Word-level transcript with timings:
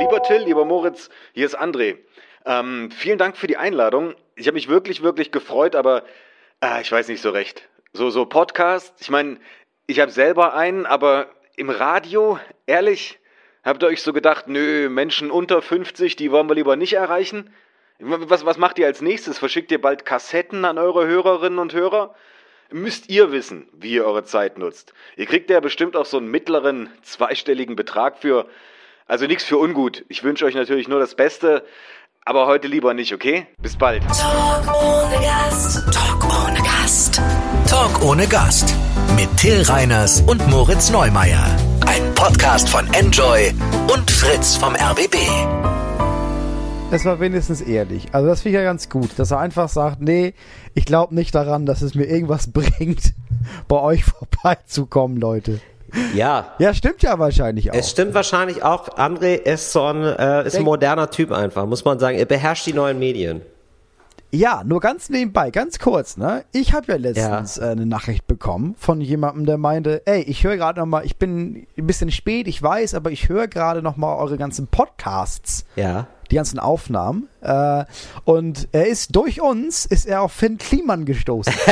Lieber 0.00 0.22
Till, 0.22 0.44
lieber 0.44 0.64
Moritz, 0.64 1.10
hier 1.34 1.44
ist 1.44 1.60
André. 1.60 1.98
Ähm, 2.46 2.90
vielen 2.90 3.18
Dank 3.18 3.36
für 3.36 3.46
die 3.46 3.58
Einladung. 3.58 4.14
Ich 4.34 4.46
habe 4.46 4.54
mich 4.54 4.66
wirklich, 4.66 5.02
wirklich 5.02 5.30
gefreut, 5.30 5.76
aber 5.76 6.04
äh, 6.62 6.80
ich 6.80 6.90
weiß 6.90 7.08
nicht 7.08 7.20
so 7.20 7.28
recht. 7.28 7.68
So, 7.92 8.08
so 8.08 8.24
Podcast, 8.24 8.94
ich 9.00 9.10
meine, 9.10 9.38
ich 9.86 10.00
habe 10.00 10.10
selber 10.10 10.54
einen, 10.54 10.86
aber 10.86 11.26
im 11.56 11.68
Radio, 11.68 12.40
ehrlich, 12.64 13.18
habt 13.62 13.82
ihr 13.82 13.88
euch 13.88 14.00
so 14.00 14.14
gedacht, 14.14 14.48
nö, 14.48 14.88
Menschen 14.88 15.30
unter 15.30 15.60
50, 15.60 16.16
die 16.16 16.32
wollen 16.32 16.48
wir 16.48 16.54
lieber 16.54 16.76
nicht 16.76 16.94
erreichen? 16.94 17.52
Was, 17.98 18.46
was 18.46 18.56
macht 18.56 18.78
ihr 18.78 18.86
als 18.86 19.02
nächstes? 19.02 19.38
Verschickt 19.38 19.70
ihr 19.70 19.82
bald 19.82 20.06
Kassetten 20.06 20.64
an 20.64 20.78
eure 20.78 21.06
Hörerinnen 21.06 21.58
und 21.58 21.74
Hörer? 21.74 22.14
Müsst 22.72 23.10
ihr 23.10 23.32
wissen, 23.32 23.68
wie 23.74 23.92
ihr 23.92 24.06
eure 24.06 24.24
Zeit 24.24 24.56
nutzt. 24.56 24.94
Ihr 25.16 25.26
kriegt 25.26 25.50
ja 25.50 25.60
bestimmt 25.60 25.94
auch 25.94 26.06
so 26.06 26.16
einen 26.16 26.30
mittleren 26.30 26.88
zweistelligen 27.02 27.76
Betrag 27.76 28.16
für. 28.16 28.48
Also 29.10 29.26
nichts 29.26 29.42
für 29.42 29.58
ungut. 29.58 30.04
Ich 30.08 30.22
wünsche 30.22 30.44
euch 30.44 30.54
natürlich 30.54 30.86
nur 30.86 31.00
das 31.00 31.16
Beste, 31.16 31.64
aber 32.24 32.46
heute 32.46 32.68
lieber 32.68 32.94
nicht, 32.94 33.12
okay? 33.12 33.48
Bis 33.60 33.76
bald. 33.76 34.04
Talk 34.04 34.68
ohne 34.72 35.16
Gast. 35.20 35.92
Talk 35.92 36.46
ohne 36.46 36.62
Gast. 36.62 37.20
Talk 37.68 38.04
ohne 38.04 38.28
Gast. 38.28 38.72
Mit 39.16 39.36
Till 39.36 39.62
Reiners 39.62 40.20
und 40.20 40.46
Moritz 40.48 40.90
Neumeier. 40.90 41.44
Ein 41.86 42.14
Podcast 42.14 42.68
von 42.68 42.86
Enjoy 42.94 43.52
und 43.92 44.08
Fritz 44.08 44.54
vom 44.54 44.76
RBB. 44.76 45.16
Es 46.92 47.04
war 47.04 47.18
wenigstens 47.18 47.62
ehrlich. 47.62 48.06
Also 48.12 48.28
das 48.28 48.42
finde 48.42 48.58
ich 48.58 48.62
ja 48.62 48.70
ganz 48.70 48.88
gut, 48.88 49.18
dass 49.18 49.32
er 49.32 49.40
einfach 49.40 49.68
sagt, 49.68 50.00
nee, 50.00 50.34
ich 50.74 50.84
glaube 50.84 51.16
nicht 51.16 51.34
daran, 51.34 51.66
dass 51.66 51.82
es 51.82 51.96
mir 51.96 52.04
irgendwas 52.04 52.46
bringt, 52.52 53.12
bei 53.66 53.80
euch 53.80 54.04
vorbeizukommen, 54.04 55.16
Leute. 55.16 55.60
Ja. 56.14 56.54
Ja, 56.58 56.74
stimmt 56.74 57.02
ja 57.02 57.18
wahrscheinlich 57.18 57.70
auch. 57.70 57.74
Es 57.74 57.90
stimmt 57.90 58.14
wahrscheinlich 58.14 58.62
auch. 58.62 58.88
André 58.98 59.34
ist 59.34 59.72
so 59.72 59.82
ein, 59.84 60.02
äh, 60.02 60.46
ist 60.46 60.56
ein 60.56 60.62
moderner 60.62 61.10
Typ 61.10 61.32
einfach, 61.32 61.66
muss 61.66 61.84
man 61.84 61.98
sagen. 61.98 62.16
Er 62.18 62.26
beherrscht 62.26 62.66
die 62.66 62.72
neuen 62.72 62.98
Medien. 62.98 63.42
Ja, 64.32 64.62
nur 64.64 64.78
ganz 64.80 65.08
nebenbei, 65.10 65.50
ganz 65.50 65.80
kurz, 65.80 66.16
ne? 66.16 66.44
Ich 66.52 66.72
habe 66.72 66.92
ja 66.92 66.98
letztens 66.98 67.56
Ja. 67.56 67.66
Äh, 67.68 67.72
eine 67.72 67.84
Nachricht 67.86 68.28
bekommen 68.28 68.76
von 68.78 69.00
jemandem, 69.00 69.44
der 69.44 69.58
meinte, 69.58 70.02
ey, 70.06 70.22
ich 70.22 70.44
höre 70.44 70.56
gerade 70.56 70.78
noch 70.78 70.86
mal, 70.86 71.04
ich 71.04 71.16
bin 71.16 71.66
ein 71.76 71.86
bisschen 71.88 72.12
spät, 72.12 72.46
ich 72.46 72.62
weiß, 72.62 72.94
aber 72.94 73.10
ich 73.10 73.28
höre 73.28 73.48
gerade 73.48 73.82
noch 73.82 73.96
mal 73.96 74.14
eure 74.16 74.36
ganzen 74.38 74.68
Podcasts, 74.68 75.64
Ja. 75.74 76.06
die 76.30 76.36
ganzen 76.36 76.60
Aufnahmen. 76.60 77.28
Äh, 77.40 77.84
und 78.24 78.68
er 78.70 78.86
ist 78.86 79.16
durch 79.16 79.40
uns, 79.40 79.84
ist 79.84 80.06
er 80.06 80.22
auf 80.22 80.30
Finn 80.30 80.58
Kliman 80.58 81.06
gestoßen. 81.06 81.52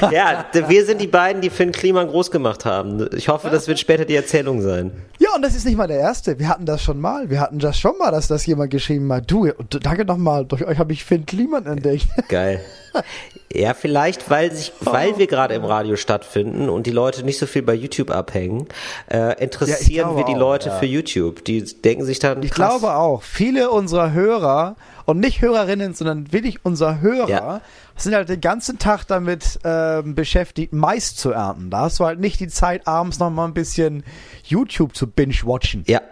Ja, 0.10 0.46
wir 0.52 0.84
sind 0.84 1.00
die 1.00 1.06
beiden, 1.06 1.42
die 1.42 1.50
Finn 1.50 1.72
Kliman 1.72 2.08
groß 2.08 2.30
gemacht 2.30 2.64
haben. 2.64 3.08
Ich 3.14 3.28
hoffe, 3.28 3.50
das 3.50 3.68
wird 3.68 3.78
später 3.78 4.04
die 4.04 4.14
Erzählung 4.14 4.60
sein. 4.60 4.90
Ja, 5.18 5.28
und 5.34 5.42
das 5.42 5.54
ist 5.54 5.64
nicht 5.64 5.76
mal 5.76 5.86
der 5.86 5.98
erste. 5.98 6.38
Wir 6.38 6.48
hatten 6.48 6.66
das 6.66 6.82
schon 6.82 7.00
mal. 7.00 7.30
Wir 7.30 7.40
hatten 7.40 7.58
das 7.58 7.78
schon 7.78 7.98
mal, 7.98 8.10
dass 8.10 8.28
das 8.28 8.46
jemand 8.46 8.70
geschrieben 8.70 9.12
hat. 9.12 9.30
Du, 9.30 9.50
danke 9.80 10.04
nochmal, 10.04 10.44
durch 10.44 10.64
euch 10.64 10.78
habe 10.78 10.92
ich 10.92 11.04
Finn 11.04 11.26
Kliman 11.26 11.66
entdeckt. 11.66 12.06
Geil. 12.28 12.60
Ja, 13.50 13.72
vielleicht, 13.72 14.28
weil 14.28 14.52
sich, 14.52 14.74
weil 14.80 15.16
wir 15.16 15.26
gerade 15.26 15.54
im 15.54 15.64
Radio 15.64 15.96
stattfinden 15.96 16.68
und 16.68 16.86
die 16.86 16.90
Leute 16.90 17.22
nicht 17.24 17.38
so 17.38 17.46
viel 17.46 17.62
bei 17.62 17.72
YouTube 17.72 18.10
abhängen, 18.10 18.68
äh, 19.10 19.42
interessieren 19.42 20.10
glaube 20.10 20.18
wir 20.18 20.24
die 20.26 20.34
auch, 20.34 20.38
Leute 20.38 20.68
ja. 20.68 20.76
für 20.78 20.84
YouTube. 20.84 21.42
Die 21.46 21.64
denken 21.64 22.04
sich 22.04 22.18
dann, 22.18 22.42
Ich 22.42 22.50
krass, 22.50 22.78
glaube 22.78 22.94
auch, 22.94 23.22
viele 23.22 23.70
unserer 23.70 24.12
Hörer 24.12 24.76
und 25.06 25.18
nicht 25.18 25.40
Hörerinnen, 25.40 25.94
sondern 25.94 26.30
wirklich 26.30 26.58
unser 26.62 27.00
Hörer 27.00 27.28
Ja. 27.30 27.60
sind 27.96 28.14
halt 28.14 28.28
den 28.28 28.42
ganzen 28.42 28.78
Tag 28.78 29.04
damit 29.06 29.58
ähm, 29.64 30.14
beschäftigt, 30.14 30.74
Mais 30.74 31.16
zu 31.16 31.30
ernten. 31.30 31.70
Da 31.70 31.80
hast 31.80 31.98
du 32.00 32.04
halt 32.04 32.20
nicht 32.20 32.40
die 32.40 32.48
Zeit, 32.48 32.86
abends 32.86 33.18
noch 33.18 33.30
mal 33.30 33.46
ein 33.46 33.54
bisschen 33.54 34.04
YouTube 34.44 34.94
zu 34.94 35.06
binge-watchen. 35.06 35.84
Ja, 35.86 36.02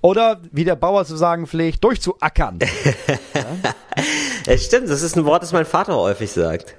Oder, 0.00 0.40
wie 0.50 0.64
der 0.64 0.76
Bauer 0.76 1.04
zu 1.04 1.16
sagen 1.16 1.46
pflegt, 1.46 1.84
durchzuackern. 1.84 2.58
es 4.48 4.64
stimmt. 4.64 4.88
Das 4.90 5.02
ist 5.02 5.16
ein 5.16 5.24
Wort, 5.24 5.42
das 5.42 5.52
mein 5.52 5.66
Vater 5.66 5.94
häufig 5.96 6.30
sagt. 6.32 6.74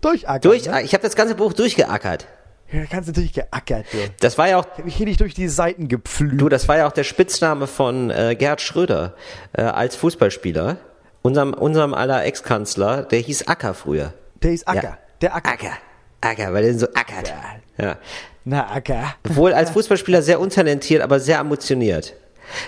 Durchackern. 0.00 0.40
Durch, 0.40 0.66
ne? 0.66 0.82
ich 0.82 0.92
habe 0.92 1.02
das 1.02 1.16
ganze 1.16 1.34
Buch 1.34 1.52
durchgeackert. 1.52 2.26
Ja, 2.70 2.84
ganz 2.84 3.06
natürlich 3.06 3.32
geackert, 3.32 3.86
du. 3.92 3.98
Das 4.20 4.36
war 4.36 4.48
ja 4.48 4.58
auch 4.58 4.66
Ich 4.72 4.78
hab 4.78 4.84
mich 4.84 4.96
hier 4.96 5.06
nicht 5.06 5.20
durch 5.20 5.34
die 5.34 5.48
Seiten 5.48 5.88
gepflügt. 5.88 6.40
Du, 6.40 6.48
das 6.48 6.68
war 6.68 6.76
ja 6.76 6.86
auch 6.86 6.92
der 6.92 7.04
Spitzname 7.04 7.66
von 7.66 8.10
äh, 8.10 8.36
Gerhard 8.38 8.60
Schröder 8.60 9.14
äh, 9.54 9.62
als 9.62 9.96
Fußballspieler. 9.96 10.76
Unserem, 11.22 11.54
unserem 11.54 11.94
aller 11.94 12.24
Ex-Kanzler, 12.24 13.02
der 13.02 13.20
hieß 13.20 13.48
Acker 13.48 13.74
früher. 13.74 14.12
der 14.42 14.52
ist 14.52 14.68
Acker. 14.68 14.82
Ja. 14.82 14.98
Der 15.22 15.34
Acker. 15.34 15.50
Acker. 15.50 15.72
Acker, 16.20 16.52
weil 16.52 16.62
der 16.64 16.78
so 16.78 16.86
ackert. 16.94 17.32
Ja. 17.78 17.96
Na, 18.44 18.70
Acker. 18.70 19.14
Wohl 19.24 19.52
als 19.52 19.70
Fußballspieler 19.72 20.22
sehr 20.22 20.38
untalentiert, 20.40 21.02
aber 21.02 21.20
sehr 21.20 21.40
ambitioniert. 21.40 22.14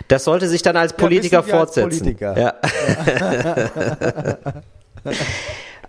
Das 0.09 0.25
sollte 0.25 0.49
sich 0.49 0.63
dann 0.63 0.77
als 0.77 0.93
Politiker 0.93 1.39
wissen 1.39 1.53
wir 1.53 1.61
als 1.61 1.75
fortsetzen. 1.75 1.91
Politiker. 1.91 2.39
Ja. 2.39 2.55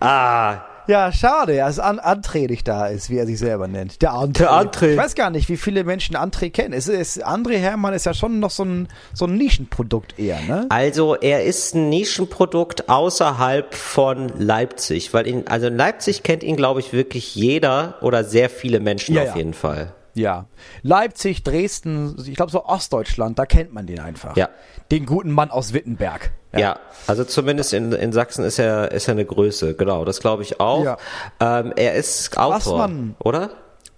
ah, 0.00 0.64
Ja, 0.88 1.12
schade, 1.12 1.56
dass 1.56 1.78
An 1.78 2.00
André 2.00 2.48
nicht 2.48 2.66
da 2.66 2.86
ist, 2.86 3.08
wie 3.08 3.16
er 3.18 3.26
sich 3.26 3.38
selber 3.38 3.68
nennt. 3.68 4.02
Der 4.02 4.12
André. 4.12 4.38
Der 4.38 4.50
André. 4.50 4.92
Ich 4.92 4.96
weiß 4.96 5.14
gar 5.14 5.30
nicht, 5.30 5.48
wie 5.48 5.56
viele 5.56 5.84
Menschen 5.84 6.16
André 6.16 6.50
kennen. 6.50 6.74
Es 6.74 6.88
ist, 6.88 7.24
André 7.24 7.58
Hermann 7.58 7.94
ist 7.94 8.06
ja 8.06 8.14
schon 8.14 8.40
noch 8.40 8.50
so 8.50 8.64
ein, 8.64 8.88
so 9.14 9.26
ein 9.26 9.36
Nischenprodukt 9.36 10.18
eher, 10.18 10.40
ne? 10.42 10.66
Also 10.70 11.14
er 11.14 11.44
ist 11.44 11.74
ein 11.74 11.88
Nischenprodukt 11.88 12.88
außerhalb 12.88 13.74
von 13.74 14.32
Leipzig, 14.38 15.14
weil 15.14 15.26
ihn, 15.26 15.44
also 15.46 15.68
in 15.68 15.76
Leipzig 15.76 16.22
kennt 16.24 16.42
ihn, 16.42 16.56
glaube 16.56 16.80
ich, 16.80 16.92
wirklich 16.92 17.34
jeder 17.34 17.96
oder 18.00 18.24
sehr 18.24 18.50
viele 18.50 18.80
Menschen 18.80 19.14
Ja, 19.14 19.22
auf 19.22 19.28
ja. 19.28 19.36
jeden 19.36 19.54
Fall. 19.54 19.92
Ja. 20.14 20.46
Leipzig, 20.82 21.42
Dresden, 21.42 22.16
ich 22.26 22.34
glaube 22.36 22.52
so 22.52 22.64
Ostdeutschland, 22.64 23.38
da 23.38 23.46
kennt 23.46 23.72
man 23.72 23.86
den 23.86 24.00
einfach. 24.00 24.36
Ja. 24.36 24.48
Den 24.90 25.06
guten 25.06 25.30
Mann 25.30 25.50
aus 25.50 25.72
Wittenberg. 25.72 26.32
Ja, 26.54 26.78
also 27.06 27.24
zumindest 27.24 27.72
in, 27.72 27.92
in 27.92 28.12
Sachsen 28.12 28.44
ist 28.44 28.58
er, 28.58 28.92
ist 28.92 29.08
er 29.08 29.12
eine 29.12 29.24
Größe, 29.24 29.74
genau, 29.74 30.04
das 30.04 30.20
glaube 30.20 30.42
ich 30.42 30.60
auch. 30.60 30.84
Ja. 30.84 30.96
Ähm, 31.40 31.72
er 31.76 31.94
ist 31.94 32.36
Autor, 32.36 32.76
man- 32.78 33.16
oder? 33.20 33.50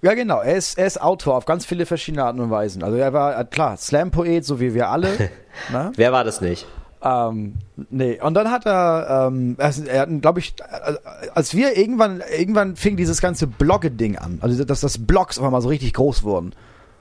Ja, 0.03 0.13
genau. 0.13 0.41
Er 0.41 0.55
ist, 0.57 0.77
er 0.79 0.87
ist 0.87 1.01
Autor 1.01 1.35
auf 1.35 1.47
ganz 1.47 1.65
viele 1.65 1.87
verschiedene 1.87 2.25
Arten 2.25 2.39
und 2.39 2.51
Weisen. 2.51 2.85
Also 2.85 2.99
er 2.99 3.15
war, 3.15 3.41
äh, 3.41 3.45
klar, 3.47 3.79
Slam-Poet, 3.79 4.45
so 4.45 4.61
wie 4.61 4.75
wir 4.75 4.91
alle. 4.91 5.31
ne? 5.73 5.93
Wer 5.97 6.13
war 6.13 6.25
das 6.25 6.43
nicht? 6.43 6.67
Ähm, 7.05 7.57
nee, 7.91 8.19
und 8.21 8.33
dann 8.35 8.51
hat 8.51 8.65
er, 8.67 9.27
ähm, 9.29 9.57
er, 9.59 9.73
er 9.87 10.01
hat, 10.03 10.09
glaube 10.23 10.41
ich, 10.41 10.55
äh, 10.61 10.95
als 11.35 11.55
wir 11.55 11.77
irgendwann, 11.77 12.23
irgendwann 12.37 12.77
fing 12.77 12.97
dieses 12.97 13.21
ganze 13.21 13.47
Blogge-Ding 13.47 14.17
an, 14.17 14.39
also 14.41 14.65
dass 14.65 14.81
das 14.81 15.05
Blogs 15.07 15.39
auf 15.39 15.45
einmal 15.45 15.61
so 15.61 15.69
richtig 15.69 15.93
groß 15.93 16.23
wurden. 16.23 16.55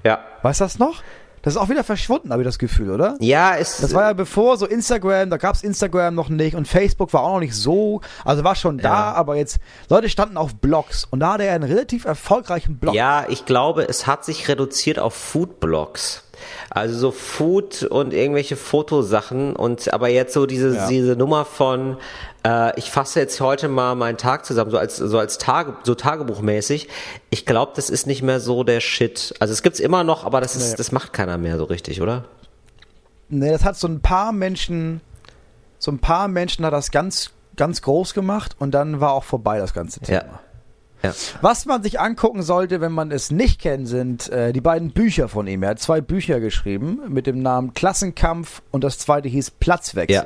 Ja. 0.03 0.19
Weißt 0.41 0.59
du 0.59 0.65
das 0.65 0.77
noch? 0.79 1.01
Das 1.41 1.55
ist 1.55 1.59
auch 1.59 1.67
wieder 1.67 1.83
verschwunden, 1.83 2.31
habe 2.31 2.41
ich 2.41 2.47
das 2.47 2.57
Gefühl, 2.57 2.89
oder? 2.89 3.17
Ja, 3.19 3.51
ist, 3.55 3.83
Das 3.83 3.93
war 3.93 4.03
ja 4.03 4.13
bevor 4.13 4.55
so 4.55 4.65
Instagram, 4.65 5.29
da 5.29 5.35
gab's 5.35 5.61
Instagram 5.61 6.15
noch 6.15 6.29
nicht 6.29 6.55
und 6.55 6.69
Facebook 6.69 7.11
war 7.13 7.21
auch 7.23 7.33
noch 7.33 7.39
nicht 7.41 7.53
so, 7.55 7.99
also 8.23 8.45
war 8.45 8.55
schon 8.55 8.77
da, 8.77 8.89
Ja. 8.89 9.13
aber 9.13 9.35
jetzt, 9.35 9.59
Leute 9.89 10.07
standen 10.07 10.37
auf 10.37 10.55
Blogs 10.55 11.05
und 11.09 11.19
da 11.19 11.33
hatte 11.33 11.43
er 11.43 11.55
einen 11.55 11.65
relativ 11.69 12.05
erfolgreichen 12.05 12.77
Blog. 12.77 12.95
ja, 12.95 13.25
ich 13.27 13.45
glaube, 13.45 13.87
es 13.89 14.07
hat 14.07 14.23
sich 14.23 14.47
reduziert 14.47 14.99
auf 14.99 15.13
Foodblogs. 15.15 16.22
Also 16.69 16.97
so 16.97 17.11
Food 17.11 17.83
und 17.83 18.13
irgendwelche 18.13 18.55
Fotosachen 18.55 19.55
und 19.55 19.93
aber 19.93 20.09
jetzt 20.09 20.33
so 20.33 20.45
diese, 20.45 20.75
Ja. 20.75 20.87
diese 20.87 21.15
Nummer 21.15 21.45
von 21.45 21.97
äh, 22.45 22.77
ich 22.79 22.91
fasse 22.91 23.19
jetzt 23.19 23.39
heute 23.41 23.67
mal 23.69 23.95
meinen 23.95 24.17
Tag 24.17 24.45
zusammen, 24.45 24.69
so 24.71 24.77
als 24.77 24.97
so 24.97 25.17
als 25.17 25.37
Tage, 25.37 25.75
so 25.83 25.95
Tagebuchmäßig. 25.95 26.89
Ich 27.29 27.45
glaube, 27.45 27.71
das 27.75 27.89
ist 27.89 28.05
nicht 28.07 28.21
mehr 28.21 28.39
so 28.39 28.63
der 28.63 28.79
Shit. 28.81 29.33
Also 29.39 29.53
es 29.53 29.63
gibt's 29.63 29.79
immer 29.79 30.03
noch, 30.03 30.25
aber 30.25 30.41
das 30.41 30.55
ist, 30.55 30.71
Nee. 30.71 30.75
das 30.77 30.91
macht 30.91 31.13
keiner 31.13 31.37
mehr 31.37 31.57
so 31.57 31.63
richtig, 31.63 32.01
oder? 32.01 32.25
Nee, 33.29 33.49
das 33.51 33.63
hat 33.63 33.77
so 33.77 33.87
ein 33.87 34.01
paar 34.01 34.31
Menschen, 34.33 35.01
so 35.79 35.91
ein 35.91 35.99
paar 35.99 36.27
Menschen 36.27 36.65
hat 36.65 36.73
das 36.73 36.91
ganz, 36.91 37.31
ganz 37.55 37.81
groß 37.81 38.13
gemacht 38.13 38.55
und 38.59 38.71
dann 38.71 38.99
war 38.99 39.11
auch 39.13 39.23
vorbei 39.23 39.59
das 39.59 39.73
ganze 39.73 40.01
Thema. 40.01 40.17
Ja. 40.19 40.39
Ja. 41.03 41.13
Was 41.41 41.65
man 41.65 41.83
sich 41.83 41.99
angucken 41.99 42.43
sollte, 42.43 42.79
wenn 42.79 42.93
man 42.93 43.11
es 43.11 43.29
nicht 43.29 43.59
kennt, 43.59 43.89
sind 43.89 44.29
äh, 44.29 44.53
die 44.53 44.61
beiden 44.61 44.91
Bücher 44.91 45.27
von 45.27 45.47
ihm. 45.47 45.61
Er 45.63 45.71
hat 45.71 45.79
zwei 45.79 45.99
Bücher 45.99 46.39
geschrieben 46.39 47.01
mit 47.09 47.27
dem 47.27 47.41
Namen 47.41 47.73
Klassenkampf 47.73 48.61
und 48.71 48.85
das 48.85 48.99
zweite 48.99 49.27
hieß 49.27 49.51
Platzwechsel. 49.51 50.15
Ja. 50.15 50.25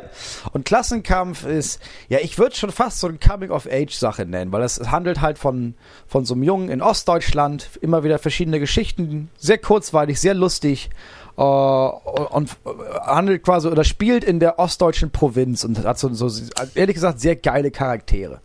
Und 0.54 0.66
Klassenkampf 0.66 1.46
ist, 1.46 1.82
ja, 2.10 2.20
ich 2.22 2.38
würde 2.38 2.56
schon 2.56 2.72
fast 2.72 3.00
so 3.00 3.08
eine 3.08 3.18
Coming-of-Age-Sache 3.18 4.26
nennen, 4.26 4.52
weil 4.52 4.62
es 4.62 4.80
handelt 4.92 5.22
halt 5.22 5.40
von, 5.40 5.74
von 6.08 6.26
so 6.26 6.36
einem 6.36 6.44
Jungen 6.44 6.70
in 6.70 6.84
Ostdeutschland, 6.84 7.70
immer 7.82 8.04
wieder 8.04 8.20
verschiedene 8.20 8.60
Geschichten, 8.60 9.30
sehr 9.38 9.58
kurzweilig, 9.58 10.20
sehr 10.20 10.36
lustig 10.36 10.92
äh, 11.38 11.42
und 11.42 12.52
äh, 12.66 13.00
handelt 13.02 13.44
quasi 13.44 13.68
oder 13.68 13.84
spielt 13.84 14.24
in 14.24 14.40
der 14.40 14.60
ostdeutschen 14.60 15.10
Provinz 15.10 15.64
und 15.64 15.84
hat 15.84 15.98
so, 15.98 16.14
so 16.14 16.30
ehrlich 16.76 16.96
gesagt 16.96 17.20
sehr 17.20 17.36
geile 17.36 17.72
Charaktere. 17.72 18.42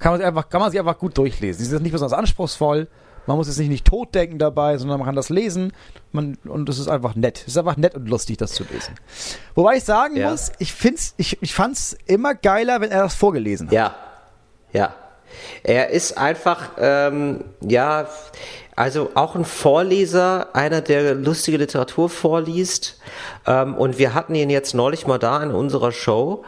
Kann 0.00 0.12
man, 0.12 0.18
sich 0.20 0.26
einfach, 0.26 0.48
kann 0.48 0.60
man 0.60 0.70
sich 0.72 0.80
einfach 0.80 0.98
gut 0.98 1.16
durchlesen. 1.16 1.62
Sie 1.64 1.70
sind 1.70 1.82
nicht 1.84 1.92
besonders 1.92 2.18
anspruchsvoll. 2.18 2.88
Man 3.26 3.36
muss 3.36 3.46
jetzt 3.46 3.58
nicht, 3.58 3.68
nicht 3.68 3.84
totdenken 3.86 4.38
dabei, 4.38 4.76
sondern 4.78 4.98
man 4.98 5.06
kann 5.06 5.14
das 5.14 5.28
lesen 5.28 5.72
man, 6.10 6.36
und 6.44 6.68
es 6.68 6.78
ist 6.80 6.88
einfach 6.88 7.14
nett. 7.14 7.42
Es 7.42 7.48
ist 7.52 7.58
einfach 7.58 7.76
nett 7.76 7.94
und 7.94 8.08
lustig, 8.08 8.38
das 8.38 8.52
zu 8.52 8.64
lesen. 8.64 8.94
Wobei 9.54 9.76
ich 9.76 9.84
sagen 9.84 10.16
Ja. 10.16 10.30
muss, 10.30 10.50
ich, 10.58 10.72
find's, 10.72 11.14
ich, 11.18 11.40
ich 11.40 11.54
fand 11.54 11.76
es 11.76 11.96
immer 12.06 12.34
geiler, 12.34 12.80
wenn 12.80 12.90
er 12.90 13.02
das 13.04 13.14
vorgelesen 13.14 13.68
hat. 13.68 13.74
Ja, 13.74 13.94
ja. 14.72 14.94
Er 15.62 15.90
ist 15.90 16.18
einfach, 16.18 16.70
ähm, 16.78 17.44
ja, 17.60 18.08
Also 18.74 19.10
auch 19.14 19.34
ein 19.36 19.44
Vorleser, 19.44 20.48
einer, 20.54 20.80
der 20.80 21.14
lustige 21.14 21.58
Literatur 21.58 22.08
vorliest. 22.08 22.98
Ähm, 23.46 23.74
und 23.74 23.98
wir 23.98 24.14
hatten 24.14 24.34
ihn 24.34 24.48
jetzt 24.48 24.74
neulich 24.74 25.06
mal 25.06 25.18
da 25.18 25.42
in 25.42 25.50
unserer 25.50 25.92
Show. 25.92 26.42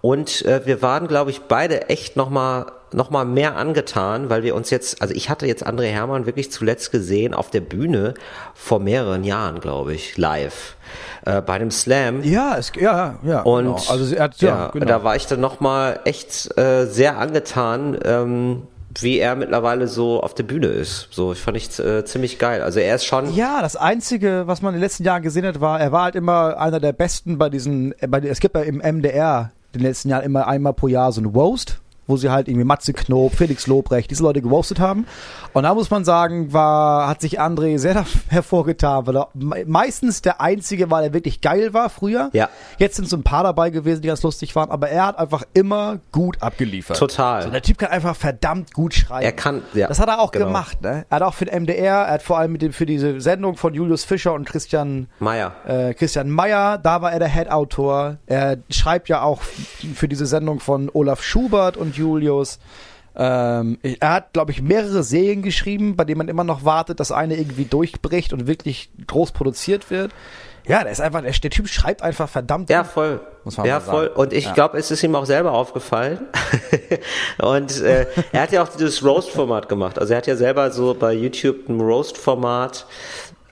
Und 0.00 0.44
äh, 0.44 0.64
wir 0.66 0.82
waren, 0.82 1.08
glaube 1.08 1.30
ich, 1.30 1.42
beide 1.42 1.88
echt 1.88 2.16
nochmal 2.16 2.66
noch 2.92 3.10
mal 3.10 3.24
mehr 3.24 3.56
angetan, 3.56 4.30
weil 4.30 4.42
wir 4.42 4.54
uns 4.54 4.70
jetzt, 4.70 5.02
also 5.02 5.12
ich 5.14 5.28
hatte 5.28 5.46
jetzt 5.46 5.66
André 5.66 5.86
Hermann 5.86 6.26
wirklich 6.26 6.52
zuletzt 6.52 6.92
gesehen 6.92 7.34
auf 7.34 7.50
der 7.50 7.60
Bühne 7.60 8.14
vor 8.54 8.78
mehreren 8.78 9.24
Jahren, 9.24 9.60
glaube 9.60 9.94
ich, 9.94 10.16
live. 10.16 10.76
Äh, 11.24 11.42
bei 11.42 11.58
dem 11.58 11.70
Slam. 11.70 12.22
Ja, 12.22 12.56
es, 12.56 12.72
ja, 12.78 13.18
ja. 13.22 13.42
Und 13.42 13.64
genau. 13.64 13.82
also 13.88 14.14
er 14.14 14.22
hat, 14.22 14.40
ja, 14.40 14.48
ja, 14.48 14.68
genau. 14.68 14.86
da 14.86 15.04
war 15.04 15.16
ich 15.16 15.26
dann 15.26 15.40
nochmal 15.40 16.00
echt 16.04 16.56
äh, 16.56 16.86
sehr 16.86 17.18
angetan, 17.18 17.98
ähm, 18.04 18.62
wie 18.98 19.18
er 19.18 19.34
mittlerweile 19.34 19.88
so 19.88 20.22
auf 20.22 20.34
der 20.34 20.44
Bühne 20.44 20.68
ist. 20.68 21.08
So, 21.10 21.32
ich 21.32 21.40
fand 21.40 21.56
ich 21.56 21.78
äh, 21.78 22.04
ziemlich 22.04 22.38
geil. 22.38 22.62
Also 22.62 22.78
er 22.78 22.94
ist 22.94 23.04
schon. 23.04 23.34
Ja, 23.34 23.60
das 23.60 23.76
Einzige, 23.76 24.44
was 24.46 24.62
man 24.62 24.74
in 24.74 24.80
den 24.80 24.82
letzten 24.84 25.02
Jahren 25.02 25.22
gesehen 25.22 25.44
hat, 25.44 25.60
war, 25.60 25.80
er 25.80 25.92
war 25.92 26.04
halt 26.04 26.14
immer 26.14 26.58
einer 26.58 26.80
der 26.80 26.92
Besten 26.92 27.36
bei 27.36 27.50
diesen, 27.50 27.94
bei, 28.08 28.20
es 28.20 28.40
gibt 28.40 28.54
ja 28.54 28.62
im 28.62 28.76
MDR 28.76 29.50
den 29.78 29.86
letzten 29.86 30.08
Jahren 30.10 30.24
immer 30.24 30.46
einmal 30.46 30.74
pro 30.74 30.88
Jahr 30.88 31.12
so 31.12 31.20
ein 31.20 31.26
Roast, 31.26 31.80
wo 32.06 32.16
sie 32.16 32.30
halt 32.30 32.48
irgendwie 32.48 32.64
Matze 32.64 32.92
Knob, 32.92 33.34
Felix 33.34 33.66
Lobrecht, 33.66 34.10
diese 34.10 34.22
Leute 34.22 34.42
geroastet 34.42 34.78
haben. 34.80 35.06
Und 35.52 35.62
da 35.64 35.74
muss 35.74 35.90
man 35.90 36.04
sagen, 36.04 36.52
war, 36.52 37.08
hat 37.08 37.20
sich 37.20 37.40
André 37.40 37.78
sehr 37.78 38.04
hervorgetan, 38.28 39.06
weil 39.06 39.16
er 39.16 39.28
me- 39.34 39.64
meistens 39.66 40.22
der 40.22 40.40
Einzige 40.40 40.90
war, 40.90 41.02
der 41.02 41.12
wirklich 41.12 41.40
geil 41.40 41.72
war 41.74 41.88
früher. 41.90 42.30
Ja. 42.32 42.48
Jetzt 42.78 42.96
sind 42.96 43.08
so 43.08 43.16
ein 43.16 43.22
paar 43.22 43.42
dabei 43.42 43.70
gewesen, 43.70 44.02
die 44.02 44.08
ganz 44.08 44.22
lustig 44.22 44.54
waren, 44.54 44.70
aber 44.70 44.88
er 44.88 45.06
hat 45.06 45.18
einfach 45.18 45.42
immer 45.54 45.98
gut 46.12 46.42
abgeliefert. 46.42 46.96
Total. 46.98 47.42
So, 47.42 47.50
der 47.50 47.62
Typ 47.62 47.78
kann 47.78 47.90
einfach 47.90 48.14
verdammt 48.16 48.72
gut 48.74 48.94
schreiben. 48.94 49.24
Er 49.24 49.32
kann- 49.32 49.62
ja, 49.74 49.88
Das 49.88 49.98
hat 49.98 50.08
er 50.08 50.20
auch 50.20 50.30
genau. 50.30 50.46
gemacht, 50.46 50.82
ne? 50.82 51.06
Er 51.08 51.16
hat 51.16 51.22
auch 51.22 51.34
für 51.34 51.46
den 51.46 51.62
MDR, 51.62 52.02
er 52.06 52.12
hat 52.14 52.22
vor 52.22 52.38
allem 52.38 52.52
mit 52.52 52.62
dem, 52.62 52.72
für 52.72 52.86
diese 52.86 53.20
Sendung 53.20 53.56
von 53.56 53.74
Julius 53.74 54.04
Fischer 54.04 54.32
und 54.34 54.44
Christian 54.46 55.08
Meier. 55.18 55.52
äh, 55.66 55.94
Christian 55.94 56.30
Meyer, 56.30 56.78
da 56.78 57.02
war 57.02 57.12
er 57.12 57.18
der 57.18 57.28
Head-Autor. 57.28 58.18
Er 58.26 58.58
schreibt 58.70 59.08
ja 59.08 59.22
auch 59.22 59.40
für 59.42 60.08
diese 60.08 60.26
Sendung 60.26 60.60
von 60.60 60.90
Olaf 60.92 61.22
Schubert 61.22 61.76
und 61.76 61.95
Julius. 61.96 62.58
Ähm, 63.18 63.78
er 63.82 64.12
hat, 64.12 64.32
glaube 64.34 64.52
ich, 64.52 64.60
mehrere 64.60 65.02
Serien 65.02 65.40
geschrieben, 65.42 65.96
bei 65.96 66.04
denen 66.04 66.18
man 66.18 66.28
immer 66.28 66.44
noch 66.44 66.64
wartet, 66.64 67.00
dass 67.00 67.12
eine 67.12 67.36
irgendwie 67.36 67.64
durchbricht 67.64 68.32
und 68.34 68.46
wirklich 68.46 68.90
groß 69.06 69.32
produziert 69.32 69.90
wird. 69.90 70.12
Ja, 70.68 70.82
der 70.82 70.92
ist 70.92 71.00
einfach, 71.00 71.22
der, 71.22 71.30
der 71.32 71.50
Typ 71.50 71.68
schreibt 71.68 72.02
einfach 72.02 72.28
verdammt. 72.28 72.68
Ja, 72.68 72.82
voll. 72.84 73.20
Muss 73.44 73.56
man 73.56 73.66
ja, 73.66 73.80
voll. 73.80 74.08
Und 74.08 74.32
ich 74.32 74.46
Ja. 74.46 74.52
glaube, 74.52 74.76
es 74.78 74.90
ist 74.90 75.02
ihm 75.02 75.14
auch 75.14 75.24
selber 75.24 75.52
aufgefallen. 75.52 76.18
und 77.38 77.80
äh, 77.80 78.06
er 78.32 78.42
hat 78.42 78.52
ja 78.52 78.62
auch 78.62 78.68
dieses 78.68 79.02
Roast-Format 79.04 79.68
gemacht. 79.68 79.98
Also 79.98 80.12
er 80.12 80.18
hat 80.18 80.26
ja 80.26 80.36
selber 80.36 80.70
so 80.72 80.92
bei 80.94 81.12
YouTube 81.12 81.68
ein 81.68 81.80
Roast-Format. 81.80 82.86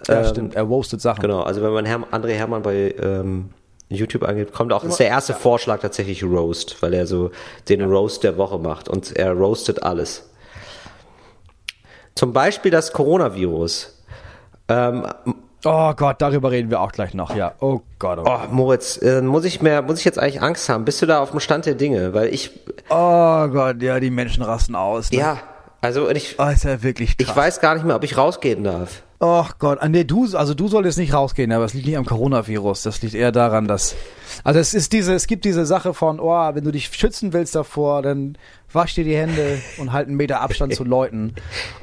Ja, 0.09 0.21
ähm, 0.21 0.27
stimmt. 0.27 0.55
Er 0.57 0.65
roastet 0.65 1.01
Sachen. 1.01 1.23
Genau, 1.23 1.41
also 1.43 1.63
wenn 1.63 1.73
man 1.73 1.87
Herm 1.87 2.05
André 2.11 2.33
Hermann 2.33 2.63
bei 2.63 2.95
ähm, 3.01 3.51
YouTube 3.89 4.23
angeht, 4.25 4.53
kommt 4.53 4.73
auch, 4.73 4.83
ist 4.85 4.99
der 4.99 5.09
erste 5.09 5.35
Vorschlag 5.35 5.81
tatsächlich 5.81 6.25
Roast, 6.25 6.81
weil 6.83 6.95
er 6.95 7.07
so 7.07 7.31
den 7.69 7.83
Roast 7.83 8.25
der 8.25 8.37
Woche 8.37 8.59
macht 8.59 8.89
und 8.89 9.17
er 9.17 9.33
roastet 9.33 9.83
alles. 9.83 10.31
Zum 12.15 12.33
Beispiel 12.33 12.71
das 12.71 12.93
Coronavirus. 12.93 14.03
Ähm, 14.69 15.07
Oh 15.67 15.95
Gott, 15.95 16.21
darüber 16.21 16.51
reden 16.51 16.69
wir 16.71 16.81
auch 16.83 16.93
gleich 16.93 17.15
noch. 17.15 17.35
Ja. 17.35 17.55
Oh 17.59 17.81
Gott. 17.99 18.19
Oh, 18.19 18.27
oh, 18.27 18.39
Moritz, 18.51 18.99
äh, 18.99 19.23
muss 19.23 19.47
ich 19.47 19.63
mehr, 19.63 19.81
muss 19.81 19.99
ich 19.99 20.05
jetzt 20.05 20.19
eigentlich 20.19 20.43
Angst 20.43 20.69
haben? 20.69 20.85
Bist 20.85 21.01
du 21.01 21.07
da 21.07 21.21
auf 21.23 21.31
dem 21.31 21.41
Stand 21.41 21.65
der 21.65 21.75
Dinge? 21.75 22.13
Weil 22.13 22.35
ich, 22.35 22.51
oh 22.91 23.49
Gott, 23.49 23.81
ja, 23.81 23.99
die 23.99 24.11
Menschen 24.11 24.43
rasten 24.43 24.75
aus. 24.75 25.11
Ne? 25.11 25.19
ja, 25.21 25.39
also 25.81 26.11
ich, 26.11 26.39
Oh, 26.39 26.49
ist 26.49 26.65
ja 26.65 26.83
wirklich 26.83 27.17
krass. 27.17 27.29
ich 27.31 27.35
weiß 27.35 27.61
gar 27.61 27.75
nicht 27.77 27.87
mehr, 27.87 27.97
ob 27.97 28.05
ich 28.05 28.19
rausgehen 28.19 28.63
darf. 28.63 29.04
Oh 29.21 29.47
Gott, 29.59 29.79
ah, 29.81 29.89
nee, 29.89 30.05
du, 30.05 30.27
also 30.37 30.55
du 30.55 30.69
solltest 30.69 30.99
nicht 30.99 31.15
rausgehen, 31.15 31.53
aber 31.53 31.65
es 31.65 31.73
liegt 31.73 31.87
nicht 31.87 31.97
am 31.97 32.05
Coronavirus. 32.05 32.83
Das 32.83 33.01
liegt 33.01 33.15
eher 33.15 33.33
daran, 33.33 33.69
dass, 33.69 33.95
also 34.43 34.59
es 34.59 34.75
ist 34.75 34.93
diese, 34.93 35.15
es 35.15 35.27
gibt 35.27 35.45
diese 35.45 35.65
Sache 35.67 35.95
von, 35.95 36.19
oh, 36.19 36.55
wenn 36.55 36.65
du 36.65 36.73
dich 36.73 36.87
schützen 36.93 37.33
willst 37.33 37.55
davor, 37.55 38.03
dann 38.03 38.37
wasch 38.73 38.95
dir 38.95 39.05
die 39.05 39.17
Hände 39.17 39.61
und 39.79 39.93
halt 39.93 40.09
einen 40.09 40.17
Meter 40.17 40.41
Abstand 40.41 40.75
zu 40.75 40.85
Leuten. 40.85 41.35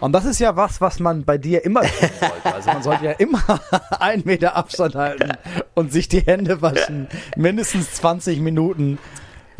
Und 0.01 0.12
das 0.12 0.25
ist 0.25 0.39
ja 0.39 0.57
was, 0.57 0.81
was 0.81 1.00
man 1.00 1.24
bei 1.24 1.38
dir 1.38 1.63
immer 1.63 1.81
tun 1.81 2.10
sollte. 2.19 2.54
Also 2.54 2.72
man 2.72 2.83
sollte 2.83 3.06
ja 3.06 3.12
immer 3.12 3.42
einen 4.00 4.24
Meter 4.25 4.56
Abstand 4.56 4.95
halten 4.95 5.31
und 5.74 5.94
sich 5.94 6.10
die 6.10 6.22
Hände 6.22 6.62
waschen. 6.62 7.07
Mindestens 7.38 7.94
20 7.94 8.42
Minuten, 8.42 9.00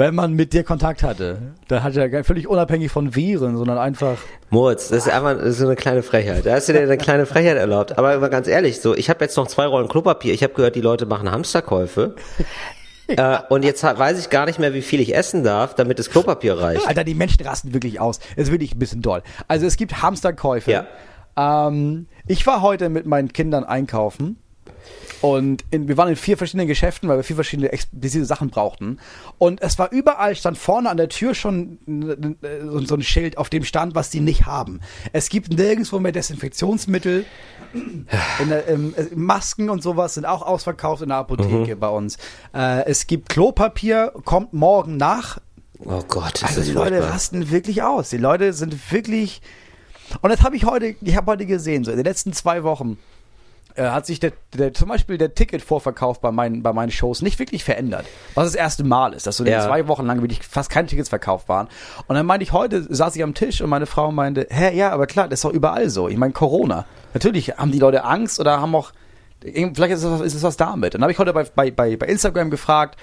wenn 0.02 0.16
man 0.16 0.34
mit 0.34 0.52
dir 0.52 0.64
Kontakt 0.64 1.04
hatte. 1.04 1.54
Da 1.68 1.84
hat 1.84 1.94
ja 1.94 2.08
gar- 2.08 2.24
völlig 2.24 2.48
unabhängig 2.48 2.92
von 2.92 3.16
Viren, 3.16 3.56
sondern 3.56 3.78
einfach, 3.78 4.18
Moritz, 4.50 4.90
das 4.90 5.06
ist 5.06 5.14
einfach 5.14 5.38
so 5.52 5.66
eine 5.66 5.76
kleine 5.76 6.02
Frechheit. 6.02 6.44
Da 6.46 6.54
hast 6.54 6.68
du 6.68 6.74
dir 6.74 6.82
eine 6.82 6.98
kleine 6.98 7.28
Frechheit 7.28 7.56
erlaubt. 7.56 7.98
Aber 8.00 8.18
mal 8.18 8.30
ganz 8.32 8.48
ehrlich, 8.48 8.82
so, 8.82 8.96
ich 8.96 9.12
habe 9.12 9.24
jetzt 9.24 9.38
noch 9.38 9.46
zwei 9.48 9.68
Rollen 9.68 9.88
Klopapier. 9.88 10.34
Ich 10.34 10.42
habe 10.42 10.54
gehört, 10.56 10.76
die 10.76 10.82
Leute 10.82 11.06
machen 11.06 11.30
Hamsterkäufe. 11.32 12.16
äh, 13.08 13.38
und 13.50 13.64
jetzt 13.64 13.84
weiß 13.84 14.20
ich 14.20 14.32
gar 14.32 14.48
nicht 14.48 14.58
mehr, 14.58 14.74
wie 14.74 14.82
viel 14.82 15.00
ich 15.00 15.16
essen 15.16 15.44
darf, 15.44 15.76
damit 15.76 16.00
das 16.00 16.10
Klopapier 16.10 16.58
reicht. 16.58 16.88
Alter, 16.88 17.04
die 17.04 17.14
Menschen 17.14 17.46
rasten 17.46 17.74
wirklich 17.74 18.00
aus. 18.00 18.20
Es 18.36 18.46
ist 18.48 18.52
wirklich 18.52 18.74
ein 18.74 18.80
bisschen 18.80 19.04
doll. 19.04 19.22
Also 19.48 19.68
es 19.68 19.78
gibt 19.78 20.02
Hamsterkäufe. 20.02 20.72
Ja. 20.72 20.88
Ähm, 21.68 22.08
ich 22.26 22.48
war 22.48 22.64
heute 22.64 22.90
mit 22.90 23.06
meinen 23.06 23.32
Kindern 23.34 23.64
einkaufen 23.64 24.38
und 25.22 25.64
in, 25.70 25.88
wir 25.88 25.98
waren 25.98 26.10
in 26.10 26.16
vier 26.16 26.38
verschiedenen 26.38 26.68
Geschäften, 26.68 27.08
weil 27.08 27.18
wir 27.18 27.24
vier 27.24 27.36
verschiedene 27.36 27.72
explizite 27.72 28.26
Sachen 28.26 28.50
brauchten. 28.50 28.98
Und 29.38 29.62
es 29.62 29.78
war 29.78 29.92
überall, 29.92 30.36
stand 30.36 30.58
vorne 30.58 30.90
an 30.90 30.98
der 30.98 31.10
Tür 31.10 31.36
schon 31.36 31.78
so, 32.86 32.96
ein 32.96 33.04
Schild, 33.04 33.38
auf 33.38 33.50
dem 33.50 33.64
stand, 33.64 33.94
was 33.94 34.10
die 34.10 34.20
nicht 34.20 34.46
haben. 34.46 34.82
Es 35.14 35.30
gibt 35.30 35.54
nirgendwo 35.54 36.00
mehr 36.00 36.12
Desinfektionsmittel. 36.12 37.26
In 37.74 38.50
der, 38.50 38.68
ähm, 38.68 38.94
äh, 38.98 39.16
Masken 39.16 39.70
und 39.70 39.82
sowas 39.82 40.16
sind 40.16 40.26
auch 40.26 40.42
ausverkauft 40.42 41.04
in 41.04 41.10
der 41.10 41.20
Apotheke 41.20 41.76
bei 41.76 41.88
uns. 41.88 42.18
Äh, 42.54 42.86
es 42.86 43.08
gibt 43.08 43.30
Klopapier, 43.30 44.12
kommt 44.26 44.54
morgen 44.54 44.98
nach. 44.98 45.38
Oh 45.80 46.02
Gott, 46.08 46.44
Also 46.44 46.62
die 46.64 46.72
Leute 46.72 46.96
furchtbar. 46.96 47.14
rasten 47.14 47.50
wirklich 47.52 47.82
aus. 47.84 48.10
Die 48.10 48.18
Leute 48.18 48.54
sind 48.54 48.92
wirklich. 48.92 49.42
Und 50.22 50.32
das 50.32 50.42
habe 50.42 50.56
ich 50.58 50.66
heute, 50.66 50.96
ich 51.02 51.16
habe 51.16 51.32
heute 51.32 51.46
gesehen, 51.46 51.84
so 51.84 51.92
in 51.92 51.98
den 51.98 52.06
letzten 52.06 52.34
zwei 52.34 52.64
Wochen 52.64 52.98
äh, 53.76 53.84
hat 53.90 54.06
sich 54.06 54.20
der, 54.20 54.34
der, 54.54 54.74
zum 54.74 54.90
Beispiel 54.90 55.18
der 55.18 55.34
Ticketvorverkauf 55.36 56.20
bei 56.22 56.32
meinen, 56.32 56.64
bei 56.64 56.74
meinen 56.74 56.92
Shows 56.92 57.22
nicht 57.22 57.40
wirklich 57.40 57.64
verändert. 57.64 58.06
Was 58.36 58.46
das 58.46 58.56
erste 58.56 58.84
Mal 58.84 59.14
ist, 59.14 59.28
dass 59.28 59.38
so 59.38 59.46
Ja. 59.46 59.62
zwei 59.66 59.88
Wochen 59.88 60.06
lang 60.06 60.22
wirklich 60.22 60.42
fast 60.48 60.70
keine 60.70 60.88
Tickets 60.88 61.10
verkauft 61.10 61.50
waren. 61.50 61.68
Und 62.08 62.16
dann 62.16 62.26
meinte 62.26 62.44
ich, 62.44 62.52
heute 62.52 62.86
saß 62.94 63.16
ich 63.16 63.24
am 63.24 63.34
Tisch 63.34 63.62
und 63.62 63.70
meine 63.70 63.86
Frau 63.86 64.12
meinte, 64.12 64.48
hä, 64.50 64.76
ja, 64.76 64.92
aber 64.92 65.08
klar, 65.08 65.28
das 65.28 65.40
ist 65.40 65.46
doch 65.46 65.52
überall 65.54 65.90
so. 65.90 66.08
Ich 66.10 66.18
meine, 66.18 66.34
Corona. 66.34 66.86
Natürlich 67.14 67.58
haben 67.58 67.72
die 67.72 67.80
Leute 67.80 68.04
Angst 68.04 68.40
oder 68.40 68.62
haben 68.62 68.74
auch, 68.76 68.92
vielleicht 69.42 69.94
ist 69.94 70.04
es, 70.04 70.12
was- 70.12 70.22
ist 70.22 70.36
es 70.36 70.44
was 70.44 70.58
damit. 70.58 70.94
Dann 70.94 71.02
habe 71.02 71.12
ich 71.12 71.20
heute 71.20 71.34
bei, 71.34 71.44
bei, 71.44 71.72
bei, 71.72 71.96
bei 71.98 72.06
Instagram 72.06 72.50
gefragt, 72.50 72.98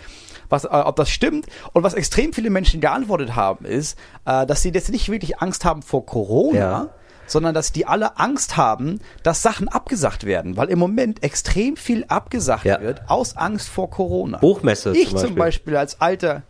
was, 0.51 0.65
äh, 0.65 0.69
ob 0.69 0.97
das 0.97 1.11
stimmt. 1.11 1.47
Und 1.75 1.83
was 1.83 1.93
extrem 1.95 2.33
viele 2.33 2.49
Menschen 2.49 2.81
geantwortet 2.81 3.37
haben, 3.37 3.65
ist, 3.67 3.99
äh, 4.25 4.47
dass 4.47 4.63
sie 4.63 4.71
jetzt 4.71 4.91
nicht 4.91 5.11
wirklich 5.11 5.41
Angst 5.41 5.65
haben 5.65 5.83
vor 5.83 6.07
Corona, 6.07 6.59
Ja. 6.59 6.89
Sondern 7.29 7.55
dass 7.55 7.71
die 7.71 7.87
alle 7.87 8.19
Angst 8.19 8.57
haben, 8.57 9.01
dass 9.23 9.43
Sachen 9.43 9.69
abgesagt 9.69 10.25
werden, 10.25 10.57
weil 10.57 10.69
im 10.69 10.79
Moment 10.81 11.23
extrem 11.23 11.77
viel 11.77 12.05
abgesagt 12.09 12.65
Ja. 12.65 12.81
wird 12.81 13.03
aus 13.09 13.37
Angst 13.37 13.69
vor 13.69 13.89
Corona. 13.91 14.39
Buchmesse 14.39 14.91
Ich 14.97 15.11
zum 15.11 15.19
zum 15.19 15.35
Beispiel. 15.35 15.39
Beispiel 15.39 15.77
als 15.77 16.01
alter 16.01 16.43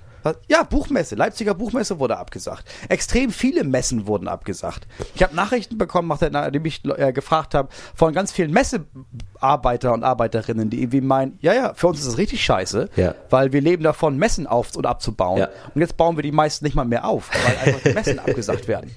ja, 0.48 0.62
Buchmesse, 0.62 1.14
Leipziger 1.14 1.54
Buchmesse 1.54 2.00
wurde 2.00 2.18
abgesagt. 2.18 2.64
Extrem 2.90 3.30
viele 3.30 3.64
Messen 3.64 4.06
wurden 4.06 4.28
abgesagt. 4.28 4.86
Ich 5.14 5.22
habe 5.22 5.34
Nachrichten 5.34 5.78
bekommen, 5.78 6.08
nachdem 6.08 6.64
ich 6.66 6.82
äh, 6.84 7.12
gefragt 7.14 7.54
habe, 7.54 7.68
von 7.94 8.12
ganz 8.12 8.30
vielen 8.32 8.50
Messearbeiter 8.50 9.92
und 9.94 10.04
Arbeiterinnen, 10.04 10.68
die 10.68 10.80
irgendwie 10.82 11.00
meinen, 11.00 11.38
ja, 11.40 11.54
ja, 11.54 11.72
für 11.72 11.86
uns 11.86 12.00
ist 12.00 12.08
das 12.08 12.18
richtig 12.18 12.44
scheiße, 12.44 12.90
Ja. 12.96 13.14
weil 13.30 13.52
wir 13.52 13.60
leben 13.62 13.82
davon, 13.84 14.18
Messen 14.18 14.46
auf- 14.46 14.76
und 14.76 14.84
abzubauen. 14.86 15.38
Ja. 15.38 15.48
Und 15.74 15.80
jetzt 15.80 15.96
bauen 15.96 16.16
wir 16.16 16.22
die 16.22 16.32
meisten 16.32 16.64
nicht 16.64 16.74
mal 16.74 16.84
mehr 16.84 17.06
auf, 17.06 17.30
weil 17.46 17.56
einfach 17.72 17.82
die 17.84 17.94
Messen 17.94 18.18
abgesagt 18.26 18.68
werden. 18.68 18.90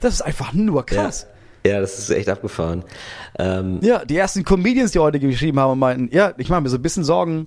Das 0.00 0.14
ist 0.14 0.22
einfach 0.22 0.52
nur 0.52 0.84
krass. 0.84 1.26
Ja. 1.64 1.72
ja, 1.72 1.80
das 1.80 1.98
ist 1.98 2.10
echt 2.10 2.28
abgefahren. 2.28 2.84
Ähm, 3.38 3.78
Ja, 3.82 4.04
die 4.04 4.16
ersten 4.16 4.44
Comedians, 4.44 4.92
die 4.92 4.98
heute 4.98 5.20
geschrieben 5.20 5.60
haben, 5.60 5.78
meinten, 5.78 6.14
ja, 6.14 6.32
ich 6.38 6.48
mache 6.48 6.62
mir 6.62 6.68
so 6.68 6.76
ein 6.76 6.82
bisschen 6.82 7.04
Sorgen 7.04 7.46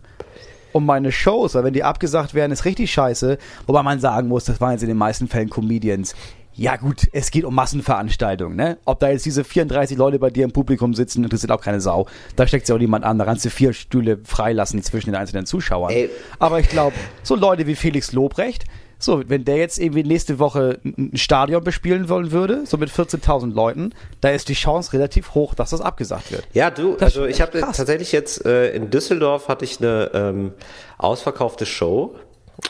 um 0.72 0.86
meine 0.86 1.12
Shows, 1.12 1.55
weil 1.55 1.63
wenn 1.63 1.74
die 1.74 1.83
abgesagt 1.83 2.33
werden, 2.33 2.51
ist 2.51 2.65
richtig 2.65 2.91
scheiße. 2.91 3.38
Wobei 3.67 3.83
man 3.83 4.00
sagen 4.00 4.27
muss, 4.27 4.45
das 4.45 4.60
waren 4.60 4.72
jetzt 4.72 4.81
in 4.81 4.88
den 4.88 4.98
meisten 4.98 5.27
Fällen 5.27 5.50
Comedians. 5.50 6.15
Ja 6.55 6.75
gut, 6.75 7.07
es 7.13 7.31
geht 7.31 7.45
um 7.45 7.55
Massenveranstaltungen, 7.55 8.55
ne? 8.55 8.77
Ob 8.86 9.00
da 9.00 9.10
jetzt 9.10 9.25
diese 9.25 9.43
34 9.43 9.98
Leute 9.98 10.19
bei 10.19 10.29
dir 10.29 10.43
im 10.43 10.51
Publikum 10.51 10.93
sitzen, 10.93 11.24
interessiert 11.24 11.51
auch 11.51 11.62
keine 11.62 11.81
Sau. 11.81 12.05
Da 12.36 12.45
steckt 12.45 12.67
sich 12.67 12.75
auch 12.75 12.79
niemand 12.79 13.05
an. 13.05 13.17
Da 13.17 13.25
kannst 13.25 13.43
du 13.43 13.50
vier 13.50 13.74
Stühle 13.74 14.19
freilassen 14.24 14.81
zwischen 14.83 15.12
den 15.12 15.15
einzelnen 15.15 15.48
Zuschauern. 15.48 15.91
Ey. 15.91 16.12
Aber 16.38 16.60
ich 16.60 16.69
glaube, 16.69 16.95
so 17.24 17.36
Leute 17.36 17.65
wie 17.65 17.74
Felix 17.74 18.12
Lobrecht, 18.12 18.65
so, 19.00 19.23
wenn 19.27 19.45
der 19.45 19.57
jetzt 19.57 19.79
irgendwie 19.79 20.03
nächste 20.03 20.39
Woche 20.39 20.79
ein 20.83 21.17
Stadion 21.17 21.63
bespielen 21.63 22.09
wollen 22.09 22.31
würde, 22.31 22.65
so 22.65 22.77
mit 22.77 22.89
14.000 22.89 23.53
Leuten, 23.53 23.93
da 24.21 24.29
ist 24.29 24.50
die 24.50 24.53
Chance 24.53 24.93
relativ 24.93 25.33
hoch, 25.33 25.53
dass 25.53 25.71
das 25.71 25.81
abgesagt 25.81 26.31
wird. 26.31 26.47
Ja, 26.53 26.71
du, 26.71 26.93
Das 26.93 27.15
also 27.15 27.25
ich 27.25 27.41
habe 27.41 27.59
tatsächlich 27.59 28.12
jetzt 28.12 28.45
äh, 28.45 28.71
in 28.71 28.89
Düsseldorf 28.89 29.47
hatte 29.47 29.65
ich 29.65 29.79
eine 29.79 30.12
ähm, 30.13 30.53
ausverkaufte 30.97 31.65
Show. 31.65 32.15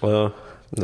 Äh, 0.01 0.29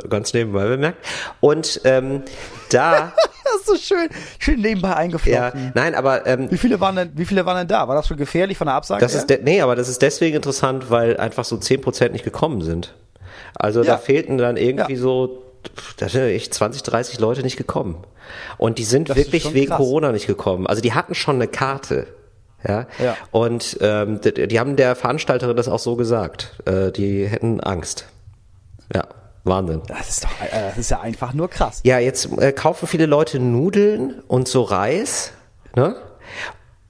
ganz 0.07 0.33
nebenbei 0.33 0.67
bemerkt. 0.67 1.03
Und 1.39 1.81
ähm, 1.83 2.21
da, 2.69 3.13
Das 3.51 3.61
ist 3.61 3.65
so 3.67 3.95
schön, 3.95 4.09
schön 4.37 4.61
nebenbei 4.61 4.89
ja, 4.89 4.95
eingeflochten. 4.95 5.71
nein, 5.73 5.95
aber 5.95 6.25
ähm, 6.27 6.51
Wie 6.51 6.57
viele 6.57 6.79
waren 6.79 6.95
denn, 6.95 7.11
wie 7.15 7.25
viele 7.25 7.45
waren 7.45 7.57
denn 7.57 7.67
da? 7.67 7.87
War 7.87 7.95
das 7.95 8.07
schon 8.07 8.17
gefährlich 8.17 8.57
von 8.57 8.67
der 8.67 8.75
Absage? 8.75 9.01
das 9.01 9.13
her? 9.13 9.21
ist, 9.21 9.43
nee, 9.43 9.61
aber 9.61 9.75
das 9.75 9.89
ist 9.89 10.01
deswegen 10.01 10.35
interessant, 10.35 10.89
weil 10.89 11.17
einfach 11.17 11.45
so 11.45 11.55
10% 11.55 12.09
nicht 12.11 12.23
gekommen 12.23 12.61
sind. 12.61 12.93
Also 13.55 13.81
da 13.83 13.93
Ja. 13.93 13.97
fehlten 13.97 14.37
dann 14.37 14.57
irgendwie 14.57 14.93
Ja. 14.93 14.99
so, 14.99 15.43
da 15.97 16.09
sind 16.09 16.21
echt 16.23 16.53
20, 16.53 16.83
30 16.83 17.19
Leute 17.19 17.41
nicht 17.43 17.57
gekommen. 17.57 18.03
Und 18.57 18.77
die 18.77 18.83
sind 18.83 19.09
Das 19.09 19.17
wirklich 19.17 19.53
wegen 19.53 19.67
krass. 19.69 19.77
Corona 19.77 20.11
nicht 20.11 20.27
gekommen. 20.27 20.67
Also 20.67 20.81
die 20.81 20.93
hatten 20.93 21.15
schon 21.15 21.35
eine 21.35 21.47
Karte. 21.47 22.07
Ja. 22.67 22.87
Ja. 23.03 23.15
Und 23.31 23.77
ähm, 23.81 24.19
die, 24.21 24.47
die 24.47 24.59
haben 24.59 24.75
der 24.75 24.95
Veranstalterin 24.95 25.55
das 25.55 25.67
auch 25.69 25.79
so 25.79 25.95
gesagt. 25.95 26.57
Äh, 26.65 26.91
die 26.91 27.25
hätten 27.25 27.61
Angst. 27.61 28.05
Ja, 28.93 29.05
Wahnsinn. 29.45 29.81
das 29.87 30.09
ist 30.09 30.23
doch, 30.25 30.29
äh, 30.41 30.67
das 30.69 30.77
ist 30.77 30.91
ja 30.91 30.99
einfach 30.99 31.33
nur 31.33 31.49
krass. 31.49 31.79
Ja, 31.83 31.99
jetzt 31.99 32.29
äh, 32.37 32.51
kaufen 32.51 32.85
viele 32.87 33.05
Leute 33.05 33.39
Nudeln 33.39 34.19
und 34.27 34.47
so 34.47 34.63
Reis. 34.63 35.31
Ne? 35.75 35.95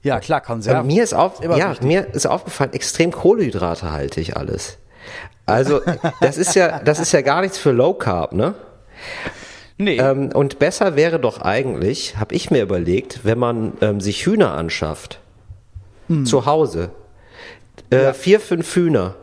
Ja, 0.02 0.20
klar, 0.20 0.42
Konserven. 0.42 0.82
Und 0.82 0.88
mir 0.88 1.04
ist 1.04 1.14
auf, 1.14 1.42
ja, 1.44 1.70
wichtig. 1.72 1.82
mir 1.88 2.08
ist 2.14 2.26
aufgefallen, 2.26 2.74
extrem 2.74 3.12
kohlenhydratehaltig 3.12 4.36
alles. 4.38 4.78
Also, 5.50 5.82
das 6.22 6.38
ist 6.38 6.56
ja, 6.56 6.80
das 6.80 7.00
ist 7.00 7.12
ja 7.12 7.22
gar 7.22 7.42
nichts 7.42 7.58
für 7.58 7.72
Low 7.72 7.94
Carb, 7.94 8.34
ne? 8.34 8.56
Nee. 9.78 9.98
Ähm, 9.98 10.32
und 10.34 10.60
besser 10.60 10.96
wäre 10.96 11.20
doch 11.20 11.42
eigentlich, 11.42 12.18
habe 12.18 12.36
ich 12.36 12.52
mir 12.52 12.62
überlegt, 12.62 13.22
wenn 13.24 13.40
man 13.40 13.74
ähm, 13.82 14.02
sich 14.02 14.26
Hühner 14.26 14.54
anschafft. 14.54 15.20
Hm. 16.08 16.26
Zu 16.26 16.46
Hause. 16.46 16.92
Äh, 17.90 18.14
Vier, 18.14 18.40
fünf 18.40 18.76
Hühner. 18.76 19.16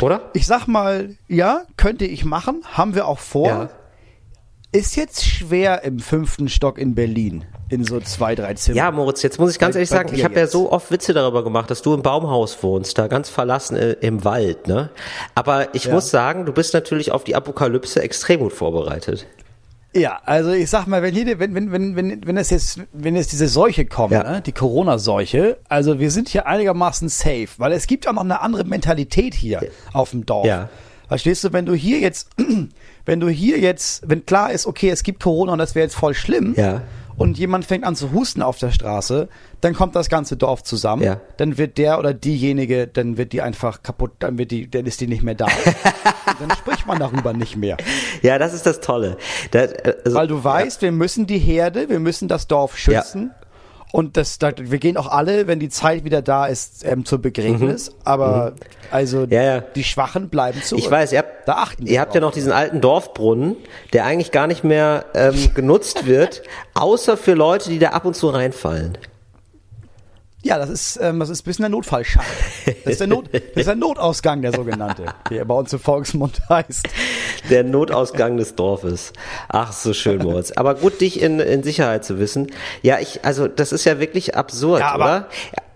Oder? 0.00 0.30
ich 0.32 0.46
sag 0.46 0.66
mal, 0.66 1.16
ja, 1.26 1.62
könnte 1.76 2.04
ich 2.04 2.24
machen, 2.24 2.62
haben 2.72 2.94
wir 2.94 3.06
auch 3.06 3.18
vor. 3.18 3.48
Ja. 3.48 3.70
Ist 4.70 4.96
jetzt 4.96 5.24
schwer 5.24 5.82
im 5.82 5.98
fünften 5.98 6.48
Stock 6.48 6.78
in 6.78 6.94
Berlin, 6.94 7.46
in 7.70 7.84
so 7.84 8.00
zwei, 8.00 8.34
drei 8.34 8.54
Zimmern. 8.54 8.76
Ja, 8.78 8.90
Moritz, 8.90 9.22
jetzt 9.22 9.38
muss 9.38 9.50
ich 9.52 9.58
ganz 9.58 9.74
Bei- 9.74 9.80
ehrlich 9.80 9.90
sagen, 9.90 10.10
ich 10.14 10.24
habe 10.24 10.34
ja 10.38 10.46
so 10.46 10.72
oft 10.72 10.90
Witze 10.90 11.12
darüber 11.12 11.44
gemacht, 11.44 11.70
dass 11.70 11.82
du 11.82 11.92
im 11.94 12.02
Baumhaus 12.02 12.62
wohnst, 12.62 12.96
da 12.98 13.06
ganz 13.08 13.28
verlassen 13.28 13.76
äh, 13.76 13.92
im 14.00 14.24
Wald, 14.24 14.66
ne? 14.68 14.90
Aber 15.34 15.74
ich 15.74 15.84
Ja. 15.84 15.94
muss 15.94 16.10
sagen, 16.10 16.46
du 16.46 16.52
bist 16.52 16.72
natürlich 16.74 17.12
auf 17.12 17.24
die 17.24 17.36
Apokalypse 17.36 18.00
extrem 18.02 18.40
gut 18.40 18.52
vorbereitet. 18.52 19.26
Ja, 19.94 20.20
also 20.24 20.50
ich 20.52 20.68
sag 20.70 20.86
mal, 20.86 21.02
wenn 21.02 21.14
jede, 21.14 21.38
wenn, 21.38 21.54
wenn, 21.54 21.72
wenn, 21.72 21.96
wenn, 21.96 22.26
wenn 22.26 22.36
es 22.36 22.50
jetzt, 22.50 22.80
wenn 22.92 23.16
jetzt 23.16 23.32
diese 23.32 23.48
Seuche 23.48 23.86
kommt, 23.86 24.12
Ja. 24.12 24.22
ne, 24.22 24.42
die 24.42 24.52
Corona-Seuche, 24.52 25.56
also 25.68 25.98
wir 25.98 26.10
sind 26.10 26.28
hier 26.28 26.46
einigermaßen 26.46 27.08
safe, 27.08 27.48
weil 27.58 27.72
es 27.72 27.86
gibt 27.86 28.06
auch 28.06 28.12
noch 28.12 28.22
eine 28.22 28.40
andere 28.40 28.64
Mentalität 28.64 29.34
hier 29.34 29.60
auf 29.92 30.10
dem 30.10 30.24
Dorf. 30.26 30.46
Ja. 30.46 30.68
Verstehst 31.08 31.42
du, 31.44 31.52
wenn 31.54 31.64
du 31.64 31.72
hier 31.74 32.00
jetzt, 32.00 32.28
wenn 33.06 33.20
du 33.20 33.28
hier 33.28 33.58
jetzt, 33.60 34.02
wenn 34.08 34.26
klar 34.26 34.52
ist, 34.52 34.66
okay, 34.66 34.90
es 34.90 35.02
gibt 35.02 35.22
Corona 35.22 35.52
und 35.52 35.58
das 35.58 35.74
wäre 35.74 35.84
jetzt 35.84 35.96
voll 35.96 36.14
schlimm, 36.14 36.54
Ja. 36.56 36.82
Und 37.18 37.36
jemand 37.38 37.64
fängt 37.64 37.84
an 37.84 37.94
zu 37.96 38.12
husten 38.12 38.40
auf 38.42 38.58
der 38.58 38.70
Straße, 38.70 39.28
dann 39.60 39.74
kommt 39.74 39.94
das 39.96 40.08
ganze 40.08 40.36
Dorf 40.36 40.62
zusammen, 40.62 41.02
Ja. 41.02 41.20
dann 41.36 41.58
wird 41.58 41.76
der 41.78 41.98
oder 41.98 42.14
diejenige, 42.14 42.86
dann 42.86 43.16
wird 43.18 43.32
die 43.32 43.42
einfach 43.42 43.82
kaputt, 43.82 44.12
dann 44.20 44.38
wird 44.38 44.50
die, 44.50 44.70
dann 44.70 44.86
ist 44.86 45.00
die 45.00 45.06
nicht 45.08 45.22
mehr 45.22 45.34
da. 45.34 45.46
Dann 46.40 46.50
spricht 46.56 46.86
man 46.86 46.98
darüber 47.00 47.32
nicht 47.32 47.56
mehr. 47.56 47.76
Ja, 48.22 48.38
das 48.38 48.52
ist 48.54 48.64
das 48.64 48.80
Tolle. 48.80 49.16
Da, 49.50 49.62
äh, 49.62 49.94
also, 50.04 50.16
Weil 50.16 50.28
du 50.28 50.44
weißt, 50.44 50.82
wir 50.82 50.92
müssen 50.92 51.26
die 51.26 51.38
Herde, 51.38 51.88
wir 51.88 51.98
müssen 51.98 52.28
das 52.28 52.46
Dorf 52.46 52.76
schützen. 52.78 53.32
Und 53.92 54.16
das, 54.16 54.38
da, 54.38 54.52
wir 54.56 54.78
gehen 54.78 54.96
auch 54.96 55.06
alle, 55.06 55.46
wenn 55.46 55.60
die 55.60 55.68
Zeit 55.70 56.04
wieder 56.04 56.20
da 56.22 56.46
ist, 56.46 56.84
ähm, 56.84 57.04
zur 57.04 57.20
Begräbnis. 57.20 57.92
Aber 58.04 58.54
also 58.90 59.20
Mhm. 59.20 59.32
Ja, 59.32 59.42
ja. 59.42 59.60
die 59.60 59.84
Schwachen 59.84 60.28
bleiben 60.28 60.62
zurück. 60.62 60.84
Ich 60.84 60.90
weiß, 60.90 61.12
ihr 61.12 61.18
habt, 61.18 61.48
da 61.48 61.54
achten 61.54 61.86
ihr 61.86 62.00
habt 62.00 62.14
ja 62.14 62.20
noch 62.20 62.32
diesen 62.32 62.52
alten 62.52 62.80
Dorfbrunnen, 62.80 63.56
der 63.92 64.04
eigentlich 64.04 64.30
gar 64.30 64.46
nicht 64.46 64.64
mehr 64.64 65.06
ähm, 65.14 65.50
genutzt 65.54 66.06
wird, 66.06 66.42
außer 66.74 67.16
für 67.16 67.34
Leute, 67.34 67.70
die 67.70 67.78
da 67.78 67.90
ab 67.90 68.04
und 68.04 68.14
zu 68.14 68.28
reinfallen. 68.28 68.98
Ja, 70.42 70.56
das 70.58 70.70
ist, 70.70 70.98
ähm, 71.02 71.18
das 71.18 71.30
ist 71.30 71.42
ein 71.42 71.44
bisschen 71.44 71.62
der 71.64 71.70
Notfallschacht. 71.70 72.24
Das 72.84 72.92
ist 72.92 73.00
der, 73.00 73.08
Not, 73.08 73.26
das 73.32 73.42
ist 73.56 73.66
der 73.66 73.74
Notausgang, 73.74 74.40
der 74.40 74.52
sogenannte, 74.52 75.06
wie 75.28 75.36
er 75.36 75.44
bei 75.44 75.54
uns 75.54 75.72
im 75.72 75.80
Volksmund 75.80 76.40
heißt. 76.48 76.86
Der 77.50 77.64
Notausgang 77.64 78.36
des 78.36 78.54
Dorfes. 78.54 79.12
Ach, 79.48 79.72
so 79.72 79.92
schön, 79.92 80.22
Moritz. 80.22 80.52
Aber 80.52 80.76
gut, 80.76 81.00
dich 81.00 81.20
in, 81.20 81.40
in 81.40 81.62
Sicherheit 81.64 82.04
zu 82.04 82.18
wissen. 82.20 82.52
Ja, 82.82 82.98
ich, 83.00 83.24
also, 83.24 83.48
das 83.48 83.72
ist 83.72 83.84
ja 83.84 83.98
wirklich 83.98 84.36
absurd, 84.36 84.80
Ja, 84.80 84.92
aber- 84.92 85.04
oder? 85.04 85.28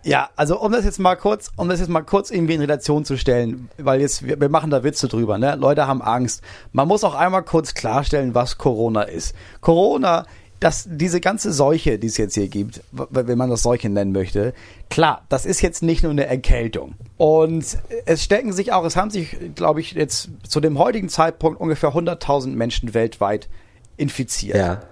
Ja, 0.04 0.30
also 0.34 0.58
um 0.60 0.72
das 0.72 0.84
jetzt 0.84 0.98
mal 0.98 1.14
kurz, 1.14 1.52
um 1.56 1.68
das 1.68 1.78
jetzt 1.78 1.88
mal 1.88 2.02
kurz 2.02 2.32
irgendwie 2.32 2.54
in 2.54 2.60
Relation 2.60 3.04
zu 3.04 3.16
stellen, 3.16 3.68
weil 3.78 4.00
jetzt 4.00 4.26
wir, 4.26 4.40
wir 4.40 4.48
machen 4.48 4.68
da 4.70 4.82
Witze 4.82 5.06
drüber, 5.06 5.38
ne? 5.38 5.54
Leute 5.54 5.86
haben 5.86 6.02
Angst. 6.02 6.42
Man 6.72 6.88
muss 6.88 7.04
auch 7.04 7.14
einmal 7.14 7.44
kurz 7.44 7.72
klarstellen, 7.74 8.34
was 8.34 8.58
Corona 8.58 9.02
ist. 9.02 9.32
Corona, 9.60 10.26
das 10.62 10.88
diese 10.90 11.20
ganze 11.20 11.52
Seuche, 11.52 11.98
die 11.98 12.06
es 12.06 12.16
jetzt 12.16 12.34
hier 12.34 12.48
gibt, 12.48 12.82
wenn 12.90 13.38
man 13.38 13.50
das 13.50 13.62
Seuche 13.62 13.88
nennen 13.88 14.12
möchte, 14.12 14.54
klar, 14.90 15.24
das 15.28 15.46
ist 15.46 15.60
jetzt 15.60 15.82
nicht 15.82 16.02
nur 16.02 16.12
eine 16.12 16.26
Erkältung. 16.26 16.94
Und 17.16 17.78
es 18.06 18.22
stecken 18.22 18.52
sich 18.52 18.72
auch, 18.72 18.84
es 18.84 18.96
haben 18.96 19.10
sich, 19.10 19.36
glaube 19.54 19.80
ich, 19.80 19.92
jetzt 19.92 20.30
zu 20.48 20.60
dem 20.60 20.78
heutigen 20.78 21.08
Zeitpunkt 21.08 21.60
ungefähr 21.60 21.90
100.000 21.90 22.48
Menschen 22.48 22.94
weltweit 22.94 23.48
infiziert. 23.96 24.56
Ja. 24.56 24.82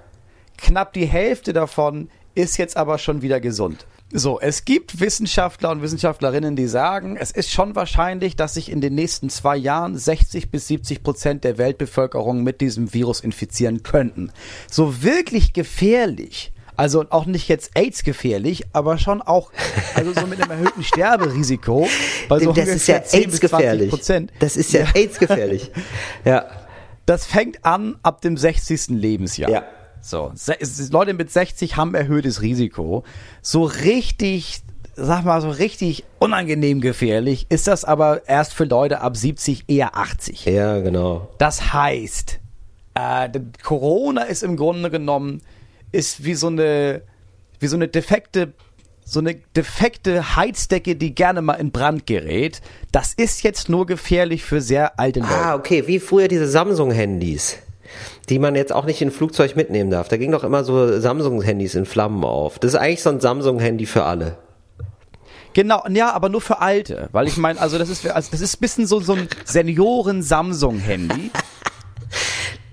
Knapp 0.59 0.93
die 0.93 1.07
Hälfte 1.07 1.53
davon 1.53 2.11
ist 2.35 2.57
jetzt 2.57 2.77
aber 2.77 2.99
schon 2.99 3.23
wieder 3.23 3.41
gesund. 3.41 3.87
So, 4.13 4.41
es 4.41 4.65
gibt 4.65 4.99
Wissenschaftler 4.99 5.71
und 5.71 5.83
Wissenschaftlerinnen, 5.83 6.57
die 6.57 6.67
sagen, 6.67 7.17
es 7.17 7.31
ist 7.31 7.53
schon 7.53 7.77
wahrscheinlich, 7.77 8.35
dass 8.35 8.55
sich 8.55 8.69
in 8.69 8.81
den 8.81 8.97
nächsten 8.97 9.31
zwei 9.31 9.57
Jahren 9.57 9.97
60 9.97 10.51
bis 10.51 10.67
70 10.67 11.05
Prozent 11.05 11.45
der 11.45 11.59
Weltbevölkerung 11.59 12.43
mit 12.43 12.61
diesem 12.61 12.93
Virus 12.93 13.21
infizieren 13.21 13.85
könnten. 13.85 14.33
So 14.69 15.05
wirklich 15.05 15.53
gefährlich, 15.53 16.53
also 16.77 17.05
auch 17.11 17.27
nicht 17.27 17.47
jetzt 17.49 17.71
AIDS 17.77 18.03
gefährlich, 18.03 18.65
aber 18.73 18.99
schon 18.99 19.23
auch, 19.23 19.53
also 19.95 20.13
so 20.13 20.27
mit 20.27 20.43
einem 20.43 20.51
erhöhten 20.51 20.83
Sterberisiko. 20.83 21.87
Bei 22.29 22.41
so 22.41 22.53
das 22.53 22.67
ist 22.67 22.89
ja 22.89 22.97
ungefähr 22.97 23.05
10 23.05 23.21
AIDS 23.21 23.41
bis 23.41 23.51
20 23.51 23.59
gefährlich. 23.59 24.31
Das 24.41 24.57
ist 24.57 24.73
ja, 24.73 24.87
AIDS 24.95 25.19
gefährlich. 25.19 25.71
Ja. 26.25 26.47
Das 27.07 27.27
fängt 27.27 27.65
an 27.65 27.97
ab 28.03 28.21
dem 28.23 28.37
60. 28.37 28.89
Lebensjahr. 28.89 29.51
Ja. 29.51 29.65
So, 30.03 30.33
Leute 30.91 31.15
mit 31.15 31.31
60 31.31 31.77
haben 31.77 31.95
erhöhtes 31.95 32.43
Risiko. 32.43 33.05
So 33.43 33.65
richtig, 33.65 34.63
sag 34.97 35.25
mal, 35.25 35.41
so 35.41 35.51
richtig 35.51 36.05
unangenehm 36.19 36.81
gefährlich 36.81 37.47
ist 37.49 37.67
das 37.67 37.85
aber 37.85 38.27
erst 38.29 38.55
für 38.55 38.65
Leute 38.65 39.01
ab 39.01 39.17
70, 39.17 39.65
eher 39.69 39.97
80. 39.97 40.47
Ja, 40.47 40.81
genau. 40.81 41.29
Das 41.39 41.73
heißt, 41.73 42.41
äh, 42.95 43.29
Corona 43.63 44.23
ist 44.23 44.43
im 44.43 44.57
Grunde 44.57 44.91
genommen, 44.91 45.43
ist 45.93 46.25
wie 46.25 46.35
so 46.35 46.49
eine, 46.49 47.03
wie 47.59 47.67
so 47.67 47.77
eine 47.77 47.89
defekte, 47.89 48.53
so 49.05 49.21
eine 49.21 49.35
defekte 49.35 50.37
Heizdecke, 50.37 50.97
die 50.97 51.15
gerne 51.15 51.43
mal 51.43 51.55
in 51.55 51.73
Brand 51.73 52.07
gerät. 52.07 52.61
Das 52.93 53.13
ist 53.15 53.43
jetzt 53.43 53.69
nur 53.69 53.87
gefährlich 53.87 54.45
für 54.45 54.61
sehr 54.61 54.99
alte 54.99 55.21
Leute. 55.21 55.35
Ah, 55.35 55.55
okay, 55.55 55.87
wie 55.87 55.99
früher 55.99 56.29
diese 56.29 56.47
Samsung-Handys, 56.47 57.59
die 58.29 58.39
man 58.39 58.55
jetzt 58.55 58.73
auch 58.73 58.85
nicht 58.85 59.01
in 59.03 59.09
ein 59.09 59.13
Flugzeug 59.13 59.57
mitnehmen 59.57 59.91
darf. 59.91 60.09
Da 60.09 60.17
ging 60.17 60.33
doch 60.33 60.45
immer 60.45 60.65
so 60.65 61.01
Samsung-Handys 61.01 61.75
in 61.75 61.87
Flammen 61.87 62.25
auf. 62.25 62.59
Das 62.59 62.75
ist 62.75 62.81
eigentlich 62.81 63.03
so 63.03 63.11
ein 63.11 63.21
Samsung-Handy 63.21 63.87
für 63.87 64.05
alle. 64.05 64.37
Genau, 65.53 65.85
ja, 65.89 66.13
aber 66.13 66.29
nur 66.29 66.41
für 66.41 66.61
Alte, 66.61 67.09
weil 67.13 67.27
ich 67.27 67.37
meine, 67.37 67.61
also 67.61 67.77
das 67.77 67.89
ist, 67.89 68.07
also 68.07 68.31
das 68.31 68.41
ist 68.41 68.57
ein 68.57 68.61
bisschen 68.61 68.87
so, 68.87 69.01
so 69.01 69.15
ein 69.15 69.29
Senioren-Samsung-Handy, 69.45 71.33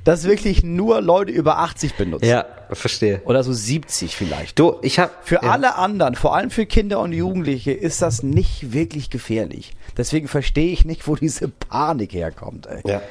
das 0.03 0.25
wirklich 0.25 0.63
nur 0.63 1.01
Leute 1.01 1.31
über 1.31 1.57
80 1.57 1.95
benutzen. 1.95 2.25
Ja, 2.25 2.45
verstehe. 2.71 3.21
Oder 3.25 3.43
so 3.43 3.51
70 3.51 4.15
vielleicht. 4.15 4.59
Du, 4.59 4.75
ich 4.83 4.99
hab 4.99 5.27
Für 5.27 5.35
ja. 5.41 5.51
alle 5.51 5.75
anderen, 5.75 6.13
vor 6.15 6.35
allem 6.35 6.51
für 6.51 6.67
Kinder 6.67 6.99
und 6.99 7.13
Jugendliche, 7.13 7.71
ist 7.71 8.01
das 8.01 8.21
nicht 8.21 8.73
wirklich 8.73 9.09
gefährlich. 9.09 9.73
Deswegen 9.97 10.27
verstehe 10.27 10.71
ich 10.71 10.85
nicht, 10.85 11.07
wo 11.07 11.15
diese 11.15 11.47
Panik 11.47 12.13
herkommt. 12.13 12.67
Ey. 12.67 12.81
Ja. 12.85 13.01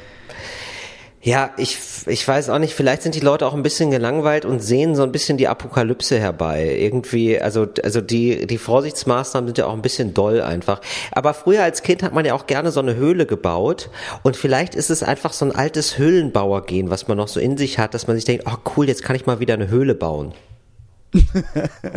Ja, 1.26 1.50
ich, 1.56 1.76
ich 2.06 2.28
weiß 2.28 2.50
auch 2.50 2.60
nicht, 2.60 2.74
vielleicht 2.74 3.02
sind 3.02 3.16
die 3.16 3.20
Leute 3.20 3.48
auch 3.48 3.54
ein 3.54 3.64
bisschen 3.64 3.90
gelangweilt 3.90 4.44
und 4.44 4.60
sehen 4.60 4.94
so 4.94 5.02
ein 5.02 5.10
bisschen 5.10 5.36
die 5.36 5.48
Apokalypse 5.48 6.20
herbei. 6.20 6.76
Irgendwie, 6.78 7.40
also, 7.40 7.66
also 7.82 8.00
die, 8.00 8.46
die 8.46 8.58
Vorsichtsmaßnahmen 8.58 9.48
sind 9.48 9.58
ja 9.58 9.66
auch 9.66 9.72
ein 9.72 9.82
bisschen 9.82 10.14
doll 10.14 10.40
einfach. 10.40 10.80
Aber 11.10 11.34
früher 11.34 11.64
als 11.64 11.82
Kind 11.82 12.04
hat 12.04 12.14
man 12.14 12.24
ja 12.24 12.34
auch 12.34 12.46
gerne 12.46 12.70
so 12.70 12.78
eine 12.78 12.94
Höhle 12.94 13.26
gebaut 13.26 13.90
und 14.22 14.36
vielleicht 14.36 14.76
ist 14.76 14.88
es 14.88 15.02
einfach 15.02 15.32
so 15.32 15.46
ein 15.46 15.52
altes 15.52 15.98
Höhlenbauergehen, 15.98 16.90
was 16.90 17.08
man 17.08 17.16
noch 17.16 17.26
so 17.26 17.40
in 17.40 17.56
sich 17.56 17.80
hat, 17.80 17.94
dass 17.94 18.06
man 18.06 18.14
sich 18.14 18.24
denkt, 18.24 18.44
oh 18.46 18.58
cool, 18.76 18.86
jetzt 18.86 19.02
kann 19.02 19.16
ich 19.16 19.26
mal 19.26 19.40
wieder 19.40 19.54
eine 19.54 19.66
Höhle 19.66 19.96
bauen. 19.96 20.32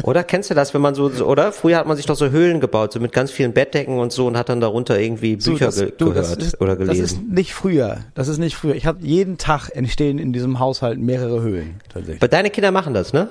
Oder 0.04 0.24
kennst 0.24 0.50
du 0.50 0.54
das, 0.54 0.74
wenn 0.74 0.82
man 0.82 0.96
so, 0.96 1.10
so- 1.10 1.26
oder? 1.26 1.52
Früher 1.52 1.78
hat 1.78 1.88
man 1.88 1.98
sich 1.98 2.06
doch 2.06 2.16
so 2.16 2.30
Höhlen 2.30 2.60
gebaut, 2.60 2.94
so 2.94 3.00
mit 3.00 3.12
ganz 3.12 3.32
vielen 3.32 3.54
Bettdecken 3.54 3.98
und 4.00 4.12
so 4.12 4.28
und 4.28 4.38
hat 4.38 4.50
dann 4.50 4.62
darunter 4.62 5.00
irgendwie 5.00 5.40
So, 5.40 5.52
Bücher 5.52 5.66
das- 5.68 5.80
ge 5.80 5.94
du, 5.98 6.12
das 6.12 6.24
gehört 6.28 6.42
ist- 6.44 6.62
oder 6.62 6.76
Das 6.76 6.88
ist 6.98 7.16
gelesen. 7.18 7.34
nicht 7.34 7.54
früher. 7.54 7.98
Das 8.16 8.28
ist 8.28 8.38
nicht 8.38 8.56
früher. 8.56 8.76
Ich 8.76 8.86
habe 8.86 9.00
jeden 9.06 9.38
Tag 9.38 9.70
entstehen 9.76 10.20
in 10.20 10.34
diesem 10.34 10.60
Haushalt 10.60 11.00
mehrere 11.00 11.42
Höhlen 11.42 11.80
tatsächlich. 11.92 12.22
Aber 12.22 12.28
deine 12.28 12.50
Kinder 12.50 12.72
machen 12.72 12.94
das, 12.94 13.14
ne? 13.14 13.30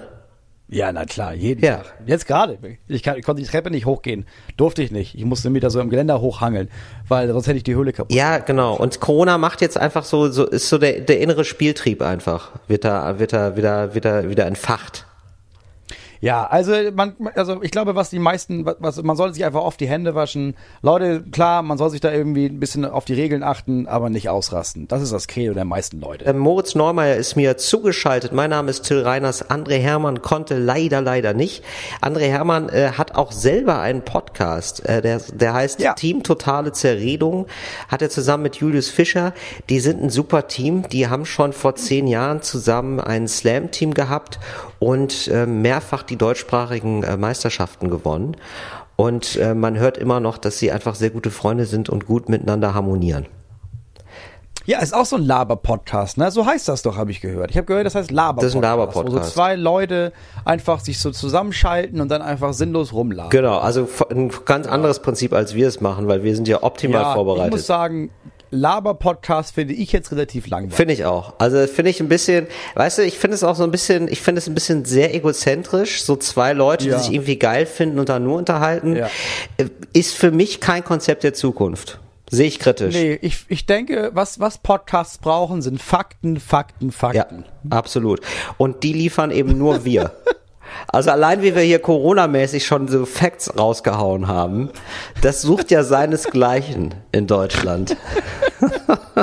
Ja, 0.70 0.92
na 0.92 1.06
klar, 1.06 1.32
jeden 1.32 1.64
Ja. 1.64 1.76
Tag. 1.78 1.94
Jetzt 2.04 2.26
gerade. 2.26 2.58
Ich, 2.88 3.02
kann, 3.02 3.16
ich 3.16 3.24
konnte 3.24 3.40
die 3.40 3.48
Treppe 3.48 3.70
nicht 3.70 3.86
hochgehen. 3.86 4.26
Durfte 4.58 4.82
ich 4.82 4.90
nicht. 4.90 5.14
Ich 5.14 5.24
musste 5.24 5.48
mich 5.48 5.62
da 5.62 5.70
so 5.70 5.80
im 5.80 5.88
Geländer 5.88 6.20
hochhangeln, 6.20 6.68
weil 7.08 7.26
sonst 7.32 7.46
hätte 7.46 7.56
ich 7.56 7.62
die 7.64 7.74
Höhle 7.74 7.94
kaputt. 7.94 8.14
Ja, 8.14 8.36
genau. 8.36 8.76
Und 8.76 9.00
Corona 9.00 9.38
macht 9.38 9.62
jetzt 9.62 9.78
einfach 9.78 10.04
so, 10.04 10.28
so 10.30 10.44
ist 10.44 10.68
so 10.68 10.76
der, 10.76 11.00
der 11.00 11.20
innere 11.20 11.46
Spieltrieb 11.46 12.02
einfach. 12.02 12.50
Wird 12.68 12.84
da, 12.84 13.18
wird 13.18 13.32
da 13.32 13.56
wieder, 13.56 13.94
wieder, 13.94 14.28
wieder 14.28 14.44
entfacht. 14.44 15.06
Ja, 16.20 16.46
also 16.46 16.72
man, 16.94 17.14
also 17.34 17.62
ich 17.62 17.70
glaube, 17.70 17.94
was 17.94 18.10
die 18.10 18.18
meisten, 18.18 18.66
was 18.66 19.02
man 19.02 19.16
sollte 19.16 19.34
sich 19.34 19.44
einfach 19.44 19.62
oft 19.62 19.80
die 19.80 19.88
Hände 19.88 20.14
waschen. 20.14 20.54
Leute, 20.82 21.22
klar, 21.30 21.62
man 21.62 21.78
soll 21.78 21.90
sich 21.90 22.00
da 22.00 22.12
irgendwie 22.12 22.46
ein 22.46 22.58
bisschen 22.60 22.84
auf 22.84 23.04
die 23.04 23.14
Regeln 23.14 23.42
achten, 23.42 23.86
aber 23.86 24.10
nicht 24.10 24.28
ausrasten. 24.28 24.88
Das 24.88 25.02
ist 25.02 25.12
das 25.12 25.28
Credo 25.28 25.54
der 25.54 25.64
meisten 25.64 26.00
Leute. 26.00 26.24
Äh, 26.24 26.32
Moritz 26.32 26.74
Neumeier 26.74 27.16
ist 27.16 27.36
mir 27.36 27.56
zugeschaltet. 27.56 28.32
Mein 28.32 28.50
Name 28.50 28.70
ist 28.70 28.82
Till 28.82 29.00
Reiners. 29.02 29.48
André 29.48 29.78
Hermann 29.78 30.22
konnte 30.22 30.58
leider, 30.58 31.00
leider 31.00 31.34
nicht. 31.34 31.62
André 32.02 32.28
Hermann 32.28 32.68
äh, 32.68 32.92
hat 32.96 33.14
auch 33.14 33.32
selber 33.32 33.78
einen 33.80 34.02
Podcast, 34.02 34.84
äh, 34.86 35.00
der, 35.02 35.20
der 35.32 35.54
heißt 35.54 35.80
Ja. 35.80 35.94
Team 35.94 36.22
Totale 36.22 36.72
Zerredung. 36.72 37.46
Hat 37.88 38.02
er 38.02 38.10
zusammen 38.10 38.42
mit 38.42 38.56
Julius 38.56 38.88
Fischer. 38.90 39.32
Die 39.68 39.80
sind 39.80 40.02
ein 40.02 40.10
super 40.10 40.48
Team. 40.48 40.88
Die 40.88 41.08
haben 41.08 41.24
schon 41.24 41.52
vor 41.52 41.76
zehn 41.76 42.06
Jahren 42.06 42.42
zusammen 42.42 43.00
ein 43.00 43.28
Slam-Team 43.28 43.94
gehabt 43.94 44.38
und 44.78 45.28
äh, 45.28 45.46
mehrfach 45.46 46.02
die 46.02 46.16
deutschsprachigen 46.16 47.02
äh, 47.02 47.16
Meisterschaften 47.16 47.90
gewonnen. 47.90 48.36
Und 48.96 49.36
äh, 49.36 49.54
man 49.54 49.78
hört 49.78 49.96
immer 49.96 50.20
noch, 50.20 50.38
dass 50.38 50.58
sie 50.58 50.72
einfach 50.72 50.94
sehr 50.94 51.10
gute 51.10 51.30
Freunde 51.30 51.66
sind 51.66 51.88
und 51.88 52.06
gut 52.06 52.28
miteinander 52.28 52.74
harmonieren. 52.74 53.26
Ja, 54.68 54.80
ist 54.80 54.92
auch 54.94 55.06
so 55.06 55.16
ein 55.16 55.22
Laber-Podcast, 55.22 56.18
ne? 56.18 56.30
So 56.30 56.44
heißt 56.44 56.68
das 56.68 56.82
doch, 56.82 56.98
habe 56.98 57.10
ich 57.10 57.22
gehört. 57.22 57.50
Ich 57.50 57.56
habe 57.56 57.64
gehört, 57.64 57.86
das 57.86 57.94
heißt 57.94 58.10
Laber-Podcast. 58.10 58.44
Das 58.44 58.50
ist 58.50 58.56
ein 58.56 58.60
Laber-Podcast. 58.60 59.16
Wo 59.16 59.24
so 59.24 59.30
zwei 59.30 59.54
Leute 59.54 60.12
einfach 60.44 60.80
sich 60.80 61.00
so 61.00 61.10
zusammenschalten 61.10 62.02
und 62.02 62.10
dann 62.10 62.20
einfach 62.20 62.52
sinnlos 62.52 62.92
rumlabern. 62.92 63.30
Genau, 63.30 63.56
also 63.58 63.88
ein 64.10 64.30
ganz 64.44 64.66
anderes 64.66 65.00
Prinzip, 65.00 65.32
als 65.32 65.54
wir 65.54 65.68
es 65.68 65.80
machen, 65.80 66.06
weil 66.06 66.22
wir 66.22 66.34
sind 66.34 66.48
ja 66.48 66.62
optimal 66.62 67.00
ja, 67.00 67.08
ich 67.08 67.14
vorbereitet. 67.14 67.52
muss 67.52 67.66
sagen, 67.66 68.10
Laber-Podcast 68.50 69.54
finde 69.54 69.74
ich 69.74 69.92
jetzt 69.92 70.10
relativ 70.12 70.46
langweilig. 70.48 70.74
Finde 70.74 70.94
ich 70.94 71.04
auch. 71.04 71.34
Also 71.38 71.66
finde 71.66 71.90
ich 71.90 72.00
ein 72.00 72.08
bisschen, 72.08 72.46
weißt 72.74 72.98
du, 72.98 73.02
ich 73.02 73.18
finde 73.18 73.34
es 73.34 73.44
auch 73.44 73.56
so 73.56 73.64
ein 73.64 73.70
bisschen, 73.70 74.08
ich 74.08 74.20
finde 74.22 74.38
es 74.40 74.46
ein 74.48 74.54
bisschen 74.54 74.84
sehr 74.84 75.14
egozentrisch, 75.14 76.02
so 76.02 76.16
zwei 76.16 76.52
Leute, 76.52 76.88
Ja. 76.88 76.96
die 76.96 77.02
sich 77.04 77.12
irgendwie 77.14 77.38
geil 77.38 77.66
finden 77.66 77.98
und 77.98 78.08
da 78.08 78.18
nur 78.18 78.36
unterhalten, 78.36 78.96
Ja. 78.96 79.08
äh, 79.56 79.66
ist 79.92 80.14
für 80.14 80.30
mich 80.30 80.60
kein 80.60 80.84
Konzept 80.84 81.24
der 81.24 81.34
Zukunft. 81.34 81.98
Sehe 82.30 82.46
ich 82.46 82.58
kritisch. 82.58 82.94
Nee, 82.94 83.18
ich, 83.22 83.46
ich 83.48 83.64
denke, 83.64 84.10
was, 84.12 84.38
was 84.38 84.58
Podcasts 84.58 85.16
brauchen, 85.16 85.62
sind 85.62 85.80
Fakten, 85.80 86.38
Fakten, 86.40 86.86
Ja, 86.88 86.92
Fakten. 86.92 87.44
absolut. 87.70 88.20
Und 88.58 88.82
die 88.82 88.92
liefern 88.92 89.30
eben 89.30 89.56
nur 89.56 89.84
wir. 89.86 90.12
Also 90.88 91.10
allein 91.10 91.42
wie 91.42 91.54
wir 91.54 91.62
hier 91.62 91.78
Corona-mäßig 91.80 92.66
schon 92.66 92.88
so 92.88 93.04
Facts 93.06 93.52
rausgehauen 93.58 94.28
haben, 94.28 94.70
das 95.22 95.42
sucht 95.42 95.70
ja 95.70 95.82
seinesgleichen 95.82 96.94
in 97.12 97.26
Deutschland. 97.26 97.96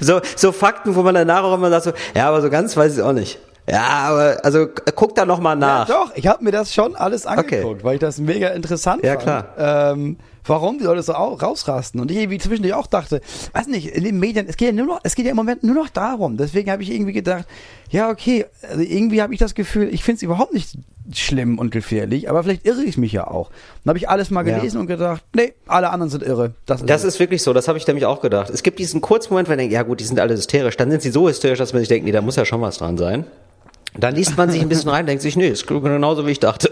so, 0.00 0.20
so 0.36 0.52
Fakten, 0.52 0.94
wo 0.94 1.02
man 1.02 1.14
danach 1.14 1.42
auch 1.42 1.54
immer 1.54 1.70
sagt 1.70 1.84
so, 1.84 1.92
ja, 2.14 2.28
aber 2.28 2.40
so 2.42 2.50
ganz 2.50 2.76
weiß 2.76 2.96
ich 2.96 3.02
auch 3.02 3.12
nicht. 3.12 3.38
Ja, 3.68 3.82
aber 4.08 4.38
also 4.42 4.66
guck 4.96 5.14
da 5.14 5.24
noch 5.24 5.38
mal 5.38 5.54
nach. 5.54 5.88
Ja, 5.88 5.94
doch, 5.94 6.16
ich 6.16 6.26
habe 6.26 6.42
mir 6.42 6.50
das 6.50 6.74
schon 6.74 6.96
alles 6.96 7.24
angeguckt, 7.26 7.84
weil 7.84 7.94
ich 7.94 8.00
das 8.00 8.18
mega 8.18 8.48
interessant 8.48 9.04
Ja, 9.04 9.12
fand. 9.12 9.22
klar. 9.22 9.44
Ähm, 9.92 10.16
warum 10.44 10.78
die 10.78 10.84
Leute 10.84 11.02
so 11.02 11.14
au 11.14 11.34
rausrasten. 11.34 12.00
Und 12.00 12.10
ich 12.10 12.16
irgendwie 12.18 12.38
zwischendurch 12.38 12.74
auch 12.74 12.86
dachte, 12.86 13.20
weiß 13.52 13.66
nicht, 13.68 13.88
in 13.88 14.04
den 14.04 14.18
Medien, 14.18 14.46
es 14.48 14.56
geht 14.56 14.68
ja 14.68 14.72
nur 14.74 14.86
noch, 14.86 15.00
es 15.02 15.14
geht 15.14 15.24
ja 15.26 15.30
im 15.30 15.36
Moment 15.36 15.62
nur 15.64 15.74
noch 15.74 15.88
darum. 15.88 16.36
Deswegen 16.36 16.70
habe 16.70 16.82
ich 16.82 16.90
irgendwie 16.90 17.12
gedacht, 17.12 17.44
ja, 17.90 18.08
okay, 18.10 18.46
also 18.68 18.82
irgendwie 18.82 19.22
habe 19.22 19.32
ich 19.34 19.40
das 19.40 19.54
Gefühl, 19.54 19.88
ich 19.92 20.04
finde 20.04 20.16
es 20.16 20.22
überhaupt 20.22 20.54
nicht 20.54 20.76
schlimm 21.12 21.58
und 21.58 21.70
gefährlich, 21.72 22.30
aber 22.30 22.42
vielleicht 22.44 22.64
irre 22.64 22.84
ich 22.84 22.96
mich 22.96 23.12
ja 23.12 23.26
auch. 23.26 23.50
Dann 23.84 23.90
habe 23.90 23.98
ich 23.98 24.08
alles 24.08 24.30
mal 24.30 24.46
Ja. 24.46 24.56
gelesen 24.58 24.78
und 24.80 24.86
gedacht, 24.86 25.24
nee, 25.34 25.54
alle 25.66 25.90
anderen 25.90 26.10
sind 26.10 26.22
irre. 26.22 26.54
Das 26.66 26.80
ist, 26.82 26.88
Das 26.90 27.04
ist 27.04 27.18
wirklich 27.18 27.42
so, 27.42 27.52
das 27.52 27.66
habe 27.68 27.78
ich 27.78 27.86
nämlich 27.86 28.06
auch 28.06 28.20
gedacht. 28.20 28.48
Es 28.50 28.62
gibt 28.62 28.78
diesen 28.78 29.00
Kurzmoment, 29.00 29.48
wenn 29.48 29.52
man 29.54 29.58
denkt, 29.58 29.72
ja 29.74 29.82
gut, 29.82 29.98
die 30.00 30.04
sind 30.04 30.20
alle 30.20 30.34
hysterisch. 30.34 30.76
Dann 30.76 30.90
sind 30.90 31.02
sie 31.02 31.10
so 31.10 31.28
hysterisch, 31.28 31.58
dass 31.58 31.72
man 31.72 31.80
sich 31.80 31.88
denkt, 31.88 32.04
nee, 32.06 32.12
da 32.12 32.20
muss 32.20 32.36
ja 32.36 32.44
schon 32.44 32.60
was 32.60 32.78
dran 32.78 32.96
sein. 32.96 33.24
Dann 33.98 34.14
liest 34.14 34.36
man 34.36 34.50
sich 34.50 34.60
ein 34.62 34.68
bisschen 34.68 34.88
rein, 34.90 35.06
denkt 35.06 35.20
sich, 35.22 35.34
nee, 35.36 35.48
ist 35.48 35.66
genauso 35.66 36.24
wie 36.26 36.30
ich 36.30 36.38
dachte. 36.38 36.70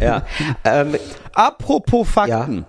Ja. 0.00 0.22
Ähm, 0.64 0.94
Apropos 1.34 2.08
Fakten. 2.08 2.58
Ja. 2.58 2.64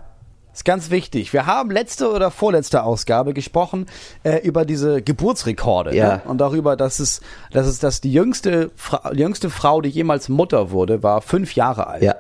Ist 0.54 0.64
ganz 0.64 0.90
wichtig. 0.90 1.34
Wir 1.34 1.46
haben 1.48 1.70
letzte 1.70 2.10
oder 2.10 2.32
vorletzte 2.32 2.84
Ausgabe 2.84 3.34
gesprochen 3.34 3.88
äh, 4.24 4.38
über 4.38 4.64
diese 4.64 5.02
Geburtsrekorde 5.02 5.94
Ja. 5.94 6.08
ne? 6.16 6.22
und 6.26 6.38
darüber, 6.38 6.78
dass 6.78 7.00
es, 7.00 7.20
dass 7.52 7.68
es, 7.68 7.80
dass 7.80 8.00
die 8.00 8.14
jüngste, 8.14 8.72
Fra 8.76 9.12
jüngste 9.14 9.50
Frau, 9.50 9.82
die 9.82 9.90
jemals 9.90 10.30
Mutter 10.30 10.72
wurde, 10.72 11.04
war 11.04 11.22
fünf 11.22 11.56
Jahre 11.56 11.88
alt. 11.88 12.04
ja. 12.04 12.16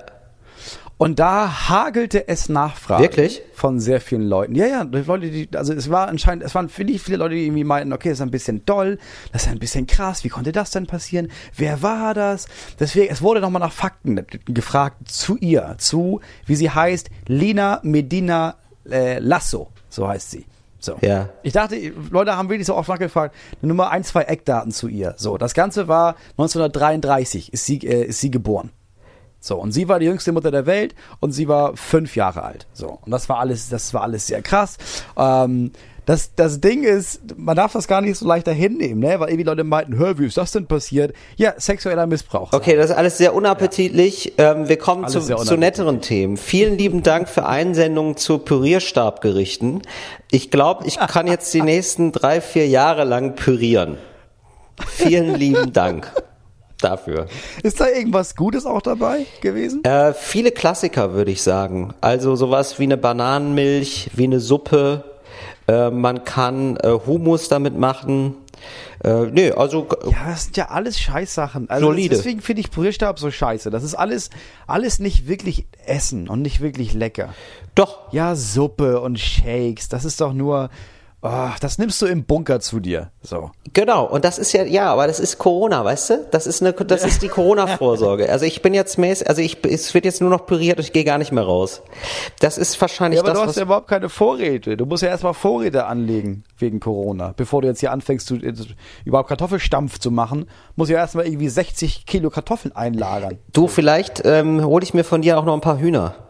Und 0.97 1.19
da 1.19 1.69
hagelte 1.69 2.27
es 2.29 2.47
Nachfragen. 2.47 3.03
Wirklich? 3.03 3.41
Von 3.53 3.81
sehr 3.81 3.99
vielen 3.99 4.23
Leuten. 4.23 4.55
Ja, 4.55 4.65
ja, 4.65 4.83
Leute, 4.83 5.29
die, 5.29 5.49
also 5.53 5.73
es 5.73 5.89
war 5.89 6.07
anscheinend, 6.07 6.43
es 6.43 6.55
waren 6.55 6.69
viele, 6.69 6.97
viele 6.99 7.17
Leute, 7.17 7.35
die 7.35 7.45
irgendwie 7.45 7.65
meinten, 7.65 7.91
okay, 7.91 8.09
das 8.09 8.19
ist 8.19 8.21
ein 8.21 8.31
bisschen 8.31 8.65
doll, 8.65 8.97
das 9.33 9.43
ist 9.43 9.49
ein 9.49 9.59
bisschen 9.59 9.87
krass, 9.87 10.23
wie 10.23 10.29
konnte 10.29 10.53
das 10.53 10.71
denn 10.71 10.87
passieren? 10.87 11.29
Wer 11.55 11.81
war 11.81 12.13
das? 12.13 12.47
Deswegen, 12.79 13.11
es 13.11 13.21
wurde 13.21 13.41
nochmal 13.41 13.59
nach 13.59 13.73
Fakten 13.73 14.25
gefragt 14.45 15.09
zu 15.09 15.35
ihr, 15.37 15.75
zu, 15.79 16.21
wie 16.45 16.55
sie 16.55 16.69
heißt, 16.69 17.09
Lina 17.27 17.81
Medina 17.83 18.55
äh, 18.89 19.19
Lasso, 19.19 19.71
so 19.89 20.07
heißt 20.07 20.31
sie. 20.31 20.45
So. 20.79 20.97
Ja. 21.01 21.29
Ich 21.43 21.51
dachte, 21.51 21.75
Leute 22.11 22.37
haben 22.37 22.47
wirklich 22.47 22.67
so 22.67 22.75
oft 22.75 22.87
nachgefragt, 22.87 23.35
nur 23.61 23.75
mal 23.75 23.89
ein, 23.89 24.03
zwei 24.03 24.21
Eckdaten 24.21 24.71
zu 24.71 24.87
ihr. 24.87 25.15
So, 25.17 25.37
das 25.37 25.53
Ganze 25.53 25.87
war 25.87 26.15
1933, 26.37 27.51
ist 27.51 27.65
sie, 27.65 27.79
äh, 27.79 28.05
ist 28.05 28.21
sie 28.21 28.31
geboren. 28.31 28.69
So, 29.45 29.57
und 29.57 29.73
sie 29.73 29.87
war 29.87 29.99
die 29.99 30.07
jüngste 30.07 30.31
Mutter 30.31 30.49
der 30.49 30.65
Welt 30.65 30.95
und 31.19 31.31
sie 31.31 31.47
war 31.47 31.77
fünf 31.77 32.15
Jahre 32.15 32.41
alt. 32.41 32.65
So, 32.73 32.97
und 33.05 33.11
das 33.11 33.29
war 33.29 33.37
alles, 33.37 33.69
das 33.69 33.93
war 33.93 34.01
alles 34.01 34.25
sehr 34.25 34.41
krass. 34.41 34.77
Ähm, 35.15 35.71
das, 36.07 36.33
das 36.35 36.61
Ding 36.61 36.83
ist, 36.83 37.37
man 37.37 37.55
darf 37.55 37.73
das 37.73 37.87
gar 37.87 38.01
nicht 38.01 38.17
so 38.17 38.27
leicht 38.27 38.47
dahin 38.47 38.77
nehmen, 38.77 39.01
ne? 39.01 39.19
Weil 39.19 39.29
irgendwie 39.29 39.43
Leute 39.43 39.63
meinten, 39.63 39.97
hör, 39.97 40.17
wie 40.17 40.25
ist 40.25 40.37
das 40.37 40.51
denn 40.51 40.65
passiert? 40.65 41.13
Ja, 41.35 41.53
sexueller 41.57 42.07
Missbrauch. 42.07 42.53
Okay, 42.53 42.75
das 42.75 42.89
ist 42.89 42.95
alles 42.95 43.19
sehr 43.19 43.35
unappetitlich. 43.35 44.33
Ähm, 44.39 44.67
wir 44.67 44.77
kommen 44.79 45.07
zu, 45.09 45.19
zu 45.21 45.57
netteren 45.57 46.01
Themen. 46.01 46.37
Vielen 46.37 46.79
lieben 46.79 47.03
Dank 47.03 47.29
für 47.29 47.45
Einsendungen 47.45 48.17
zu 48.17 48.39
Pürierstabgerichten. 48.39 49.83
Ich 50.31 50.49
glaube, 50.49 50.87
ich 50.87 50.97
kann 50.97 51.27
jetzt 51.27 51.53
die 51.53 51.61
nächsten 51.63 52.11
drei, 52.11 52.41
vier 52.41 52.67
Jahre 52.67 53.03
lang 53.03 53.35
pürieren. 53.35 53.99
Vielen 54.87 55.35
lieben 55.35 55.71
Dank 55.71 56.11
dafür. 56.81 57.27
Ist 57.63 57.79
da 57.81 57.87
irgendwas 57.87 58.35
Gutes 58.35 58.65
auch 58.65 58.81
dabei 58.81 59.25
gewesen? 59.41 59.83
Äh, 59.83 60.13
viele 60.13 60.51
Klassiker, 60.51 61.13
würde 61.13 61.31
ich 61.31 61.41
sagen. 61.41 61.93
Also 62.01 62.35
sowas 62.35 62.79
wie 62.79 62.83
eine 62.83 62.97
Bananenmilch, 62.97 64.11
wie 64.13 64.25
eine 64.25 64.39
Suppe. 64.39 65.03
Äh, 65.67 65.89
man 65.89 66.23
kann 66.23 66.77
äh, 66.77 66.89
Hummus 67.05 67.47
damit 67.49 67.77
machen. 67.77 68.35
Äh, 69.03 69.25
nee, 69.27 69.51
also 69.51 69.87
Ja, 70.09 70.29
das 70.29 70.45
sind 70.45 70.57
ja 70.57 70.69
alles 70.69 70.99
Scheißsachen. 70.99 71.69
Also 71.69 71.87
Solide. 71.87 72.15
deswegen 72.15 72.41
finde 72.41 72.61
ich 72.61 72.71
Pürierstab 72.71 73.19
so 73.19 73.29
scheiße. 73.29 73.69
Das 73.69 73.83
ist 73.83 73.95
alles, 73.95 74.29
alles 74.67 74.99
nicht 74.99 75.27
wirklich 75.27 75.65
Essen 75.85 76.29
und 76.29 76.41
nicht 76.41 76.61
wirklich 76.61 76.93
lecker. 76.93 77.33
doch. 77.75 78.11
Ja, 78.13 78.35
Suppe 78.35 79.01
und 79.01 79.19
Shakes, 79.19 79.89
das 79.89 80.05
ist 80.05 80.21
doch 80.21 80.33
nur, 80.33 80.69
oh, 81.25 81.49
das 81.59 81.77
nimmst 81.77 82.01
du 82.01 82.05
im 82.05 82.23
Bunker 82.23 82.59
zu 82.59 82.79
dir. 82.79 83.11
So. 83.21 83.51
Genau, 83.73 84.05
und 84.05 84.23
das 84.23 84.37
ist 84.37 84.53
ja, 84.53 84.63
ja, 84.63 84.91
aber 84.91 85.07
das 85.07 85.19
ist 85.19 85.37
Corona, 85.37 85.83
weißt 85.83 86.09
du? 86.09 86.27
Das 86.31 86.47
ist 86.47 86.61
eine, 86.61 86.73
das 86.73 87.03
ist 87.03 87.21
die 87.21 87.27
Corona-Vorsorge. 87.27 88.29
Also 88.35 88.45
ich 88.45 88.61
bin 88.61 88.73
jetzt 88.73 88.97
mäßig, 88.97 89.29
also 89.29 89.41
ich, 89.41 89.63
es 89.63 89.93
wird 89.93 90.03
jetzt 90.03 90.19
nur 90.19 90.29
noch 90.29 90.45
püriert 90.45 90.77
und 90.77 90.83
ich 90.83 90.91
gehe 90.91 91.05
gar 91.05 91.17
nicht 91.17 91.31
mehr 91.31 91.43
raus. 91.43 91.81
Das 92.39 92.57
ist 92.57 92.79
wahrscheinlich 92.81 93.17
Ja, 93.17 93.23
aber 93.23 93.31
das, 93.31 93.41
du 93.41 93.47
hast 93.47 93.55
ja 93.55 93.63
überhaupt 93.63 93.87
keine 93.87 94.09
Vorräte. 94.09 94.75
Du 94.75 94.85
musst 94.85 95.03
ja 95.03 95.09
erstmal 95.09 95.33
Vorräte 95.33 95.85
anlegen 95.85 96.43
wegen 96.57 96.81
Corona. 96.81 97.33
Bevor 97.37 97.61
du 97.61 97.69
jetzt 97.69 97.79
hier 97.79 97.93
anfängst, 97.93 98.27
zu, 98.27 98.39
überhaupt 99.05 99.29
Kartoffelstampf 99.29 99.99
zu 99.99 100.11
machen, 100.11 100.47
musst 100.75 100.89
du 100.89 100.95
ja 100.95 100.99
erstmal 100.99 101.27
irgendwie 101.27 101.47
60 101.47 102.05
Kilo 102.05 102.29
Kartoffeln 102.29 102.75
einlagern. 102.75 103.37
du, 103.53 103.67
vielleicht 103.67 104.23
ähm, 104.25 104.65
hole 104.65 104.83
ich 104.83 104.93
mir 104.93 105.05
von 105.05 105.21
dir 105.21 105.39
auch 105.39 105.45
noch 105.45 105.53
ein 105.53 105.61
paar 105.61 105.79
Hühner. 105.79 106.24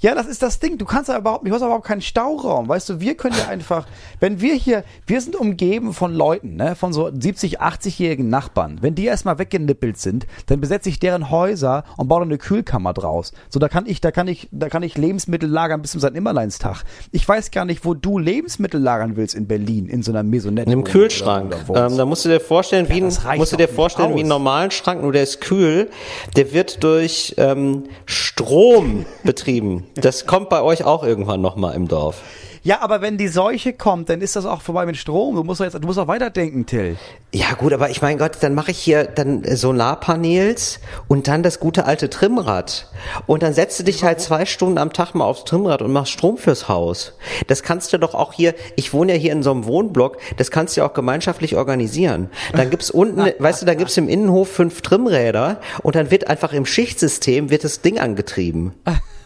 Ja, 0.00 0.14
das 0.14 0.28
ist 0.28 0.42
das 0.42 0.60
Ding. 0.60 0.78
Du 0.78 0.84
kannst 0.84 1.08
ja 1.08 1.18
überhaupt, 1.18 1.44
du 1.44 1.52
hast 1.52 1.62
überhaupt 1.62 1.84
keinen 1.84 2.02
Stauraum. 2.02 2.68
Weißt 2.68 2.88
du, 2.88 3.00
wir 3.00 3.16
können 3.16 3.34
ja 3.36 3.48
einfach, 3.48 3.86
wenn 4.20 4.40
wir 4.40 4.54
hier, 4.54 4.84
wir 5.06 5.20
sind 5.20 5.34
umgeben 5.34 5.92
von 5.92 6.14
Leuten, 6.14 6.54
ne, 6.54 6.76
von 6.76 6.92
so 6.92 7.10
70, 7.12 7.60
80-jährigen 7.60 8.28
Nachbarn. 8.28 8.78
Wenn 8.80 8.94
die 8.94 9.06
erstmal 9.06 9.40
weggenippelt 9.40 9.98
sind, 9.98 10.28
dann 10.46 10.60
besetze 10.60 10.88
ich 10.88 11.00
deren 11.00 11.30
Häuser 11.30 11.82
und 11.96 12.06
baue 12.06 12.20
dann 12.20 12.28
eine 12.28 12.38
Kühlkammer 12.38 12.92
draus. 12.92 13.32
So, 13.48 13.58
da 13.58 13.68
kann 13.68 13.86
ich, 13.86 14.00
da 14.00 14.12
kann 14.12 14.28
ich, 14.28 14.48
da 14.52 14.68
kann 14.68 14.84
ich 14.84 14.96
Lebensmittel 14.96 15.48
lagern 15.48 15.82
bis 15.82 15.90
zum 15.90 16.00
St. 16.00 16.12
Nimmerleinstag. 16.12 16.84
Ich 17.10 17.28
weiß 17.28 17.50
gar 17.50 17.64
nicht, 17.64 17.84
wo 17.84 17.94
du 17.94 18.18
Lebensmittel 18.20 18.80
lagern 18.80 19.16
willst 19.16 19.34
in 19.34 19.48
Berlin, 19.48 19.88
in 19.88 20.04
so 20.04 20.12
einer 20.12 20.22
Maisonette. 20.22 20.70
In 20.70 20.78
einem 20.78 20.84
Kühlschrank. 20.84 21.56
Ähm, 21.74 21.96
da 21.96 22.04
musst 22.04 22.24
du 22.24 22.28
dir 22.28 22.38
vorstellen, 22.40 22.88
wie, 22.88 23.02
ein, 23.02 23.36
musst 23.36 23.52
du 23.52 23.56
dir 23.56 23.68
vorstellen, 23.68 24.14
wie 24.14 24.20
einen 24.20 24.28
normalen 24.28 24.70
Schrank, 24.70 25.02
nur 25.02 25.12
der 25.12 25.24
ist 25.24 25.40
kühl. 25.40 25.90
Der 26.36 26.52
wird 26.52 26.84
durch 26.84 27.34
ähm, 27.36 27.84
Strom 28.06 29.04
betrieben. 29.24 29.87
Das 29.94 30.26
kommt 30.26 30.48
bei 30.48 30.62
euch 30.62 30.84
auch 30.84 31.04
irgendwann 31.04 31.40
nochmal 31.40 31.74
im 31.74 31.88
Dorf. 31.88 32.22
Ja, 32.62 32.80
aber 32.80 33.00
wenn 33.00 33.16
die 33.16 33.28
Seuche 33.28 33.72
kommt, 33.72 34.10
dann 34.10 34.20
ist 34.20 34.36
das 34.36 34.44
auch 34.44 34.60
vorbei 34.60 34.84
mit 34.86 34.96
Strom. 34.96 35.36
Du 35.36 35.44
musst 35.44 35.60
doch 35.60 35.64
jetzt, 35.64 35.74
du 35.74 35.86
musst 35.86 35.98
auch 35.98 36.08
weiterdenken, 36.08 36.66
Till. 36.66 36.96
Ja 37.32 37.54
gut, 37.54 37.72
aber 37.72 37.90
ich 37.90 38.02
mein 38.02 38.18
Gott, 38.18 38.38
dann 38.40 38.54
mache 38.54 38.70
ich 38.70 38.78
hier 38.78 39.04
dann 39.04 39.42
Solarpanels 39.44 40.80
und 41.08 41.28
dann 41.28 41.42
das 41.42 41.60
gute 41.60 41.84
alte 41.84 42.10
Trimmrad. 42.10 42.90
Und 43.26 43.42
dann 43.42 43.54
setzt 43.54 43.78
du 43.78 43.84
dich 43.84 44.02
halt 44.02 44.20
zwei 44.20 44.44
Stunden 44.44 44.78
am 44.78 44.92
Tag 44.92 45.14
mal 45.14 45.24
aufs 45.24 45.44
Trimmrad 45.44 45.82
und 45.82 45.92
machst 45.92 46.12
Strom 46.12 46.36
fürs 46.36 46.68
Haus. 46.68 47.14
Das 47.46 47.62
kannst 47.62 47.92
du 47.92 47.98
doch 47.98 48.14
auch 48.14 48.32
hier, 48.32 48.54
ich 48.76 48.92
wohne 48.92 49.12
ja 49.12 49.18
hier 49.18 49.32
in 49.32 49.42
so 49.42 49.50
einem 49.50 49.66
Wohnblock, 49.66 50.18
das 50.36 50.50
kannst 50.50 50.76
du 50.76 50.80
ja 50.80 50.88
auch 50.88 50.94
gemeinschaftlich 50.94 51.56
organisieren. 51.56 52.30
Dann 52.54 52.70
gibt's 52.70 52.90
unten, 52.90 53.20
weißt 53.38 53.62
du, 53.62 53.66
dann 53.66 53.78
gibt's 53.78 53.96
im 53.96 54.08
Innenhof 54.08 54.48
fünf 54.48 54.82
Trimmräder 54.82 55.60
und 55.82 55.94
dann 55.94 56.10
wird 56.10 56.28
einfach 56.28 56.52
im 56.52 56.66
Schichtsystem 56.66 57.50
wird 57.50 57.64
das 57.64 57.82
Ding 57.82 57.98
angetrieben. 57.98 58.74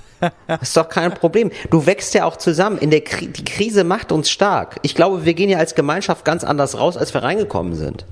Das 0.46 0.62
ist 0.62 0.76
doch 0.76 0.88
kein 0.88 1.12
Problem. 1.12 1.50
Du 1.70 1.86
wächst 1.86 2.14
ja 2.14 2.24
auch 2.24 2.36
zusammen. 2.36 2.78
In 2.78 2.90
der 2.90 3.00
Kri 3.00 3.26
die 3.26 3.44
Krise 3.44 3.84
macht 3.84 4.12
uns 4.12 4.30
stark. 4.30 4.78
Ich 4.82 4.94
glaube, 4.94 5.24
wir 5.24 5.34
gehen 5.34 5.50
ja 5.50 5.58
als 5.58 5.74
Gemeinschaft 5.74 6.24
ganz 6.24 6.44
anders 6.44 6.78
raus, 6.78 6.96
als 6.96 7.12
wir 7.14 7.22
reingekommen 7.22 7.74
sind. 7.74 8.06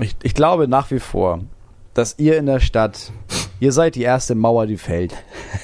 Ich, 0.00 0.16
ich 0.22 0.34
glaube 0.34 0.68
nach 0.68 0.90
wie 0.90 1.00
vor, 1.00 1.40
dass 1.94 2.18
ihr 2.18 2.36
in 2.36 2.46
der 2.46 2.60
Stadt, 2.60 3.12
ihr 3.60 3.72
seid 3.72 3.94
die 3.94 4.02
erste 4.02 4.34
Mauer, 4.34 4.66
die 4.66 4.78
fällt. 4.78 5.14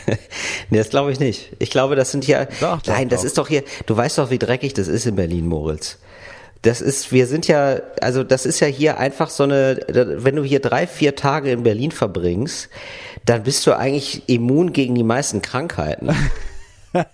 nee, 0.70 0.78
das 0.78 0.90
glaube 0.90 1.12
ich 1.12 1.20
nicht. 1.20 1.56
Ich 1.58 1.70
glaube, 1.70 1.96
das 1.96 2.10
sind 2.10 2.24
hier. 2.24 2.48
Doch, 2.60 2.82
doch, 2.82 2.92
nein, 2.92 3.08
das 3.08 3.20
doch. 3.20 3.26
ist 3.26 3.38
doch 3.38 3.48
hier. 3.48 3.64
Du 3.86 3.96
weißt 3.96 4.18
doch, 4.18 4.30
wie 4.30 4.38
dreckig 4.38 4.74
das 4.74 4.88
ist 4.88 5.06
in 5.06 5.16
Berlin, 5.16 5.46
Moritz. 5.46 5.98
Das 6.62 6.80
ist, 6.80 7.12
wir 7.12 7.26
sind 7.26 7.46
ja, 7.46 7.80
also 8.00 8.24
das 8.24 8.44
ist 8.44 8.60
ja 8.60 8.66
hier 8.66 8.98
einfach 8.98 9.30
so 9.30 9.44
eine, 9.44 9.78
wenn 9.88 10.36
du 10.36 10.42
hier 10.42 10.60
drei, 10.60 10.86
vier 10.86 11.14
Tage 11.14 11.52
in 11.52 11.62
Berlin 11.62 11.92
verbringst, 11.92 12.68
dann 13.24 13.44
bist 13.44 13.66
du 13.66 13.76
eigentlich 13.76 14.28
immun 14.28 14.72
gegen 14.72 14.94
die 14.94 15.04
meisten 15.04 15.40
Krankheiten. 15.42 16.10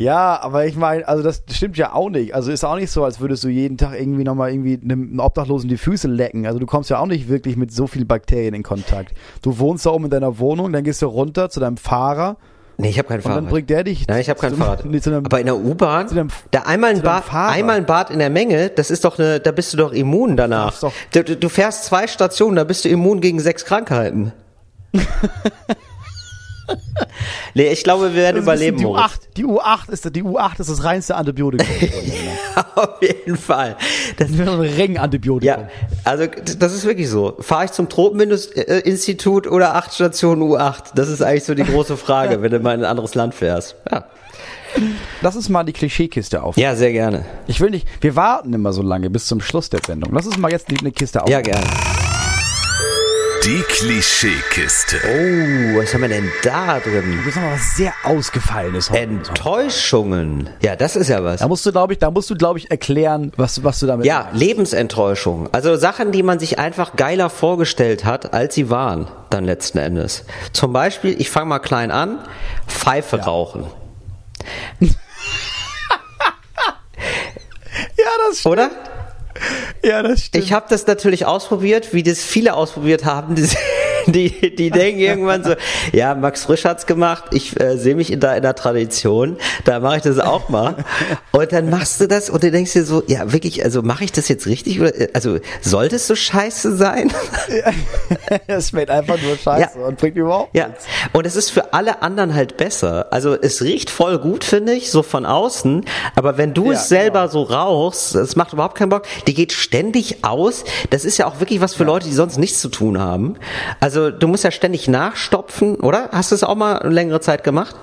Ja, 0.00 0.40
aber 0.40 0.64
ich 0.64 0.76
meine, 0.76 1.06
also 1.06 1.22
das 1.22 1.42
stimmt 1.50 1.76
ja 1.76 1.92
auch 1.92 2.08
nicht. 2.08 2.34
Also 2.34 2.50
ist 2.50 2.64
auch 2.64 2.76
nicht 2.76 2.90
so, 2.90 3.04
als 3.04 3.20
würdest 3.20 3.44
du 3.44 3.48
jeden 3.48 3.76
Tag 3.76 4.00
irgendwie 4.00 4.24
nochmal 4.24 4.50
irgendwie 4.50 4.80
einem 4.82 5.18
Obdachlosen 5.20 5.68
die 5.68 5.76
Füße 5.76 6.08
lecken. 6.08 6.46
Also 6.46 6.58
du 6.58 6.64
kommst 6.64 6.88
ja 6.88 6.98
auch 6.98 7.06
nicht 7.06 7.28
wirklich 7.28 7.58
mit 7.58 7.70
so 7.70 7.86
vielen 7.86 8.06
Bakterien 8.06 8.54
in 8.54 8.62
Kontakt. 8.62 9.12
Du 9.42 9.58
wohnst 9.58 9.84
da 9.84 9.90
oben 9.90 10.04
in 10.04 10.10
deiner 10.10 10.38
Wohnung, 10.38 10.72
dann 10.72 10.84
gehst 10.84 11.02
du 11.02 11.06
runter 11.06 11.50
zu 11.50 11.60
deinem 11.60 11.76
Fahrer 11.76 12.38
Nee, 12.80 12.88
ich 12.90 12.98
habe 12.98 13.08
kein 13.08 13.18
und 13.18 13.22
Fahrrad. 13.22 13.38
dann 13.44 13.46
bringt 13.50 13.70
der 13.70 13.84
dich. 13.84 14.06
Nein, 14.06 14.20
ich 14.20 14.30
habe 14.30 14.40
kein 14.40 14.54
Fahrrad. 14.54 14.84
Nee, 14.84 15.00
einem, 15.04 15.24
Aber 15.24 15.40
in 15.40 15.46
der 15.46 15.56
U-Bahn, 15.56 16.30
da 16.50 16.60
einmal 16.62 16.90
ein 16.90 17.02
Bad, 17.02 17.24
einmal 17.32 17.76
ein 17.76 17.86
Bad 17.86 18.10
in 18.10 18.18
der 18.18 18.30
Menge, 18.30 18.70
das 18.70 18.90
ist 18.90 19.04
doch 19.04 19.18
eine, 19.18 19.40
da 19.40 19.52
bist 19.52 19.72
du 19.72 19.76
doch 19.76 19.92
immun 19.92 20.36
danach. 20.36 20.74
du, 21.12 21.22
du 21.22 21.48
fährst 21.48 21.84
zwei 21.84 22.06
Stationen, 22.06 22.56
da 22.56 22.64
bist 22.64 22.84
du 22.84 22.88
immun 22.88 23.20
gegen 23.20 23.40
sechs 23.40 23.64
Krankheiten. 23.64 24.32
nee, 27.54 27.68
ich 27.72 27.82
glaube, 27.84 28.12
wir 28.14 28.14
werden 28.22 28.42
überleben, 28.42 28.76
die 28.78 28.84
Moritz. 28.84 29.02
U8, 29.04 29.18
die 29.36 29.44
U8 29.44 29.90
ist 29.90 30.14
die 30.16 30.22
U8 30.24 30.60
ist 30.60 30.70
das 30.70 30.84
reinste 30.84 31.16
Antibiotikum. 31.16 31.66
Auf 32.74 33.00
jeden 33.02 33.36
Fall. 33.36 33.76
Das, 34.16 34.30
so 34.30 34.42
ein 34.42 34.60
Ring-Antibiotikum. 34.60 35.46
ja, 35.64 35.68
also 36.04 36.26
das 36.58 36.72
ist 36.74 36.84
wirklich 36.84 37.08
so. 37.08 37.36
Fahre 37.40 37.64
ich 37.66 37.72
zum 37.72 37.88
Tropeninstitut 37.88 39.46
oder 39.46 39.74
acht 39.74 39.94
Stationen 39.94 40.42
U8? 40.42 40.94
Das 40.94 41.08
ist 41.08 41.22
eigentlich 41.22 41.44
so 41.44 41.54
die 41.54 41.64
große 41.64 41.96
Frage, 41.96 42.42
wenn 42.42 42.50
du 42.50 42.60
mal 42.60 42.74
in 42.74 42.80
ein 42.80 42.90
anderes 42.90 43.14
Land 43.14 43.34
fährst. 43.34 43.76
Ja, 43.90 44.04
Lass 45.20 45.34
uns 45.34 45.48
mal 45.48 45.64
die 45.64 45.72
Klischeekiste 45.72 46.42
auf. 46.44 46.56
ja 46.56 46.76
sehr 46.76 46.92
gerne. 46.92 47.24
Ich 47.48 47.60
will 47.60 47.70
nicht, 47.70 47.88
wir 48.00 48.14
warten 48.14 48.52
immer 48.54 48.72
so 48.72 48.82
lange 48.82 49.10
bis 49.10 49.26
zum 49.26 49.40
Schluss 49.40 49.68
der 49.68 49.80
Sendung. 49.84 50.12
Lass 50.14 50.26
uns 50.26 50.38
mal 50.38 50.50
jetzt 50.52 50.70
die- 50.70 50.78
eine 50.78 50.92
Kiste 50.92 51.22
auf. 51.24 51.28
Ja, 51.28 51.40
gerne. 51.40 51.64
Die 53.44 53.62
Klischeekiste. 53.62 54.96
Oh, 55.02 55.78
was 55.78 55.94
haben 55.94 56.02
wir 56.02 56.08
denn 56.08 56.30
da 56.42 56.78
drin? 56.78 57.18
Das 57.24 57.34
ist 57.34 57.36
noch 57.36 57.50
was 57.50 57.76
sehr 57.76 57.94
Ausgefallenes 58.04 58.90
heute. 58.90 59.00
Enttäuschungen. 59.00 60.50
Ja, 60.60 60.76
das 60.76 60.94
ist 60.94 61.08
ja 61.08 61.24
was. 61.24 61.40
Da 61.40 61.48
musst 61.48 61.64
du, 61.64 61.72
glaube 61.72 61.94
ich, 61.94 61.98
da 61.98 62.10
musst 62.10 62.28
du, 62.28 62.34
glaube 62.34 62.58
ich, 62.58 62.70
erklären, 62.70 63.32
was, 63.36 63.64
was 63.64 63.80
du 63.80 63.86
damit 63.86 64.04
Ja, 64.04 64.28
Lebensenttäuschung. 64.34 65.48
Also 65.52 65.76
Sachen, 65.76 66.12
die 66.12 66.22
man 66.22 66.38
sich 66.38 66.58
einfach 66.58 66.96
geiler 66.96 67.30
vorgestellt 67.30 68.04
hat, 68.04 68.34
als 68.34 68.54
sie 68.54 68.68
waren, 68.68 69.08
dann 69.30 69.44
letzten 69.44 69.78
Endes. 69.78 70.24
Zum 70.52 70.74
Beispiel, 70.74 71.18
ich 71.18 71.30
fange 71.30 71.46
mal 71.46 71.60
klein 71.60 71.90
an, 71.90 72.18
Pfeife 72.68 73.20
rauchen. 73.22 73.64
Ja, 77.96 78.06
das 78.28 78.40
stimmt. 78.40 78.52
Oder? 78.52 78.70
Ja, 79.82 80.02
das 80.02 80.24
stimmt. 80.24 80.44
Ich 80.44 80.52
habe 80.52 80.66
das 80.68 80.86
natürlich 80.86 81.26
ausprobiert, 81.26 81.94
wie 81.94 82.02
das 82.02 82.22
viele 82.22 82.54
ausprobiert 82.54 83.04
haben. 83.04 83.34
Die, 84.12 84.54
die, 84.54 84.70
denken 84.70 85.00
irgendwann 85.00 85.44
so, 85.44 85.54
ja, 85.92 86.14
Max 86.14 86.44
Frisch 86.44 86.64
hat's 86.64 86.86
gemacht, 86.86 87.24
ich 87.32 87.58
äh, 87.60 87.76
sehe 87.76 87.94
mich 87.94 88.12
in 88.12 88.20
der, 88.20 88.36
in 88.36 88.42
der 88.42 88.54
Tradition, 88.54 89.36
da 89.64 89.80
mache 89.80 89.98
ich 89.98 90.02
das 90.02 90.18
auch 90.18 90.48
mal. 90.48 90.76
Und 91.32 91.52
dann 91.52 91.70
machst 91.70 92.00
du 92.00 92.08
das 92.08 92.30
und 92.30 92.42
du 92.42 92.50
denkst 92.50 92.72
dir 92.72 92.84
so, 92.84 93.02
ja, 93.06 93.32
wirklich, 93.32 93.64
also 93.64 93.82
mache 93.82 94.04
ich 94.04 94.12
das 94.12 94.28
jetzt 94.28 94.46
richtig? 94.46 94.80
Oder, 94.80 94.98
äh, 94.98 95.08
also 95.12 95.38
sollte 95.60 95.96
es 95.96 96.06
so 96.06 96.14
scheiße 96.14 96.76
sein? 96.76 97.12
Es 98.46 98.68
schmeckt 98.70 98.90
einfach 98.90 99.20
nur 99.20 99.36
scheiße 99.36 99.78
Ja. 99.78 99.86
und 99.86 99.98
bringt 99.98 100.16
überhaupt 100.16 100.54
Ja, 100.56 100.68
nichts. 100.68 100.84
und 101.12 101.26
es 101.26 101.36
ist 101.36 101.50
für 101.50 101.72
alle 101.72 102.02
anderen 102.02 102.34
halt 102.34 102.56
besser. 102.56 103.06
Also 103.12 103.34
es 103.40 103.62
riecht 103.62 103.90
voll 103.90 104.18
gut, 104.18 104.44
finde 104.44 104.72
ich, 104.72 104.90
so 104.90 105.02
von 105.02 105.26
außen. 105.26 105.84
Aber 106.16 106.38
wenn 106.38 106.54
du 106.54 106.66
Ja, 106.66 106.72
es 106.72 106.88
selber 106.88 107.28
so 107.28 107.42
rauchst, 107.42 108.14
das 108.14 108.36
macht 108.36 108.52
überhaupt 108.52 108.76
keinen 108.76 108.88
Bock. 108.90 109.02
Die 109.26 109.34
geht 109.34 109.52
ständig 109.52 110.24
aus. 110.24 110.64
Das 110.90 111.04
ist 111.04 111.18
ja 111.18 111.26
auch 111.26 111.40
wirklich 111.40 111.60
was 111.60 111.74
für 111.74 111.84
Leute, 111.84 112.06
die 112.06 112.14
sonst 112.14 112.38
nichts 112.38 112.60
zu 112.60 112.68
tun 112.68 112.98
haben. 112.98 113.36
Also 113.80 113.99
du 114.08 114.26
musst 114.28 114.44
ja 114.44 114.50
ständig 114.50 114.88
nachstopfen, 114.88 115.76
oder? 115.76 116.08
Hast 116.12 116.30
du 116.30 116.34
es 116.34 116.42
auch 116.44 116.54
mal 116.56 116.78
eine 116.78 116.92
längere 116.94 117.20
Zeit 117.20 117.44
gemacht? 117.44 117.76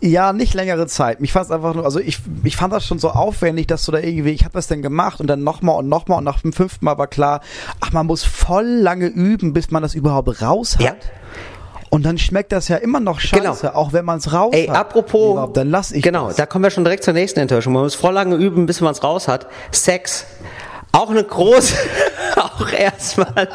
Ja, 0.00 0.32
nicht 0.32 0.54
längere 0.54 0.86
Zeit. 0.86 1.20
Mich 1.20 1.32
fand 1.32 1.46
es 1.46 1.50
einfach 1.52 1.74
nur, 1.74 1.84
also 1.84 2.00
ich, 2.00 2.18
ich 2.44 2.56
fand 2.56 2.72
das 2.72 2.84
schon 2.86 2.98
so 2.98 3.10
aufwendig, 3.10 3.66
dass 3.66 3.84
du 3.84 3.92
da 3.92 3.98
irgendwie, 3.98 4.30
ich 4.30 4.42
habe 4.44 4.52
das 4.54 4.66
dann 4.68 4.82
gemacht 4.82 5.20
und 5.20 5.26
dann 5.26 5.42
nochmal 5.44 5.76
und 5.76 5.88
nochmal 5.88 6.18
und 6.18 6.24
nach 6.24 6.40
dem 6.40 6.52
fünften 6.52 6.84
Mal 6.84 6.96
war 6.98 7.06
klar, 7.06 7.40
ach, 7.80 7.92
man 7.92 8.06
muss 8.06 8.24
voll 8.24 8.64
lange 8.66 9.06
üben, 9.06 9.52
bis 9.52 9.70
man 9.70 9.82
das 9.82 9.94
überhaupt 9.94 10.40
raus 10.42 10.76
hat. 10.76 10.82
Ja. 10.84 10.94
Und 11.90 12.06
dann 12.06 12.18
schmeckt 12.18 12.52
das 12.52 12.68
ja 12.68 12.76
immer 12.76 13.00
noch 13.00 13.18
scheiße, 13.18 13.42
Genau. 13.66 13.74
auch 13.74 13.92
wenn 13.92 14.04
man 14.04 14.18
es 14.18 14.32
raus 14.32 14.52
Ey, 14.54 14.66
hat. 14.68 14.76
apropos, 14.76 15.32
Überhaupt, 15.32 15.56
Dann 15.56 15.70
lass 15.70 15.90
ich 15.90 16.02
genau, 16.04 16.28
das. 16.28 16.36
da 16.36 16.46
kommen 16.46 16.62
wir 16.62 16.70
schon 16.70 16.84
direkt 16.84 17.02
zur 17.02 17.14
nächsten 17.14 17.40
Enttäuschung. 17.40 17.72
Man 17.72 17.82
muss 17.82 17.96
voll 17.96 18.14
lange 18.14 18.36
üben, 18.36 18.66
bis 18.66 18.80
man 18.80 18.92
es 18.92 19.02
raus 19.02 19.26
hat. 19.26 19.48
Sex. 19.72 20.24
Auch 20.92 21.10
eine 21.10 21.22
große, 21.22 21.74
auch 22.36 22.68
erstmal, 22.72 23.48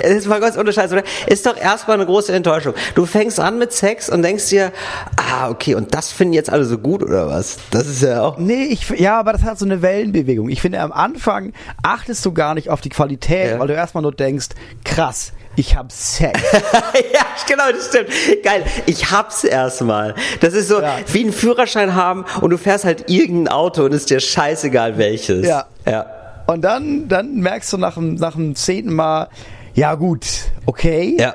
ist 0.00 0.26
mal 0.26 0.40
ganz 0.40 0.58
ohne 0.58 0.72
Scheiß, 0.72 0.92
oder? 0.92 1.04
Ist 1.26 1.46
doch 1.46 1.56
erstmal 1.56 1.96
eine 1.96 2.06
große 2.06 2.32
Enttäuschung. 2.32 2.74
Du 2.96 3.06
fängst 3.06 3.38
an 3.38 3.58
mit 3.58 3.72
Sex 3.72 4.08
und 4.10 4.22
denkst 4.22 4.48
dir, 4.48 4.72
ah, 5.16 5.50
okay, 5.50 5.76
und 5.76 5.94
das 5.94 6.10
finden 6.10 6.34
jetzt 6.34 6.50
alle 6.50 6.64
so 6.64 6.78
gut, 6.78 7.02
oder 7.04 7.28
was? 7.28 7.58
Das 7.70 7.86
ist 7.86 8.02
ja 8.02 8.22
auch, 8.22 8.38
Nee, 8.38 8.64
ich, 8.64 8.88
ja, 8.90 9.20
aber 9.20 9.32
das 9.32 9.42
hat 9.44 9.58
so 9.58 9.64
eine 9.64 9.82
Wellenbewegung. 9.82 10.48
Ich 10.48 10.60
finde, 10.60 10.80
am 10.80 10.90
Anfang 10.90 11.52
achtest 11.84 12.24
du 12.26 12.32
gar 12.32 12.54
nicht 12.54 12.70
auf 12.70 12.80
die 12.80 12.88
Qualität, 12.88 13.52
Ja. 13.52 13.58
weil 13.60 13.68
du 13.68 13.74
erstmal 13.74 14.02
nur 14.02 14.12
denkst, 14.12 14.48
krass, 14.84 15.32
ich 15.54 15.76
hab 15.76 15.92
Sex. 15.92 16.40
ja, 16.52 17.20
genau, 17.46 17.70
das 17.70 17.86
stimmt. 17.86 18.08
Geil. 18.42 18.64
Ich 18.86 19.12
hab's 19.12 19.44
erstmal. 19.44 20.16
Das 20.40 20.54
ist 20.54 20.66
so 20.66 20.80
Ja. 20.82 20.96
wie 21.12 21.20
einen 21.20 21.32
Führerschein 21.32 21.94
haben 21.94 22.24
und 22.40 22.50
du 22.50 22.58
fährst 22.58 22.84
halt 22.84 23.08
irgendein 23.08 23.54
Auto 23.54 23.84
und 23.84 23.94
ist 23.94 24.10
dir 24.10 24.18
scheißegal 24.18 24.98
welches. 24.98 25.46
Ja. 25.46 25.66
Ja. 25.86 26.06
Und 26.46 26.62
dann, 26.62 27.08
dann 27.08 27.36
merkst 27.36 27.72
du 27.72 27.78
nach 27.78 27.94
dem, 27.94 28.14
nach 28.14 28.34
dem 28.34 28.54
zehnten 28.54 28.94
Mal, 28.94 29.28
ja 29.74 29.94
gut, 29.94 30.26
okay. 30.66 31.16
Ja. 31.18 31.34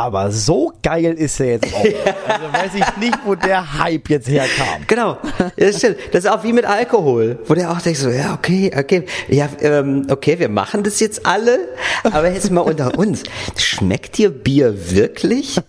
Aber 0.00 0.32
so 0.32 0.72
geil 0.82 1.12
ist 1.12 1.38
er 1.40 1.46
jetzt 1.46 1.74
auch. 1.74 1.84
Also 2.26 2.52
weiß 2.52 2.70
ich 2.74 2.96
nicht, 2.96 3.18
wo 3.26 3.34
der 3.34 3.78
Hype 3.78 4.08
jetzt 4.08 4.28
herkam. 4.28 4.86
Genau, 4.86 5.18
das 5.58 5.76
stimmt. 5.76 5.98
Das 6.12 6.24
ist 6.24 6.30
auch 6.30 6.42
wie 6.42 6.54
mit 6.54 6.64
Alkohol, 6.64 7.38
wo 7.44 7.52
der 7.52 7.70
auch 7.70 7.82
denkt 7.82 7.98
so, 7.98 8.08
ja, 8.08 8.32
okay, 8.32 8.70
okay, 8.74 9.04
ja, 9.28 9.46
ähm, 9.60 10.06
okay, 10.08 10.38
wir 10.38 10.48
machen 10.48 10.84
das 10.84 11.00
jetzt 11.00 11.26
alle, 11.26 11.68
aber 12.04 12.30
jetzt 12.30 12.50
mal 12.50 12.62
unter 12.62 12.98
uns. 12.98 13.24
Schmeckt 13.58 14.16
dir 14.16 14.30
Bier 14.30 14.90
wirklich? 14.90 15.60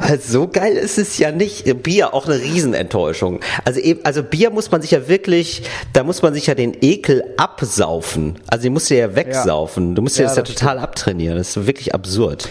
Weil 0.00 0.18
so 0.18 0.48
geil 0.48 0.72
ist 0.72 0.98
es 0.98 1.16
ja 1.18 1.30
nicht. 1.30 1.82
Bier, 1.84 2.14
auch 2.14 2.26
eine 2.26 2.40
Riesenenttäuschung. 2.40 3.38
Also 3.64 3.78
eben, 3.78 4.04
also 4.04 4.24
Bier 4.24 4.50
muss 4.50 4.72
man 4.72 4.82
sich 4.82 4.90
ja 4.90 5.06
wirklich, 5.06 5.62
da 5.92 6.02
muss 6.02 6.22
man 6.22 6.34
sich 6.34 6.48
ja 6.48 6.56
den 6.56 6.76
Ekel 6.80 7.22
absaufen. 7.36 8.40
Also 8.48 8.64
den 8.64 8.72
musst 8.72 8.90
du 8.90 8.98
ja 8.98 9.14
wegsaufen. 9.14 9.94
Du 9.94 10.02
musst 10.02 10.18
dir 10.18 10.22
Ja, 10.22 10.28
das 10.28 10.36
ja 10.38 10.42
das 10.42 10.54
total 10.54 10.78
abtrainieren. 10.80 11.38
Das 11.38 11.56
ist 11.56 11.66
wirklich 11.68 11.94
absurd. 11.94 12.48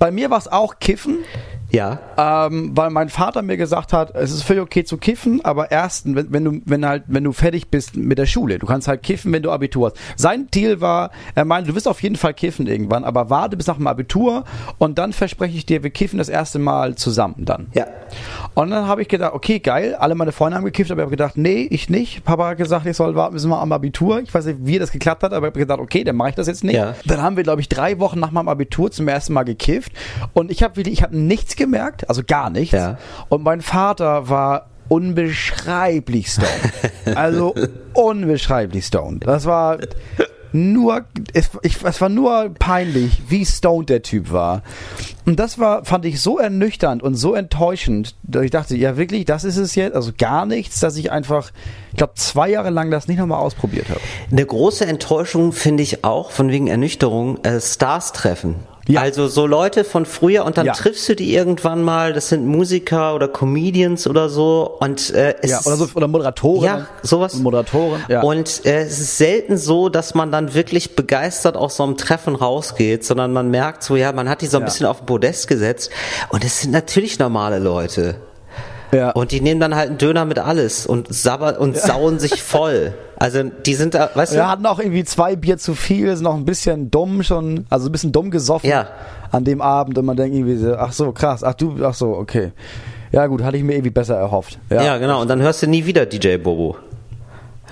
Bei 0.00 0.10
mir 0.10 0.30
war 0.30 0.38
es 0.38 0.48
auch 0.48 0.78
Kiffen. 0.80 1.24
Ja. 1.70 1.98
ähm, 2.16 2.72
weil 2.74 2.90
mein 2.90 3.08
Vater 3.08 3.42
mir 3.42 3.56
gesagt 3.56 3.92
hat, 3.92 4.14
es 4.14 4.32
ist 4.32 4.42
völlig 4.42 4.62
okay 4.62 4.84
zu 4.84 4.96
kiffen, 4.96 5.44
aber 5.44 5.70
erst, 5.70 6.06
wenn, 6.14 6.32
wenn 6.32 6.44
du, 6.44 6.60
wenn 6.64 6.86
halt, 6.86 7.04
wenn 7.06 7.24
du 7.24 7.32
fertig 7.32 7.68
bist 7.68 7.96
mit 7.96 8.18
der 8.18 8.26
Schule. 8.26 8.58
Du 8.58 8.66
kannst 8.66 8.88
halt 8.88 9.02
kiffen, 9.02 9.32
wenn 9.32 9.42
du 9.42 9.50
Abitur 9.50 9.90
hast. 9.90 9.96
Sein 10.16 10.48
Deal 10.52 10.80
war, 10.80 11.10
er 11.34 11.44
meinte, 11.44 11.70
du 11.70 11.76
wirst 11.76 11.88
auf 11.88 12.02
jeden 12.02 12.16
Fall 12.16 12.34
kiffen 12.34 12.66
irgendwann, 12.66 13.04
aber 13.04 13.30
warte 13.30 13.56
bis 13.56 13.66
nach 13.66 13.76
dem 13.76 13.86
Abitur 13.86 14.44
und 14.78 14.98
dann 14.98 15.12
verspreche 15.12 15.56
ich 15.56 15.66
dir, 15.66 15.82
wir 15.82 15.90
kiffen 15.90 16.18
das 16.18 16.28
erste 16.28 16.58
Mal 16.58 16.94
zusammen 16.96 17.44
dann. 17.44 17.68
Ja. 17.74 17.86
Und 18.54 18.70
dann 18.70 18.86
habe 18.86 19.02
ich 19.02 19.08
gedacht, 19.08 19.32
okay, 19.34 19.60
geil, 19.60 19.94
alle 19.94 20.14
meine 20.14 20.32
Freunde 20.32 20.56
haben 20.56 20.64
gekifft, 20.64 20.90
aber 20.90 21.02
ich 21.02 21.04
habe 21.04 21.10
gedacht, 21.12 21.36
nee, 21.36 21.68
ich 21.70 21.88
nicht. 21.88 22.24
Papa 22.24 22.48
hat 22.48 22.58
gesagt, 22.58 22.86
ich 22.86 22.96
soll 22.96 23.14
warten 23.14 23.34
bis 23.34 23.44
mal 23.46 23.60
am 23.60 23.72
Abitur. 23.72 24.20
Ich 24.20 24.34
weiß 24.34 24.46
nicht, 24.46 24.58
wie 24.62 24.78
das 24.78 24.90
geklappt 24.90 25.22
hat, 25.22 25.32
aber 25.32 25.46
ich 25.46 25.50
habe 25.52 25.60
gedacht, 25.60 25.78
okay, 25.78 26.04
dann 26.04 26.16
mache 26.16 26.30
ich 26.30 26.34
das 26.34 26.46
jetzt 26.46 26.64
nicht. 26.64 26.74
Ja. 26.74 26.94
Dann 27.06 27.22
haben 27.22 27.36
wir, 27.36 27.44
glaube 27.44 27.60
ich, 27.60 27.68
drei 27.68 27.98
Wochen 28.00 28.18
nach 28.18 28.30
meinem 28.30 28.48
Abitur 28.48 28.90
zum 28.90 29.08
ersten 29.08 29.32
Mal 29.32 29.44
gekifft 29.44 29.92
und 30.32 30.50
ich 30.50 30.62
habe 30.62 30.76
wirklich, 30.76 30.94
ich 30.94 31.02
habe 31.02 31.16
nichts 31.16 31.56
gemerkt, 31.60 32.08
also 32.08 32.22
gar 32.26 32.50
nichts. 32.50 32.72
Ja. 32.72 32.98
Und 33.28 33.44
mein 33.44 33.60
Vater 33.60 34.28
war 34.28 34.66
unbeschreiblich 34.88 36.32
stoned. 36.32 36.72
also 37.16 37.54
unbeschreiblich 37.94 38.86
stoned. 38.86 39.26
Das 39.26 39.46
war 39.46 39.78
nur, 40.52 41.04
es, 41.32 41.50
ich, 41.62 41.82
es 41.84 42.00
war 42.00 42.08
nur 42.08 42.50
peinlich, 42.58 43.22
wie 43.28 43.44
stoned 43.44 43.88
der 43.88 44.02
Typ 44.02 44.32
war. 44.32 44.62
Und 45.24 45.38
das 45.38 45.58
war, 45.58 45.84
fand 45.84 46.04
ich 46.06 46.20
so 46.20 46.38
ernüchternd 46.38 47.02
und 47.02 47.14
so 47.14 47.34
enttäuschend, 47.34 48.16
dass 48.24 48.42
ich 48.42 48.50
dachte, 48.50 48.76
ja 48.76 48.96
wirklich, 48.96 49.24
das 49.26 49.44
ist 49.44 49.56
es 49.56 49.76
jetzt, 49.76 49.94
also 49.94 50.10
gar 50.16 50.46
nichts, 50.46 50.80
dass 50.80 50.96
ich 50.96 51.12
einfach, 51.12 51.52
ich 51.92 51.98
glaube, 51.98 52.14
zwei 52.16 52.50
Jahre 52.50 52.70
lang 52.70 52.90
das 52.90 53.06
nicht 53.06 53.18
nochmal 53.18 53.38
ausprobiert 53.38 53.88
habe. 53.90 54.00
Eine 54.30 54.44
große 54.44 54.86
Enttäuschung 54.86 55.52
finde 55.52 55.82
ich 55.82 56.04
auch, 56.04 56.32
von 56.32 56.48
wegen 56.50 56.66
Ernüchterung, 56.66 57.44
äh, 57.44 57.60
Stars 57.60 58.12
treffen. 58.12 58.56
Ja. 58.88 59.02
Also 59.02 59.28
so 59.28 59.46
Leute 59.46 59.84
von 59.84 60.06
früher 60.06 60.44
und 60.44 60.56
dann 60.58 60.66
Ja. 60.66 60.72
triffst 60.72 61.08
du 61.08 61.14
die 61.14 61.32
irgendwann 61.34 61.82
mal, 61.82 62.12
das 62.12 62.28
sind 62.30 62.46
Musiker 62.46 63.14
oder 63.14 63.28
Comedians 63.28 64.06
oder 64.08 64.28
so 64.28 64.76
und 64.80 65.10
äh, 65.10 65.34
es 65.42 65.50
Ja, 65.50 65.60
oder 65.64 65.76
so, 65.76 65.88
oder 65.94 66.08
Moderatoren. 66.08 66.64
Ja, 66.64 66.86
sowas. 67.02 67.34
Moderatoren, 67.36 68.02
ja. 68.08 68.22
Und 68.22 68.64
äh, 68.66 68.80
es 68.82 68.98
ist 68.98 69.18
selten 69.18 69.58
so, 69.58 69.88
dass 69.88 70.14
man 70.14 70.32
dann 70.32 70.54
wirklich 70.54 70.96
begeistert 70.96 71.56
aus 71.56 71.76
so 71.76 71.82
einem 71.84 71.96
Treffen 71.96 72.34
rausgeht, 72.34 73.04
sondern 73.04 73.32
man 73.32 73.50
merkt 73.50 73.82
so, 73.84 73.96
ja, 73.96 74.12
man 74.12 74.28
hat 74.28 74.40
die 74.40 74.46
so 74.46 74.56
ein 74.56 74.62
Ja. 74.62 74.66
bisschen 74.66 74.86
auf 74.86 74.98
den 75.00 75.06
Podest 75.06 75.46
gesetzt 75.46 75.90
und 76.30 76.44
es 76.44 76.60
sind 76.60 76.70
natürlich 76.72 77.18
normale 77.18 77.58
Leute. 77.58 78.16
Ja. 78.92 79.10
Und 79.10 79.32
die 79.32 79.40
nehmen 79.40 79.60
dann 79.60 79.74
halt 79.74 79.88
einen 79.90 79.98
Döner 79.98 80.24
mit 80.24 80.38
alles 80.38 80.86
und 80.86 81.12
sabbern 81.12 81.56
und 81.56 81.76
sauen 81.76 82.18
sich 82.18 82.42
voll. 82.42 82.92
Also 83.16 83.42
die 83.44 83.74
sind 83.74 83.94
da, 83.94 84.10
weißt 84.14 84.32
Wir 84.32 84.40
du? 84.40 84.48
hatten 84.48 84.66
auch 84.66 84.78
irgendwie 84.78 85.04
zwei 85.04 85.36
Bier 85.36 85.58
zu 85.58 85.74
viel, 85.74 86.14
sind 86.16 86.24
noch 86.24 86.34
ein 86.36 86.44
bisschen 86.44 86.90
dumm 86.90 87.22
schon, 87.22 87.66
also 87.70 87.88
ein 87.88 87.92
bisschen 87.92 88.12
dumm 88.12 88.30
gesoffen 88.30 88.68
Ja. 88.70 88.88
an 89.30 89.44
dem 89.44 89.60
Abend 89.60 89.98
und 89.98 90.04
man 90.06 90.16
denkt 90.16 90.34
irgendwie, 90.34 90.56
so, 90.56 90.74
ach 90.76 90.92
so, 90.92 91.12
krass, 91.12 91.44
ach 91.44 91.54
du, 91.54 91.76
ach 91.84 91.94
so, 91.94 92.08
okay. 92.16 92.52
Ja 93.12 93.26
gut, 93.26 93.42
hatte 93.42 93.56
ich 93.56 93.62
mir 93.64 93.72
irgendwie 93.74 93.90
besser 93.90 94.16
erhofft. 94.16 94.58
Ja, 94.70 94.82
Ja, 94.82 94.98
genau. 94.98 95.20
Und 95.20 95.28
dann 95.28 95.40
hörst 95.42 95.62
du 95.62 95.66
nie 95.66 95.84
wieder 95.84 96.06
DJ 96.06 96.36
Bobo. 96.36 96.76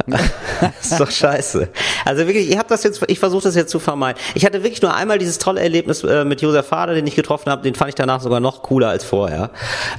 ist 0.80 0.98
doch 1.00 1.10
scheiße. 1.10 1.68
Also 2.04 2.26
wirklich, 2.26 2.50
ich 2.50 2.58
habe 2.58 2.68
das 2.68 2.82
jetzt, 2.82 3.02
ich 3.08 3.18
versuche 3.18 3.42
das 3.44 3.54
jetzt 3.54 3.70
zu 3.70 3.78
vermeiden. 3.78 4.20
Ich 4.34 4.44
hatte 4.44 4.62
wirklich 4.62 4.82
nur 4.82 4.94
einmal 4.94 5.18
dieses 5.18 5.38
tolle 5.38 5.60
Erlebnis 5.60 6.02
äh, 6.04 6.24
mit 6.24 6.40
Josef 6.40 6.66
Vater, 6.66 6.94
den 6.94 7.06
ich 7.06 7.14
getroffen 7.14 7.50
habe. 7.50 7.62
Den 7.62 7.74
fand 7.74 7.90
ich 7.90 7.94
danach 7.94 8.20
sogar 8.20 8.40
noch 8.40 8.62
cooler 8.62 8.88
als 8.88 9.04
vorher. 9.04 9.50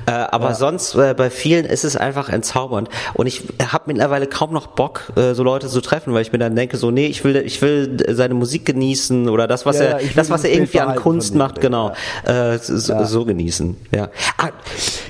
Äh, 0.05 0.11
aber 0.11 0.55
sonst 0.55 0.95
äh, 0.95 1.13
bei 1.15 1.29
vielen 1.29 1.65
ist 1.65 1.83
es 1.83 1.95
einfach 1.95 2.29
entzaubernd. 2.29 2.89
Und 3.13 3.27
ich 3.27 3.43
habe 3.71 3.85
mittlerweile 3.87 4.27
kaum 4.27 4.53
noch 4.53 4.67
Bock, 4.67 5.11
so 5.15 5.43
Leute 5.43 5.67
zu 5.67 5.81
treffen, 5.81 6.13
weil 6.13 6.21
ich 6.21 6.31
mir 6.31 6.37
dann 6.37 6.55
denke, 6.55 6.77
so 6.77 6.91
nee, 6.91 7.07
ich 7.07 7.23
will, 7.23 7.35
ich 7.37 7.61
will 7.61 7.97
seine 8.09 8.33
Musik 8.33 8.65
genießen 8.65 9.29
oder 9.29 9.47
das, 9.47 9.65
was 9.65 9.77
Ja, 9.77 9.83
ja, 9.83 9.89
er, 9.97 10.09
das, 10.15 10.29
was 10.29 10.43
er 10.43 10.51
irgendwie 10.51 10.79
an 10.79 10.95
Kunst 10.95 11.35
macht, 11.35 11.61
genau, 11.61 11.93
so, 12.61 13.03
so 13.03 13.25
genießen. 13.25 13.77
Ja. 13.91 14.09
Ah, 14.37 14.49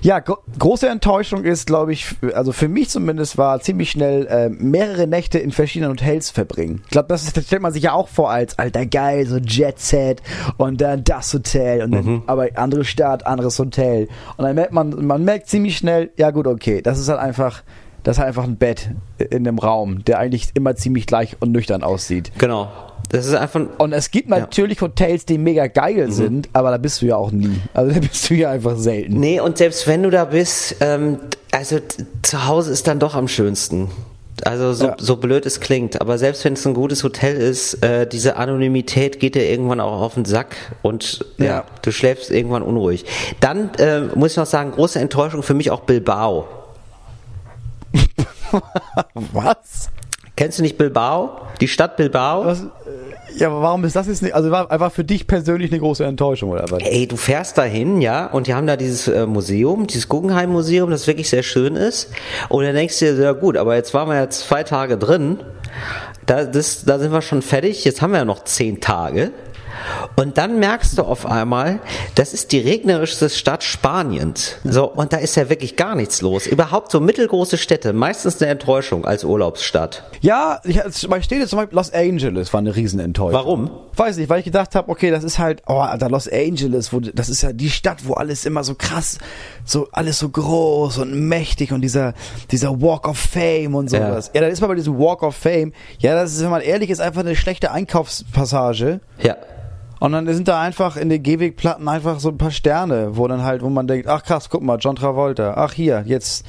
Ja, 0.02 0.19
gro 0.19 0.38
große 0.58 0.88
Enttäuschung 0.88 1.43
ist, 1.43 1.67
glaube 1.67 1.93
ich, 1.93 2.08
also 2.34 2.52
für 2.52 2.67
mich 2.67 2.89
zumindest 2.89 3.38
war 3.38 3.60
ziemlich 3.62 3.91
schnell 3.91 4.28
äh, 4.28 4.49
mehrere 4.79 5.07
Nächte 5.07 5.39
in 5.39 5.51
verschiedenen 5.51 5.91
Hotels 5.91 6.29
verbringen. 6.29 6.81
Ich 6.85 6.91
glaube, 6.91 7.09
das, 7.09 7.31
das 7.33 7.45
stellt 7.45 7.61
man 7.61 7.73
sich 7.73 7.83
ja 7.83 7.93
auch 7.93 8.07
vor 8.07 8.31
als 8.31 8.57
alter 8.57 8.85
geil, 8.85 9.25
so 9.27 9.37
Jet 9.37 9.79
Set 9.79 10.21
und 10.57 10.79
dann 10.79 11.03
das 11.03 11.33
Hotel 11.33 11.83
und 11.83 11.91
dann 11.91 12.23
aber 12.27 12.47
andere 12.55 12.85
Stadt, 12.85 13.27
anderes 13.27 13.59
Hotel. 13.59 14.07
Und 14.37 14.45
dann 14.45 14.55
merkt 14.55 14.71
man, 14.71 15.05
man 15.05 15.23
merkt 15.25 15.49
ziemlich 15.49 15.77
schnell, 15.77 16.11
ja 16.17 16.31
gut, 16.31 16.47
okay, 16.47 16.81
das 16.81 16.97
ist 16.97 17.09
halt 17.09 17.19
einfach, 17.19 17.63
das 18.03 18.15
ist 18.15 18.19
halt 18.19 18.29
einfach 18.29 18.45
ein 18.45 18.55
Bett 18.55 18.91
in 19.17 19.45
einem 19.45 19.59
Raum, 19.59 20.05
der 20.05 20.19
eigentlich 20.19 20.51
immer 20.53 20.75
ziemlich 20.75 21.05
gleich 21.05 21.35
und 21.41 21.51
nüchtern 21.51 21.83
aussieht. 21.83 22.31
genau. 22.37 22.69
Das 23.11 23.25
ist 23.25 23.33
einfach 23.33 23.61
Und 23.79 23.91
es 23.91 24.11
gibt 24.11 24.29
natürlich 24.29 24.81
Hotels, 24.81 25.25
die 25.25 25.39
mega 25.39 25.65
geil 25.65 26.11
sind, 26.11 26.47
aber 26.53 26.69
da 26.69 26.77
bist 26.77 27.01
du 27.01 27.07
ja 27.07 27.15
auch 27.15 27.31
nie. 27.31 27.59
Also 27.73 27.91
da 27.99 27.99
bist 27.99 28.29
du 28.29 28.35
ja 28.35 28.51
einfach 28.51 28.77
selten. 28.77 29.19
Nee, 29.19 29.39
und 29.39 29.57
selbst 29.57 29.87
wenn 29.87 30.03
du 30.03 30.11
da 30.11 30.25
bist, 30.25 30.75
ähm, 30.79 31.17
also 31.51 31.79
zu 32.21 32.45
Hause 32.45 32.71
ist 32.71 32.87
dann 32.87 32.99
doch 32.99 33.15
am 33.15 33.27
schönsten. 33.27 33.89
Also 34.45 34.73
so, 34.73 34.86
Ja. 34.88 34.95
so 34.99 35.15
blöd 35.17 35.45
es 35.45 35.60
klingt, 35.60 35.99
aber 36.02 36.17
selbst 36.17 36.43
wenn 36.45 36.54
es 36.54 36.65
ein 36.65 36.73
gutes 36.73 37.04
Hotel 37.04 37.36
ist, 37.38 37.75
äh, 37.84 38.08
diese 38.08 38.36
Anonymität 38.38 39.19
geht 39.19 39.36
dir 39.36 39.49
irgendwann 39.49 39.80
auch 39.80 40.02
auf 40.02 40.13
den 40.15 40.25
Sack 40.25 40.56
und 40.82 41.25
ja, 41.38 41.45
Ja. 41.45 41.63
du 41.82 41.91
schläfst 41.91 42.32
irgendwann 42.32 42.63
unruhig. 42.63 43.06
Dann 43.39 43.71
äh, 43.75 44.02
muss 44.15 44.32
ich 44.32 44.38
noch 44.38 44.45
sagen, 44.45 44.71
große 44.71 44.99
Enttäuschung 44.99 45.43
für 45.43 45.54
mich 45.54 45.71
auch 45.71 45.82
Bilbao. 45.82 46.47
Was? 49.13 49.89
Kennst 50.36 50.58
du 50.60 50.63
nicht 50.63 50.78
Bilbao? 50.78 51.41
Die 51.60 51.67
Stadt 51.67 51.97
Bilbao? 51.97 52.45
Was, 52.45 52.63
ja, 53.35 53.47
aber 53.47 53.61
warum 53.61 53.83
ist 53.85 53.95
das 53.95 54.07
jetzt 54.07 54.21
nicht, 54.21 54.35
also 54.35 54.51
war 54.51 54.69
einfach 54.71 54.91
für 54.91 55.03
dich 55.03 55.27
persönlich 55.27 55.71
eine 55.71 55.79
große 55.79 56.03
Enttäuschung 56.05 56.49
oder 56.49 56.65
was? 56.69 56.81
Ey, 56.83 57.07
du 57.07 57.17
fährst 57.17 57.57
dahin, 57.57 58.01
ja, 58.01 58.27
und 58.27 58.47
die 58.47 58.53
haben 58.53 58.67
da 58.67 58.75
dieses 58.75 59.07
äh, 59.07 59.25
Museum, 59.25 59.87
dieses 59.87 60.07
Guggenheim-Museum, 60.09 60.89
das 60.89 61.07
wirklich 61.07 61.29
sehr 61.29 61.43
schön 61.43 61.75
ist. 61.75 62.11
Und 62.49 62.63
dann 62.63 62.75
denkst 62.75 62.99
du 62.99 63.15
dir, 63.15 63.21
ja 63.21 63.31
gut, 63.33 63.57
aber 63.57 63.75
jetzt 63.75 63.93
waren 63.93 64.09
wir 64.09 64.15
ja 64.15 64.29
zwei 64.29 64.63
Tage 64.63 64.97
drin, 64.97 65.39
da, 66.29 66.45
das, 66.45 66.85
da 66.85 66.99
sind 66.99 67.11
wir 67.11 67.21
schon 67.21 67.41
fertig, 67.41 67.83
jetzt 67.85 68.01
haben 68.01 68.11
wir 68.11 68.19
ja 68.19 68.25
noch 68.25 68.43
zehn 68.43 68.79
Tage. 68.79 69.31
Und 70.15 70.37
dann 70.37 70.59
merkst 70.59 70.97
du 70.97 71.03
auf 71.03 71.25
einmal, 71.25 71.79
das 72.15 72.33
ist 72.33 72.51
die 72.51 72.59
regnerischste 72.59 73.29
Stadt 73.29 73.63
Spaniens. 73.63 74.55
So, 74.63 74.85
und 74.85 75.13
da 75.13 75.17
ist 75.17 75.35
ja 75.35 75.49
wirklich 75.49 75.75
gar 75.75 75.95
nichts 75.95 76.21
los. 76.21 76.47
Überhaupt 76.47 76.91
so 76.91 76.99
mittelgroße 76.99 77.57
Städte, 77.57 77.93
meistens 77.93 78.41
eine 78.41 78.51
Enttäuschung 78.51 79.05
als 79.05 79.23
Urlaubsstadt. 79.23 80.03
Ja, 80.21 80.59
ich, 80.63 80.79
bei 81.07 81.21
steht 81.21 81.39
jetzt 81.39 81.49
zum 81.51 81.57
Beispiel 81.57 81.75
Los 81.75 81.93
Angeles 81.93 82.53
war 82.53 82.59
eine 82.59 82.75
Riesenenttäuschung. 82.75 83.33
Warum? 83.33 83.71
Weiß 83.95 84.17
nicht, 84.17 84.29
weil 84.29 84.39
ich 84.39 84.45
gedacht 84.45 84.75
habe, 84.75 84.89
okay, 84.89 85.11
das 85.11 85.23
ist 85.23 85.39
halt, 85.39 85.61
oh, 85.67 85.79
Alter, 85.79 86.09
Los 86.09 86.27
Angeles, 86.27 86.91
wo, 86.93 86.99
das 86.99 87.29
ist 87.29 87.41
ja 87.41 87.53
die 87.53 87.69
Stadt, 87.69 87.99
wo 88.07 88.13
alles 88.13 88.45
immer 88.45 88.63
so 88.63 88.75
krass, 88.75 89.17
so 89.65 89.87
alles 89.91 90.19
so 90.19 90.29
groß 90.29 90.99
und 90.99 91.27
mächtig 91.27 91.71
und 91.71 91.81
dieser, 91.81 92.13
dieser 92.51 92.81
Walk 92.81 93.07
of 93.07 93.17
Fame 93.17 93.75
und 93.75 93.89
sowas. 93.89 94.31
Ja, 94.33 94.41
dann 94.41 94.51
ist 94.51 94.61
man 94.61 94.69
bei 94.69 94.75
diesem 94.75 94.97
Walk 94.97 95.23
of 95.23 95.35
Fame, 95.35 95.73
ja, 95.99 96.15
das 96.23 96.34
ist, 96.34 96.43
wenn 96.43 96.49
man 96.49 96.62
ehrlich 96.62 96.89
ist, 96.89 96.99
einfach 97.01 97.21
eine 97.21 97.36
schlechte 97.36 97.71
Einkaufspassage. 97.71 98.99
Ja. 99.21 99.36
Und 100.01 100.13
dann 100.13 100.34
sind 100.34 100.47
da 100.47 100.62
einfach 100.62 100.95
in 100.95 101.10
den 101.10 101.21
Gehwegplatten 101.21 101.86
einfach 101.89 102.21
so 102.21 102.29
ein 102.29 102.38
paar 102.38 102.51
Sterne, 102.51 103.17
wo 103.17 103.27
dann 103.27 103.43
halt, 103.43 103.62
wo 103.62 103.67
man 103.69 103.86
denkt, 103.86 104.08
ach 104.08 104.23
krass, 104.23 104.49
guck 104.49 104.62
mal, 104.62 104.77
John 104.79 104.95
Travolta, 104.95 105.55
ach 105.58 105.73
hier, 105.73 106.03
jetzt 106.05 106.45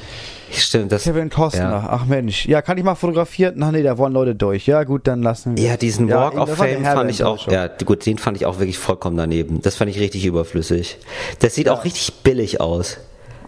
Stimmt, 0.52 0.92
das. 0.92 1.02
Kevin 1.02 1.30
Costner, 1.30 1.62
Ja. 1.62 1.88
ach 1.90 2.04
Mensch, 2.04 2.46
ja, 2.46 2.62
kann 2.62 2.78
ich 2.78 2.84
mal 2.84 2.94
fotografieren? 2.94 3.60
Ach 3.60 3.72
nee, 3.72 3.82
da 3.82 3.98
wollen 3.98 4.12
Leute 4.12 4.36
durch. 4.36 4.66
Ja 4.68 4.84
gut, 4.84 5.08
dann 5.08 5.22
lassen 5.22 5.56
wir. 5.56 5.64
Ja, 5.64 5.76
diesen 5.76 6.08
Walk 6.08 6.34
das 6.34 6.42
of 6.48 6.56
Fame 6.58 6.84
fand 6.84 7.10
ich 7.10 7.24
auch, 7.24 7.48
ja, 7.50 7.66
gut, 7.84 8.06
den 8.06 8.18
fand 8.18 8.36
ich 8.36 8.46
auch 8.46 8.60
wirklich 8.60 8.78
vollkommen 8.78 9.16
daneben. 9.16 9.60
Das 9.62 9.74
fand 9.74 9.90
ich 9.90 9.98
richtig 9.98 10.24
überflüssig. 10.26 10.98
Das 11.40 11.56
sieht 11.56 11.68
auch 11.68 11.84
richtig 11.84 12.22
billig 12.22 12.60
aus. 12.60 12.98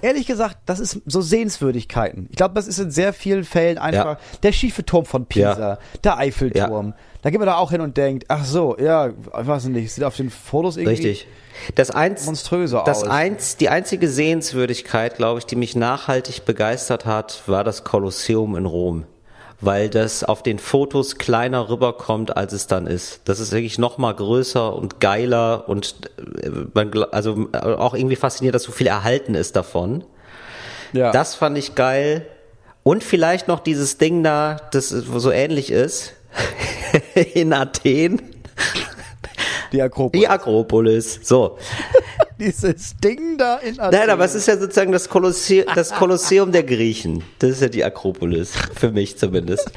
Ehrlich 0.02 0.26
gesagt, 0.26 0.58
das 0.66 0.80
ist 0.80 1.00
so 1.06 1.20
Sehenswürdigkeiten. 1.20 2.26
Ich 2.30 2.36
glaube, 2.36 2.54
das 2.54 2.66
ist 2.66 2.78
in 2.78 2.90
sehr 2.90 3.12
vielen 3.12 3.44
Fällen 3.44 3.78
einfach 3.78 4.04
Ja. 4.04 4.18
der 4.42 4.52
schiefe 4.52 4.84
Turm 4.84 5.04
von 5.06 5.26
Pisa, 5.26 5.58
Ja. 5.58 5.78
der 6.04 6.18
Eiffelturm. 6.18 6.94
Da 7.22 7.30
geht 7.30 7.38
man 7.38 7.46
da 7.46 7.56
auch 7.56 7.70
hin 7.70 7.80
und 7.80 7.96
denkt, 7.96 8.24
ach 8.28 8.44
so, 8.44 8.76
ja, 8.78 9.06
ich 9.08 9.14
weiß 9.32 9.66
nicht, 9.66 9.92
sieht 9.92 10.02
auf 10.04 10.16
den 10.16 10.28
Fotos 10.28 10.76
irgendwie 10.76 11.06
Richtig. 11.08 11.28
Das 11.76 11.90
eins, 11.92 12.26
monströser 12.26 12.82
das 12.84 13.04
aus. 13.04 13.08
eins, 13.10 13.56
die 13.56 13.68
einzige 13.68 14.08
Sehenswürdigkeit, 14.08 15.16
glaube 15.16 15.38
ich, 15.38 15.46
die 15.46 15.54
mich 15.56 15.76
nachhaltig 15.76 16.44
begeistert 16.44 17.06
hat, 17.06 17.42
war 17.46 17.62
das 17.62 17.84
Kolosseum 17.84 18.56
in 18.56 18.66
Rom. 18.66 19.04
Weil 19.62 19.88
das 19.88 20.24
auf 20.24 20.42
den 20.42 20.58
Fotos 20.58 21.16
kleiner 21.16 21.68
rüberkommt, 21.68 22.36
als 22.36 22.52
es 22.52 22.66
dann 22.66 22.86
ist. 22.86 23.20
Das 23.24 23.40
ist 23.40 23.52
wirklich 23.52 23.78
noch 23.78 23.96
mal 23.96 24.12
größer 24.12 24.74
und 24.74 25.00
geiler 25.00 25.68
und 25.68 26.10
äh, 26.42 26.50
man, 26.74 26.92
also 27.12 27.48
äh, 27.52 27.58
auch 27.58 27.94
irgendwie 27.94 28.16
fasziniert, 28.16 28.54
dass 28.54 28.64
so 28.64 28.72
viel 28.72 28.88
erhalten 28.88 29.34
ist 29.34 29.56
davon. 29.56 30.04
ja. 30.92 31.12
Das 31.12 31.34
fand 31.34 31.56
ich 31.56 31.74
geil. 31.74 32.26
Und 32.82 33.04
vielleicht 33.04 33.48
noch 33.48 33.60
dieses 33.60 33.98
Ding 33.98 34.24
da, 34.24 34.56
das 34.72 34.88
so 34.88 35.30
ähnlich 35.30 35.70
ist. 35.70 36.14
In 37.34 37.52
Athen. 37.52 38.20
Die 39.72 39.82
Akropolis. 39.82 40.20
Die 40.20 40.28
Akropolis. 40.28 41.20
So. 41.22 41.58
dieses 42.42 42.96
Ding 42.96 43.38
da 43.38 43.56
in 43.58 43.78
Athen. 43.78 43.98
Nein, 43.98 44.10
aber 44.10 44.24
es 44.24 44.34
ist 44.34 44.48
ja 44.48 44.56
sozusagen 44.56 44.92
das, 44.92 45.08
Kolosseum, 45.08 45.66
das 45.74 45.92
Kolosseum 45.92 46.50
der 46.50 46.64
Griechen. 46.64 47.22
Das 47.38 47.50
ist 47.50 47.62
ja 47.62 47.68
die 47.68 47.84
Akropolis, 47.84 48.52
für 48.74 48.90
mich 48.90 49.16
zumindest. 49.16 49.70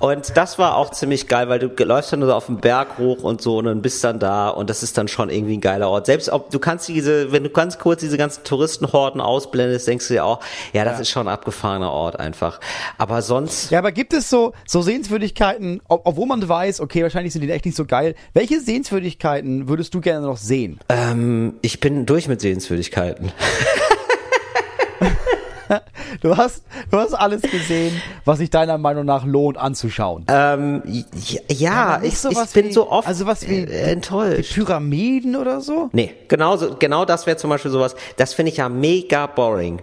Und 0.00 0.36
das 0.36 0.58
war 0.58 0.76
auch 0.76 0.90
ziemlich 0.90 1.28
geil, 1.28 1.48
weil 1.48 1.58
du 1.58 1.68
läufst 1.84 2.12
dann 2.12 2.20
so 2.20 2.32
auf 2.32 2.46
den 2.46 2.58
Berg 2.58 2.98
hoch 2.98 3.22
und 3.22 3.40
so 3.40 3.58
und 3.58 3.64
dann 3.64 3.80
bist 3.82 4.04
dann 4.04 4.18
da 4.18 4.50
und 4.50 4.68
das 4.68 4.82
ist 4.82 4.98
dann 4.98 5.08
schon 5.08 5.30
irgendwie 5.30 5.56
ein 5.56 5.60
geiler 5.60 5.88
Ort. 5.88 6.06
Selbst 6.06 6.28
ob 6.28 6.50
du 6.50 6.58
kannst 6.58 6.88
diese, 6.88 7.32
wenn 7.32 7.42
du 7.42 7.50
ganz 7.50 7.78
kurz 7.78 8.00
diese 8.00 8.18
ganzen 8.18 8.44
Touristenhorden 8.44 9.20
ausblendest, 9.20 9.86
denkst 9.86 10.08
du 10.08 10.14
dir 10.14 10.24
auch, 10.24 10.40
ja, 10.72 10.84
das 10.84 11.00
ist 11.00 11.10
schon 11.10 11.26
ein 11.26 11.32
abgefahrener 11.32 11.90
Ort 11.90 12.20
einfach. 12.20 12.60
Aber 12.98 13.22
sonst, 13.22 13.70
Ja, 13.70 13.78
aber 13.78 13.92
gibt 13.92 14.12
es 14.12 14.28
so, 14.28 14.52
so 14.66 14.82
Sehenswürdigkeiten, 14.82 15.80
ob, 15.88 16.02
obwohl 16.04 16.26
man 16.26 16.46
weiß, 16.46 16.80
okay, 16.80 17.02
wahrscheinlich 17.02 17.32
sind 17.32 17.42
die 17.42 17.50
echt 17.50 17.64
nicht 17.64 17.76
so 17.76 17.86
geil. 17.86 18.14
Welche 18.34 18.60
Sehenswürdigkeiten 18.60 19.39
würdest 19.44 19.94
du 19.94 20.00
gerne 20.00 20.26
noch 20.26 20.36
sehen? 20.38 20.78
ähm, 20.88 21.54
ich 21.62 21.80
bin 21.80 22.06
durch 22.06 22.28
mit 22.28 22.40
Sehenswürdigkeiten. 22.40 23.32
Du 26.20 26.36
hast, 26.36 26.64
du 26.90 26.98
hast 26.98 27.14
alles 27.14 27.42
gesehen, 27.42 28.02
was 28.24 28.38
sich 28.38 28.50
deiner 28.50 28.76
Meinung 28.76 29.04
nach 29.04 29.24
lohnt 29.24 29.56
anzuschauen. 29.56 30.26
Ähm, 30.28 30.82
ja, 31.14 31.40
ja 31.48 32.00
ich, 32.02 32.14
ich 32.24 32.50
bin 32.52 32.66
wie- 32.66 32.72
so 32.72 32.90
oft 32.90 33.06
also 33.06 33.24
was 33.24 33.48
wie- 33.48 33.60
äh, 33.62 33.92
enttäuscht. 33.92 34.52
Pyramiden 34.52 35.36
oder 35.36 35.60
so? 35.60 35.88
Nee, 35.92 36.12
genau, 36.26 36.56
so, 36.56 36.74
genau 36.76 37.04
das 37.04 37.26
wäre 37.26 37.36
zum 37.36 37.50
Beispiel 37.50 37.70
sowas, 37.70 37.94
das 38.16 38.34
finde 38.34 38.50
ich 38.50 38.58
ja 38.58 38.68
mega 38.68 39.28
boring. 39.28 39.80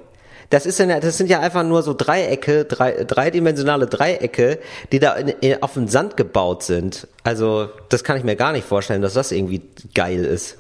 Das 0.50 0.66
ist 0.66 0.80
ja, 0.80 1.00
das 1.00 1.18
sind 1.18 1.30
ja 1.30 1.42
einfach 1.42 1.64
nur 1.64 1.84
so 1.84 1.94
Dreiecke, 1.94 2.64
drei, 2.66 3.04
dreidimensionale 3.04 3.88
Dreiecke, 3.88 4.60
die 4.92 5.00
da 5.00 5.14
in, 5.16 5.28
in, 5.28 5.62
auf 5.62 5.74
dem 5.74 5.88
Sand 5.90 6.16
gebaut 6.16 6.64
sind. 6.64 7.08
Also, 7.24 7.70
das 7.90 8.04
kann 8.06 8.16
ich 8.18 8.24
mir 8.24 8.36
gar 8.38 8.54
nicht 8.54 8.66
vorstellen, 8.66 9.02
dass 9.02 9.14
das 9.14 9.32
irgendwie 9.34 9.62
geil 9.94 10.24
ist. 10.24 10.58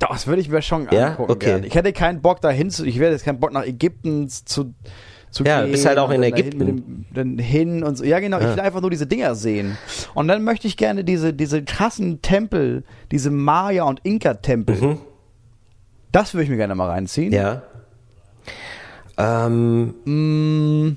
Das 0.00 0.26
würde 0.26 0.40
ich 0.42 0.48
mir 0.48 0.60
schon 0.62 0.88
Ja? 0.90 1.10
angucken. 1.10 1.30
Okay. 1.32 1.46
gerne. 1.46 1.66
Ich 1.68 1.74
hätte 1.76 1.92
keinen 1.92 2.20
Bock 2.22 2.40
dahin 2.40 2.70
zu, 2.70 2.84
ich 2.84 2.96
hätte 2.98 3.12
jetzt 3.12 3.24
keinen 3.24 3.38
Bock 3.38 3.52
nach 3.52 3.64
Ägypten 3.64 4.28
zu, 4.28 4.74
zu 5.30 5.44
Ja, 5.44 5.58
du 5.60 5.66
gehen. 5.66 5.72
bist 5.72 5.86
halt 5.86 5.98
auch 5.98 6.10
in 6.10 6.22
Ägypten. 6.24 6.58
Dem, 6.66 7.04
dann 7.14 7.38
hin 7.38 7.84
und 7.84 7.96
so. 7.96 8.04
Ja, 8.04 8.18
genau. 8.18 8.38
Ich 8.40 8.44
will 8.46 8.58
einfach 8.60 8.80
nur 8.80 8.90
diese 8.90 9.06
Dinger 9.06 9.36
sehen. 9.36 9.78
Und 10.14 10.26
dann 10.26 10.42
möchte 10.42 10.66
ich 10.66 10.76
gerne 10.76 11.04
diese, 11.04 11.32
diese 11.32 11.62
krassen 11.62 12.20
Tempel, 12.20 12.82
diese 13.12 13.30
Maya- 13.30 13.84
und 13.84 14.00
Inka-Tempel. 14.02 14.98
Das 16.10 16.34
würde 16.34 16.44
ich 16.44 16.50
mir 16.50 16.56
gerne 16.56 16.74
mal 16.74 16.88
reinziehen. 16.90 17.28
Mhm. 17.28 17.34
Ja. 17.34 17.62
Ähm, 19.16 20.96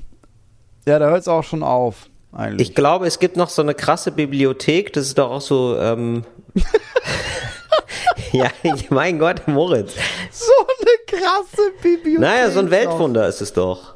Ja, 0.86 0.99
da 0.99 1.10
hört 1.10 1.21
es 1.21 1.27
auch 1.27 1.43
schon 1.43 1.63
auf. 1.63 2.08
Eigentlich. 2.34 2.69
ich 2.69 2.75
glaube, 2.75 3.08
es 3.08 3.19
gibt 3.19 3.36
noch 3.38 3.49
so 3.49 3.62
eine 3.62 3.73
krasse 3.73 4.12
Bibliothek, 4.12 4.93
das 4.93 5.08
ist 5.08 5.17
doch 5.17 5.32
auch 5.32 5.41
so, 5.41 5.75
ähm, 5.80 6.23
ja, 8.32 8.47
mein 8.89 9.17
Gott, 9.17 9.47
Moritz. 9.47 9.93
so 10.32 10.51
eine 10.67 11.19
krasse 11.21 11.71
Bibliothek. 11.82 12.19
Naja, 12.19 12.51
so 12.51 12.60
ein. 12.60 12.69
Weltwunder 12.69 13.27
ist 13.27 13.41
es 13.41 13.53
doch. 13.53 13.95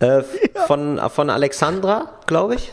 Äh, 0.00 0.22
von, 0.66 1.00
von 1.10 1.30
Alexandra, 1.30 2.20
glaube 2.26 2.56
ich. 2.56 2.72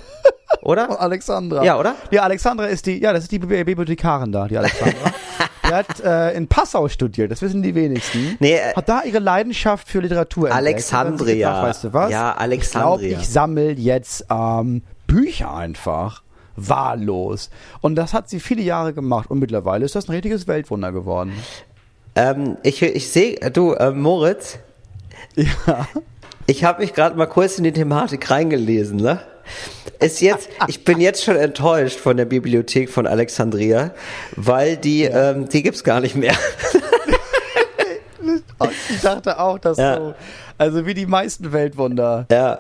Oder? 0.62 1.00
Alexandra. 1.02 1.64
Ja, 1.64 1.80
oder? 1.80 1.96
Ja, 2.12 2.24
Alexandra 2.24 2.66
ist 2.66 2.86
die, 2.86 3.00
ja, 3.02 3.14
das 3.14 3.24
ist 3.24 3.32
die 3.32 3.40
Bibli- 3.40 3.64
Bibliothekarin 3.64 4.32
da, 4.32 4.48
die 4.48 4.58
Alexandra. 4.58 5.12
die 5.68 5.74
hat 5.74 6.00
äh, 6.02 6.34
in 6.36 6.48
Passau 6.48 6.88
studiert, 6.88 7.32
das 7.32 7.42
wissen 7.42 7.62
die 7.62 7.76
wenigsten. 7.76 8.38
Nee, 8.40 8.54
äh, 8.56 8.74
hat 8.76 8.88
da 8.90 9.04
ihre 9.04 9.20
Leidenschaft 9.20 9.88
für 9.88 10.00
Literatur. 10.00 10.52
Alexandria. 10.52 11.50
Gedacht, 11.50 11.64
weißt 11.64 11.84
du 11.86 11.94
was? 11.94 12.12
Ja, 12.12 12.34
Alexandria. 12.34 12.96
Ich 12.96 13.10
glaube, 13.10 13.22
ich 13.24 13.30
sammle 13.30 13.72
jetzt 13.72 14.26
ähm, 14.30 14.84
Bücher 15.08 15.54
einfach. 15.54 16.24
Wahllos. 16.58 17.50
Und 17.82 17.96
das 17.96 18.14
hat 18.14 18.30
sie 18.30 18.40
viele 18.40 18.62
Jahre 18.62 18.94
gemacht 18.94 19.30
und 19.30 19.40
mittlerweile 19.40 19.84
ist 19.84 19.94
das 19.96 20.08
ein 20.08 20.14
richtiges 20.14 20.48
Weltwunder 20.48 20.94
geworden. 20.94 21.34
Ähm, 22.16 22.56
ich 22.64 22.82
ich 22.82 23.10
sehe, 23.10 23.36
du, 23.52 23.74
äh, 23.74 23.92
Moritz, 23.92 24.58
Ja. 25.36 25.86
ich 26.48 26.64
habe 26.64 26.82
mich 26.82 26.94
gerade 26.94 27.18
mal 27.18 27.26
kurz 27.26 27.58
in 27.58 27.66
die 27.66 27.74
Thematik 27.74 28.32
reingelesen, 28.32 28.98
ne? 28.98 29.20
Ist 30.00 30.22
jetzt, 30.22 30.50
ich 30.68 30.84
bin 30.84 31.00
jetzt 31.00 31.24
schon 31.24 31.36
enttäuscht 31.36 32.00
von 32.00 32.18
der 32.18 32.26
Bibliothek 32.26 32.90
von 32.90 33.08
Alexandria, 33.08 33.92
weil 34.36 34.78
die, 34.78 35.04
ähm, 35.04 35.48
die 35.50 35.64
gibt's 35.64 35.84
gar 35.84 36.00
nicht 36.02 36.16
mehr. 36.16 36.36
Ich 38.90 39.02
dachte 39.02 39.38
auch, 39.40 39.60
dass 39.60 39.78
Ja. 39.78 39.98
so, 39.98 40.16
also 40.58 40.86
wie 40.86 40.94
die 40.94 41.06
meisten 41.06 41.52
Weltwunder, 41.52 42.26
ja, 42.32 42.60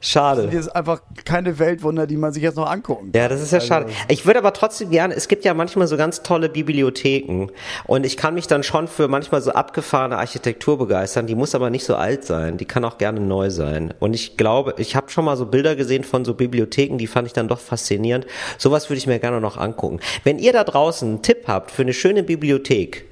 schade. 0.00 0.48
die 0.48 0.56
ist 0.56 0.68
einfach 0.68 1.02
keine 1.24 1.58
Weltwunder, 1.58 2.06
die 2.06 2.16
man 2.16 2.32
sich 2.32 2.42
jetzt 2.42 2.56
noch 2.56 2.68
angucken 2.70 3.12
kann. 3.12 3.20
Ja, 3.22 3.28
das 3.28 3.40
ist 3.40 3.52
ja 3.52 3.58
Also- 3.58 3.68
schade. 3.68 3.86
Ich 4.08 4.26
würde 4.26 4.38
aber 4.40 4.52
trotzdem 4.52 4.90
gerne, 4.90 5.14
es 5.14 5.28
gibt 5.28 5.44
ja 5.44 5.54
manchmal 5.54 5.86
so 5.86 5.96
ganz 5.96 6.22
tolle 6.22 6.48
Bibliotheken 6.48 7.48
und 7.86 8.04
ich 8.06 8.16
kann 8.16 8.34
mich 8.34 8.46
dann 8.46 8.62
schon 8.62 8.88
für 8.88 9.08
manchmal 9.08 9.40
so 9.42 9.52
abgefahrene 9.52 10.16
Architektur 10.18 10.78
begeistern, 10.78 11.26
die 11.26 11.34
muss 11.34 11.54
aber 11.54 11.70
nicht 11.70 11.84
so 11.84 11.94
alt 11.96 12.24
sein, 12.24 12.56
die 12.56 12.64
kann 12.64 12.84
auch 12.84 12.98
gerne 12.98 13.20
neu 13.20 13.50
sein. 13.50 13.92
Und 14.00 14.14
ich 14.14 14.36
glaube, 14.36 14.74
ich 14.78 14.96
habe 14.96 15.10
schon 15.10 15.24
mal 15.24 15.36
so 15.36 15.46
Bilder 15.46 15.76
gesehen 15.76 16.04
von 16.04 16.24
so 16.24 16.34
Bibliotheken, 16.34 16.96
die 16.98 17.06
fand 17.06 17.26
ich 17.26 17.32
dann 17.32 17.48
doch 17.48 17.60
faszinierend. 17.60 18.26
Sowas 18.58 18.88
würde 18.88 18.98
ich 18.98 19.06
mir 19.06 19.18
gerne 19.18 19.40
noch 19.40 19.56
angucken. 19.56 20.00
Wenn 20.24 20.38
ihr 20.38 20.52
da 20.52 20.64
draußen 20.64 21.08
einen 21.08 21.22
Tipp 21.22 21.44
habt 21.46 21.70
für 21.70 21.82
eine 21.82 21.92
schöne 21.92 22.22
Bibliothek, 22.22 23.06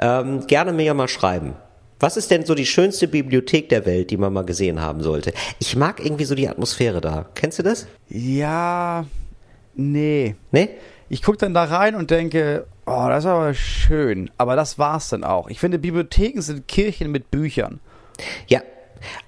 ähm, 0.00 0.46
gerne 0.46 0.72
mir 0.72 0.84
ja 0.84 0.94
mal 0.94 1.08
schreiben. 1.08 1.54
Was 2.00 2.16
ist 2.16 2.30
denn 2.30 2.46
so 2.46 2.54
die 2.54 2.64
schönste 2.66 3.06
Bibliothek 3.08 3.68
der 3.68 3.84
Welt, 3.84 4.10
die 4.10 4.16
man 4.16 4.32
mal 4.32 4.44
gesehen 4.44 4.80
haben 4.80 5.02
sollte? 5.02 5.32
Ich 5.58 5.76
mag 5.76 6.02
irgendwie 6.04 6.24
so 6.24 6.34
die 6.34 6.48
Atmosphäre 6.48 7.00
da. 7.02 7.26
Kennst 7.34 7.58
du 7.58 7.62
das? 7.62 7.86
Ja, 8.08 9.04
nee. 9.74 10.34
Nee? 10.50 10.70
Ich 11.10 11.22
gucke 11.22 11.36
dann 11.38 11.52
da 11.54 11.64
rein 11.64 11.94
und 11.94 12.10
denke, 12.10 12.66
oh, 12.86 13.06
das 13.08 13.24
ist 13.24 13.30
aber 13.30 13.52
schön. 13.52 14.30
Aber 14.38 14.56
das 14.56 14.78
war's 14.78 15.10
dann 15.10 15.24
auch. 15.24 15.50
Ich 15.50 15.60
finde, 15.60 15.78
Bibliotheken 15.78 16.40
sind 16.40 16.66
Kirchen 16.68 17.10
mit 17.10 17.30
Büchern. 17.30 17.80
Ja, 18.48 18.60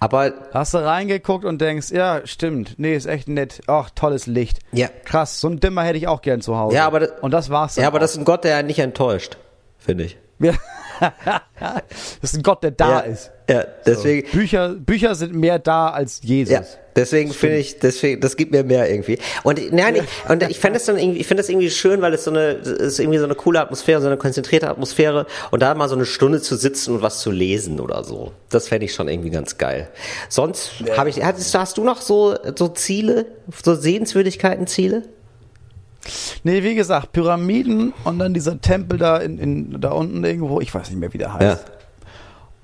aber 0.01 0.33
hast 0.53 0.75
du 0.75 0.79
reingeguckt 0.79 1.45
und 1.45 1.61
denkst, 1.61 1.91
ja, 1.91 2.21
stimmt. 2.27 2.75
Nee, 2.79 2.95
ist 2.95 3.07
echt 3.07 3.29
nett. 3.29 3.61
Ach, 3.67 3.91
tolles 3.91 4.27
Licht. 4.27 4.61
Ja. 4.73 4.89
Krass, 5.05 5.41
so 5.41 5.49
ein 5.49 5.61
Dimmer 5.61 5.83
hätte 5.83 5.99
ich 5.99 6.09
auch 6.09 6.23
gern 6.23 6.41
zu 6.41 6.57
Hause. 6.57 6.77
Ja, 6.77 6.87
aber 6.87 7.01
das- 7.01 7.13
und 7.21 7.33
das 7.33 7.51
war's 7.51 7.75
dann 7.75 7.83
ja, 7.83 7.89
aber 7.89 7.99
auch. 7.99 8.01
das 8.03 8.13
ist 8.13 8.19
ein 8.19 8.25
Gott, 8.25 8.45
der 8.45 8.57
einen 8.57 8.69
nicht 8.69 8.79
enttäuscht, 8.79 9.37
finde 9.79 10.05
ich. 10.05 10.17
Ja. 10.39 10.53
das 12.21 12.33
ist 12.33 12.37
ein 12.37 12.43
Gott, 12.43 12.63
der 12.63 12.71
da 12.73 12.91
ja, 12.91 12.99
ist. 13.01 13.31
Ja, 13.49 13.65
deswegen. 13.85 14.31
Bücher, 14.31 14.71
Bücher 14.71 15.15
sind 15.15 15.35
mehr 15.35 15.59
da 15.59 15.89
als 15.91 16.21
Jesus. 16.23 16.53
Ja, 16.53 16.63
deswegen 16.95 17.33
finde 17.33 17.59
ich, 17.59 17.79
deswegen, 17.79 18.21
das 18.21 18.37
gibt 18.37 18.53
mir 18.53 18.63
mehr 18.63 18.89
irgendwie. 18.91 19.19
Und 19.43 19.73
nein, 19.73 19.97
ich, 19.97 20.31
und 20.31 20.43
ich 20.49 20.59
finde 20.59 20.79
es 20.79 20.85
dann 20.85 20.97
irgendwie, 20.97 21.21
ich 21.21 21.27
finde 21.27 21.43
das 21.43 21.51
irgendwie 21.51 21.71
schön, 21.71 22.01
weil 22.01 22.15
es 22.15 22.25
so 22.25 22.31
eine, 22.31 22.53
es 22.53 22.69
ist 22.69 22.99
irgendwie 23.01 23.19
so 23.19 23.25
eine 23.25 23.35
coole 23.35 23.61
Atmosphäre, 23.61 24.01
so 24.01 24.07
eine 24.07 24.17
konzentrierte 24.17 24.69
Atmosphäre 24.69 25.27
und 25.51 25.61
da 25.61 25.75
mal 25.75 25.89
so 25.89 25.97
eine 25.97 26.07
Stunde 26.07 26.41
zu 26.41 26.57
sitzen 26.57 26.95
und 26.95 27.03
was 27.03 27.21
zu 27.21 27.31
lesen 27.31 27.81
oder 27.81 28.05
so. 28.05 28.33
Das 28.51 28.69
fände 28.69 28.87
ich 28.87 28.95
schon 28.95 29.09
irgendwie 29.09 29.31
ganz 29.31 29.59
geil. 29.59 29.89
Sonst 30.29 30.73
habe 30.97 31.11
ich, 31.11 31.23
hast, 31.23 31.55
hast 31.55 31.79
du 31.79 31.85
noch 31.85 32.01
so, 32.01 32.37
so 32.57 32.69
Ziele, 32.69 33.27
so 33.63 33.75
Sehenswürdigkeiten 33.75 34.67
Ziele? 34.67 35.03
Nee, 36.43 36.63
wie 36.63 36.75
gesagt, 36.75 37.13
Pyramiden 37.13 37.93
und 38.05 38.19
dann 38.19 38.35
dieser 38.35 38.61
Tempel 38.61 38.99
da 38.99 39.19
in, 39.19 39.39
in 39.39 39.81
da 39.81 39.93
unten 39.93 40.25
irgendwo, 40.25 40.61
ich 40.61 40.75
weiß 40.75 40.91
nicht 40.91 40.99
mehr, 40.99 41.13
wie 41.13 41.19
der 41.19 41.35
heißt. 41.35 41.65
Ja. 41.67 41.73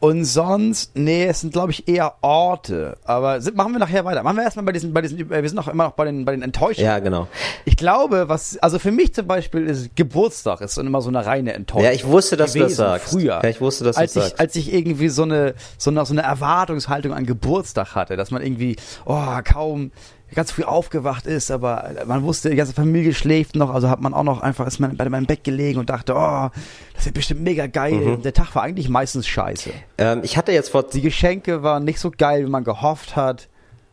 Und 0.00 0.24
sonst, 0.24 0.96
nee, 0.96 1.26
es 1.26 1.40
sind 1.40 1.52
glaube 1.52 1.72
ich 1.72 1.88
eher 1.88 2.14
Orte. 2.20 2.96
Aber 3.04 3.40
sind, 3.40 3.56
machen 3.56 3.72
wir 3.72 3.80
nachher 3.80 4.04
weiter. 4.04 4.22
Machen 4.22 4.36
wir 4.36 4.44
erstmal 4.44 4.64
bei 4.64 4.70
diesen, 4.70 4.92
bei 4.92 5.02
diesen, 5.02 5.18
äh, 5.18 5.42
wir 5.42 5.48
sind 5.48 5.56
noch 5.56 5.66
immer 5.66 5.84
noch 5.84 5.92
bei 5.92 6.04
den, 6.04 6.24
bei 6.24 6.32
den 6.32 6.42
Enttäuschungen. 6.42 6.86
Ja, 6.86 7.00
genau. 7.00 7.26
Ich 7.64 7.76
glaube, 7.76 8.28
was, 8.28 8.58
also 8.58 8.78
für 8.78 8.92
mich 8.92 9.12
zum 9.12 9.26
Beispiel 9.26 9.66
ist 9.66 9.96
Geburtstag 9.96 10.60
ist 10.60 10.78
dann 10.78 10.86
immer 10.86 11.02
so 11.02 11.08
eine 11.08 11.26
reine 11.26 11.52
Enttäuschung. 11.52 11.84
Ja, 11.84 11.90
ich 11.90 12.06
wusste, 12.06 12.36
dass 12.36 12.52
du 12.52 12.60
das 12.60 12.66
gewesen, 12.68 12.76
sagst. 12.76 13.08
Früher. 13.10 13.40
Ja, 13.42 13.48
ich 13.48 13.60
wusste, 13.60 13.82
dass 13.82 13.96
du 13.96 14.02
als 14.02 14.12
das 14.12 14.22
ich, 14.22 14.28
sagst. 14.30 14.40
Als 14.40 14.56
ich 14.56 14.72
irgendwie 14.72 15.08
so 15.08 15.24
eine, 15.24 15.54
so 15.78 15.90
eine, 15.90 16.06
so 16.06 16.14
eine 16.14 16.22
Erwartungshaltung 16.22 17.12
an 17.12 17.26
Geburtstag 17.26 17.96
hatte, 17.96 18.16
dass 18.16 18.30
man 18.30 18.40
irgendwie, 18.40 18.76
oh, 19.04 19.38
kaum 19.42 19.90
ganz 20.34 20.50
früh 20.52 20.64
aufgewacht 20.64 21.26
ist, 21.26 21.50
aber 21.50 21.90
man 22.06 22.22
wusste, 22.22 22.50
die 22.50 22.56
ganze 22.56 22.74
Familie 22.74 23.14
schläft 23.14 23.56
noch, 23.56 23.72
also 23.72 23.88
hat 23.88 24.00
man 24.00 24.14
auch 24.14 24.22
noch 24.22 24.40
einfach, 24.40 24.66
ist 24.66 24.78
man 24.78 24.96
bei 24.96 25.08
meinem 25.08 25.26
Bett 25.26 25.44
gelegen 25.44 25.78
und 25.78 25.90
dachte, 25.90 26.14
oh, 26.14 26.50
das 26.94 27.04
wird 27.04 27.14
bestimmt 27.14 27.42
mega 27.42 27.66
geil. 27.66 27.92
Mhm. 27.92 28.22
Der 28.22 28.32
Tag 28.32 28.54
war 28.54 28.62
eigentlich 28.62 28.88
meistens 28.88 29.26
scheiße. 29.26 29.70
Ähm, 29.98 30.20
ich 30.22 30.36
hatte 30.36 30.52
jetzt 30.52 30.70
vor, 30.70 30.82
Die 30.82 31.00
Geschenke 31.00 31.62
waren 31.62 31.84
nicht 31.84 31.98
so 31.98 32.10
geil, 32.10 32.44
wie 32.44 32.50
man 32.50 32.64
gehofft 32.64 33.16
hat. 33.16 33.48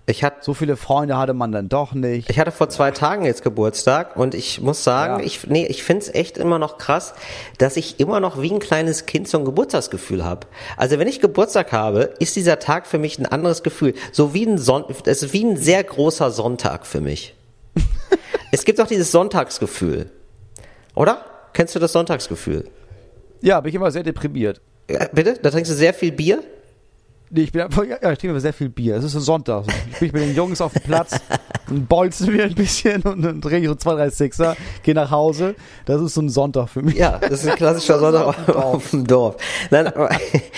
Ich 0.07 0.23
hatte, 0.23 0.37
So 0.41 0.53
viele 0.53 0.77
Freunde 0.77 1.17
hatte 1.17 1.33
man 1.33 1.51
dann 1.51 1.67
doch 1.67 1.93
nicht. 1.93 2.29
Ich 2.29 2.39
hatte 2.39 2.51
vor 2.51 2.69
zwei 2.69 2.91
Tagen 2.91 3.25
jetzt 3.25 3.43
Geburtstag 3.43 4.15
und 4.17 4.35
ich 4.35 4.61
muss 4.61 4.83
sagen, 4.83 5.19
Ja. 5.19 5.25
ich, 5.25 5.47
nee, 5.47 5.65
ich 5.65 5.83
find's 5.83 6.09
echt 6.13 6.37
immer 6.37 6.59
noch 6.59 6.77
krass, 6.77 7.13
dass 7.57 7.75
ich 7.75 7.99
immer 7.99 8.19
noch 8.19 8.39
wie 8.41 8.51
ein 8.51 8.59
kleines 8.59 9.07
Kind 9.07 9.27
so 9.27 9.39
ein 9.39 9.45
Geburtstagsgefühl 9.45 10.23
habe. 10.23 10.45
Also 10.77 10.99
wenn 10.99 11.07
ich 11.07 11.21
Geburtstag 11.21 11.71
habe, 11.71 12.13
ist 12.19 12.35
dieser 12.35 12.59
Tag 12.59 12.85
für 12.85 12.99
mich 12.99 13.17
ein 13.17 13.25
anderes 13.25 13.63
Gefühl. 13.63 13.95
So 14.11 14.33
wie 14.33 14.45
ein 14.45 14.57
Son 14.59 14.85
es 15.05 15.23
ist 15.23 15.33
wie 15.33 15.43
ein 15.43 15.57
sehr 15.57 15.83
großer 15.83 16.29
Sonntag 16.29 16.85
für 16.85 17.01
mich. 17.01 17.33
es 18.51 18.63
gibt 18.63 18.79
auch 18.79 18.87
dieses 18.87 19.11
Sonntagsgefühl. 19.11 20.11
Oder? 20.93 21.25
Kennst 21.53 21.73
du 21.73 21.79
das 21.79 21.93
Sonntagsgefühl? 21.93 22.69
Ja, 23.41 23.59
bin 23.61 23.69
ich 23.69 23.75
immer 23.75 23.91
sehr 23.91 24.03
deprimiert. 24.03 24.61
Bitte? 25.13 25.39
Da 25.41 25.49
trinkst 25.49 25.71
du 25.71 25.75
sehr 25.75 25.93
viel 25.93 26.11
Bier? 26.11 26.43
Nee, 27.35 27.41
ich 27.41 27.51
bin 27.51 27.61
ja, 27.61 28.11
ich 28.11 28.17
trinke 28.17 28.39
sehr 28.39 28.53
viel 28.53 28.69
Bier. 28.69 28.95
Es 28.95 29.03
ist 29.03 29.13
ein 29.13 29.19
Sonntag. 29.19 29.65
Ich 29.91 29.99
bin 29.99 30.11
mit 30.13 30.21
den 30.21 30.35
Jungs 30.35 30.61
auf 30.61 30.71
dem 30.71 30.83
Platz 30.83 31.19
bolzen 31.89 32.31
wir 32.31 32.45
ein 32.45 32.55
bisschen 32.55 33.01
und 33.01 33.21
dann 33.21 33.41
drehe 33.41 33.59
ich 33.59 33.67
so 33.67 33.75
zwei, 33.75 33.95
drei 33.95 34.09
Sixer, 34.09 34.55
gehe 34.83 34.93
nach 34.93 35.11
Hause. 35.11 35.55
Das 35.85 36.01
ist 36.01 36.13
so 36.13 36.21
ein 36.21 36.29
Sonntag 36.29 36.69
für 36.69 36.81
mich. 36.81 36.95
Ja, 36.95 37.17
das 37.17 37.43
ist 37.43 37.49
ein 37.49 37.55
klassischer 37.57 37.99
Sonntag 37.99 38.25
auf, 38.25 38.49
auf 38.55 38.89
dem 38.91 39.05
Dorf. 39.05 39.35
Nein, 39.69 39.87
aber, 39.87 40.09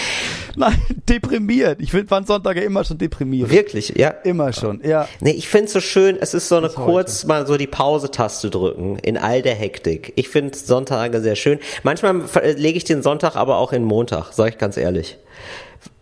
Nein, 0.55 0.75
deprimiert. 1.09 1.81
Ich 1.81 1.91
finde, 1.91 2.11
waren 2.11 2.25
Sonntage 2.25 2.61
immer 2.61 2.83
schon 2.83 2.99
deprimiert. 2.99 3.49
wirklich, 3.49 3.93
ja. 3.95 4.09
Immer 4.09 4.53
schon, 4.53 4.81
ja. 4.83 5.07
Nee, 5.19 5.31
ich 5.31 5.47
find's 5.47 5.73
so 5.73 5.81
schön, 5.81 6.15
es 6.19 6.35
ist 6.35 6.47
so 6.47 6.57
eine 6.57 6.69
kurz 6.69 7.25
mal 7.25 7.47
so 7.47 7.57
die 7.57 7.67
Pause-Taste 7.67 8.51
drücken 8.51 8.99
in 8.99 9.17
all 9.17 9.41
der 9.41 9.55
Hektik. 9.55 10.13
Ich 10.15 10.29
finde 10.29 10.55
Sonntage 10.55 11.21
sehr 11.21 11.35
schön. 11.35 11.57
Manchmal 11.81 12.21
äh, 12.35 12.51
lege 12.51 12.77
ich 12.77 12.83
den 12.83 13.01
Sonntag 13.01 13.35
aber 13.35 13.57
auch 13.57 13.73
in 13.73 13.83
Montag, 13.83 14.33
sag 14.33 14.49
ich 14.49 14.57
ganz 14.59 14.77
ehrlich. 14.77 15.17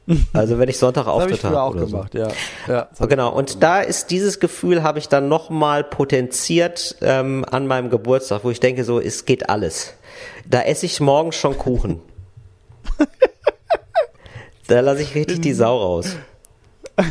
Also 0.33 0.59
wenn 0.59 0.69
ich 0.69 0.77
Sonntag 0.77 1.05
Das 1.05 1.13
habe 1.13 1.23
ich 1.23 1.33
Auftritt 1.33 1.39
früher 1.41 1.59
habe 1.59 1.61
auch 1.61 1.75
oder 1.75 1.85
gemacht, 1.85 2.13
ja. 2.13 2.27
ja 2.67 2.87
das 2.91 2.99
hab 2.99 3.09
Genau, 3.09 3.33
und 3.33 3.63
da 3.63 3.81
ist 3.81 4.11
dieses 4.11 4.39
Gefühl, 4.39 4.83
habe 4.83 4.99
ich 4.99 5.09
dann 5.09 5.27
nochmal 5.27 5.83
potenziert 5.83 6.95
ähm, 7.01 7.43
an 7.49 7.65
meinem 7.67 7.89
Geburtstag, 7.89 8.43
wo 8.43 8.51
ich 8.51 8.59
denke, 8.59 8.83
so, 8.83 8.99
es 8.99 9.25
geht 9.25 9.49
alles. 9.49 9.93
Da 10.47 10.61
esse 10.61 10.85
ich 10.85 10.99
morgens 10.99 11.35
schon 11.35 11.57
Kuchen. 11.57 12.01
da 14.67 14.79
lasse 14.81 15.01
ich 15.01 15.15
richtig 15.15 15.41
die 15.41 15.53
Sau 15.53 15.77
raus. 15.77 16.15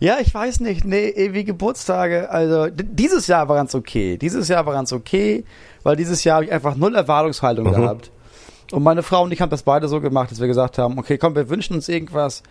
Ja, 0.00 0.16
ich 0.18 0.32
weiß 0.32 0.60
nicht. 0.60 0.86
Nee, 0.86 1.10
ewige 1.10 1.52
Geburtstage. 1.52 2.30
Also, 2.30 2.68
dieses 2.70 3.26
Jahr 3.26 3.48
war 3.50 3.56
ganz 3.56 3.74
okay. 3.74 4.16
Dieses 4.16 4.48
Jahr 4.48 4.64
war 4.64 4.72
ganz 4.72 4.94
okay, 4.94 5.44
weil 5.82 5.94
dieses 5.94 6.24
Jahr 6.24 6.36
habe 6.36 6.46
ich 6.46 6.52
einfach 6.52 6.74
null 6.74 6.94
Erwartungshaltung 6.94 7.66
Mhm. 7.66 7.72
gehabt. 7.72 8.10
Und 8.70 8.82
meine 8.82 9.02
Frau 9.02 9.24
und 9.24 9.32
ich 9.32 9.40
haben 9.40 9.50
das 9.50 9.62
beide 9.62 9.88
so 9.88 10.00
gemacht, 10.00 10.30
dass 10.30 10.40
wir 10.40 10.46
gesagt 10.46 10.78
haben, 10.78 10.98
okay, 10.98 11.18
komm, 11.18 11.34
wir 11.34 11.48
wünschen 11.48 11.74
uns 11.74 11.88
irgendwas, 11.88 12.42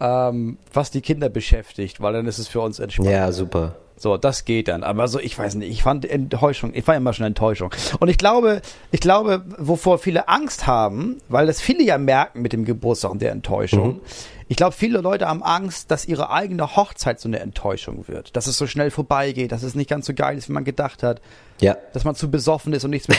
ähm, 0.00 0.58
was 0.72 0.90
die 0.90 1.00
Kinder 1.00 1.28
beschäftigt, 1.28 2.00
weil 2.00 2.12
dann 2.12 2.26
ist 2.26 2.38
es 2.38 2.48
für 2.48 2.60
uns 2.60 2.78
entspannt. 2.78 3.10
Ja, 3.10 3.32
super. 3.32 3.76
So, 3.96 4.16
das 4.16 4.44
geht 4.44 4.68
dann. 4.68 4.82
Aber 4.82 5.06
so, 5.06 5.20
ich 5.20 5.38
weiß 5.38 5.54
nicht, 5.54 5.70
ich 5.70 5.82
fand 5.84 6.04
Enttäuschung, 6.04 6.72
ich 6.74 6.86
war 6.86 6.96
immer 6.96 7.12
schon 7.12 7.26
Enttäuschung. 7.26 7.70
Und 8.00 8.08
ich 8.08 8.18
glaube, 8.18 8.60
ich 8.90 9.00
glaube, 9.00 9.44
wovor 9.56 9.98
viele 9.98 10.28
Angst 10.28 10.66
haben, 10.66 11.18
weil 11.28 11.46
das 11.46 11.60
viele 11.60 11.84
ja 11.84 11.96
merken 11.96 12.42
mit 12.42 12.52
dem 12.52 12.64
Geburtstag 12.64 13.12
und 13.12 13.22
der 13.22 13.30
Enttäuschung. 13.30 14.00
Ich 14.48 14.56
glaube, 14.56 14.72
viele 14.72 15.00
Leute 15.00 15.26
haben 15.26 15.42
Angst, 15.42 15.90
dass 15.90 16.06
ihre 16.06 16.30
eigene 16.30 16.76
Hochzeit 16.76 17.20
so 17.20 17.28
eine 17.28 17.38
Enttäuschung 17.38 18.08
wird. 18.08 18.36
Dass 18.36 18.46
es 18.46 18.58
so 18.58 18.66
schnell 18.66 18.90
vorbeigeht, 18.90 19.52
dass 19.52 19.62
es 19.62 19.74
nicht 19.74 19.88
ganz 19.88 20.06
so 20.06 20.12
geil 20.12 20.36
ist, 20.36 20.48
wie 20.48 20.52
man 20.52 20.64
gedacht 20.64 21.02
hat. 21.02 21.22
Ja. 21.60 21.76
Dass 21.92 22.04
man 22.04 22.14
zu 22.14 22.30
besoffen 22.30 22.72
ist 22.72 22.84
und 22.84 22.90
nichts 22.90 23.08
mehr. 23.08 23.18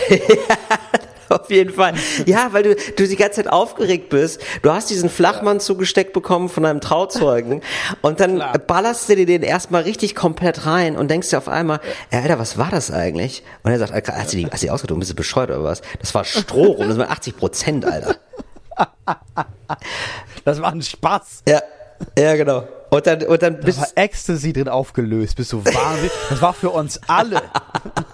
Auf 1.29 1.49
jeden 1.49 1.73
Fall. 1.73 1.93
Ja, 2.25 2.49
weil 2.51 2.63
du, 2.63 2.75
du 2.75 3.07
die 3.07 3.15
ganze 3.15 3.43
Zeit 3.43 3.51
aufgeregt 3.51 4.09
bist. 4.09 4.41
Du 4.61 4.71
hast 4.71 4.89
diesen 4.89 5.09
Flachmann 5.09 5.59
zugesteckt 5.59 6.13
bekommen 6.13 6.49
von 6.49 6.65
einem 6.65 6.81
Trauzeugen 6.81 7.61
und 8.01 8.19
dann 8.19 8.35
Klar. 8.35 8.57
ballerst 8.59 9.09
du 9.09 9.15
dir 9.15 9.25
den 9.25 9.43
erstmal 9.43 9.83
richtig 9.83 10.15
komplett 10.15 10.65
rein 10.65 10.95
und 10.95 11.09
denkst 11.09 11.29
dir 11.29 11.37
auf 11.37 11.47
einmal, 11.47 11.79
ey, 12.11 12.21
Alter, 12.21 12.39
was 12.39 12.57
war 12.57 12.69
das 12.69 12.91
eigentlich? 12.91 13.43
Und 13.63 13.71
er 13.71 13.79
sagt, 13.79 13.91
Alter, 13.91 14.15
hast 14.15 14.33
du 14.33 14.37
die, 14.37 14.45
hast 14.47 14.61
du 14.61 14.67
die 14.67 14.71
ausgedrückt? 14.71 14.99
Bist 14.99 15.11
du 15.11 15.15
bescheuert 15.15 15.49
oder 15.49 15.63
was? 15.63 15.81
Das 15.99 16.13
war 16.13 16.23
Stroh 16.23 16.73
rum, 16.73 16.87
das 16.87 16.97
waren 16.97 17.09
80 17.09 17.37
Prozent, 17.37 17.85
Alter. 17.85 18.15
Das 20.43 20.61
war 20.61 20.71
ein 20.71 20.81
Spaß. 20.81 21.43
Ja, 21.47 21.61
ja, 22.17 22.35
genau. 22.35 22.67
Und 22.89 23.07
dann, 23.07 23.23
und 23.23 23.41
dann 23.41 23.55
Da 23.59 23.65
bist 23.65 23.79
war 23.79 23.87
Ecstasy 23.95 24.53
drin 24.53 24.69
aufgelöst. 24.69 25.35
Bist 25.35 25.51
du 25.53 25.63
wahnsinnig? 25.65 26.11
Das 26.29 26.41
war 26.41 26.53
für 26.53 26.69
uns 26.69 26.99
alle. 27.07 27.41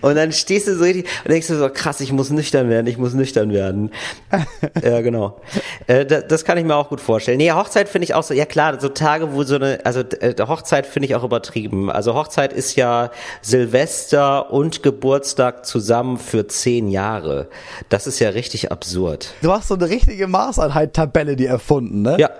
Und 0.00 0.16
dann 0.16 0.32
stehst 0.32 0.66
du 0.68 0.74
so 0.74 0.82
richtig 0.82 1.06
und 1.24 1.30
denkst 1.30 1.46
du 1.48 1.56
so, 1.56 1.68
krass, 1.68 2.00
ich 2.00 2.12
muss 2.12 2.30
nüchtern 2.30 2.68
werden, 2.68 2.86
ich 2.86 2.98
muss 2.98 3.14
nüchtern 3.14 3.52
werden. 3.52 3.90
ja, 4.82 5.00
genau. 5.00 5.40
Äh, 5.86 6.04
das, 6.06 6.26
das 6.28 6.44
kann 6.44 6.58
ich 6.58 6.64
mir 6.64 6.74
auch 6.74 6.88
gut 6.88 7.00
vorstellen. 7.00 7.38
Nee, 7.38 7.52
Hochzeit 7.52 7.88
finde 7.88 8.04
ich 8.04 8.14
auch 8.14 8.22
so, 8.22 8.34
ja 8.34 8.46
klar, 8.46 8.80
so 8.80 8.88
Tage, 8.88 9.32
wo 9.32 9.44
so 9.44 9.56
eine, 9.56 9.80
also 9.84 10.00
äh, 10.00 10.34
Hochzeit 10.46 10.86
finde 10.86 11.06
ich 11.06 11.14
auch 11.14 11.24
übertrieben. 11.24 11.90
Also 11.90 12.14
Hochzeit 12.14 12.52
ist 12.52 12.76
ja 12.76 13.10
Silvester 13.42 14.52
und 14.52 14.82
Geburtstag 14.82 15.66
zusammen 15.66 16.18
für 16.18 16.46
zehn 16.46 16.88
Jahre. 16.88 17.48
Das 17.88 18.06
ist 18.06 18.18
ja 18.18 18.30
richtig 18.30 18.72
absurd. 18.72 19.34
Du 19.42 19.52
hast 19.52 19.68
so 19.68 19.74
eine 19.74 19.88
richtige 19.88 20.26
Maßeinheit-Tabelle 20.26 21.36
die 21.36 21.46
erfunden, 21.46 22.02
ne? 22.02 22.16
Ja. 22.18 22.30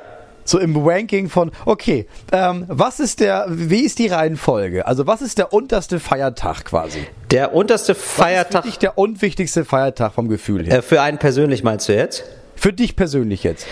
So 0.46 0.60
im 0.60 0.76
Ranking 0.76 1.28
von, 1.28 1.50
okay, 1.64 2.06
ähm, 2.32 2.64
was 2.68 3.00
ist 3.00 3.18
der, 3.18 3.46
wie 3.48 3.80
ist 3.80 3.98
die 3.98 4.06
Reihenfolge? 4.06 4.86
Also 4.86 5.06
was 5.06 5.20
ist 5.20 5.38
der 5.38 5.52
unterste 5.52 5.98
Feiertag 6.00 6.64
quasi? 6.64 7.00
Der 7.32 7.52
unterste 7.52 7.94
Was 7.94 7.98
ist 7.98 8.10
Feiertag 8.12 8.62
für 8.62 8.68
dich 8.70 8.78
der 8.78 8.96
unwichtigste 8.96 9.64
Feiertag 9.64 10.14
vom 10.14 10.28
Gefühl 10.28 10.66
her? 10.66 10.78
äh, 10.78 10.82
für 10.82 11.02
einen 11.02 11.18
persönlich 11.18 11.64
meinst 11.64 11.88
du 11.88 11.94
jetzt? 11.94 12.24
Für 12.54 12.72
dich 12.72 12.94
persönlich 12.94 13.42
jetzt. 13.42 13.66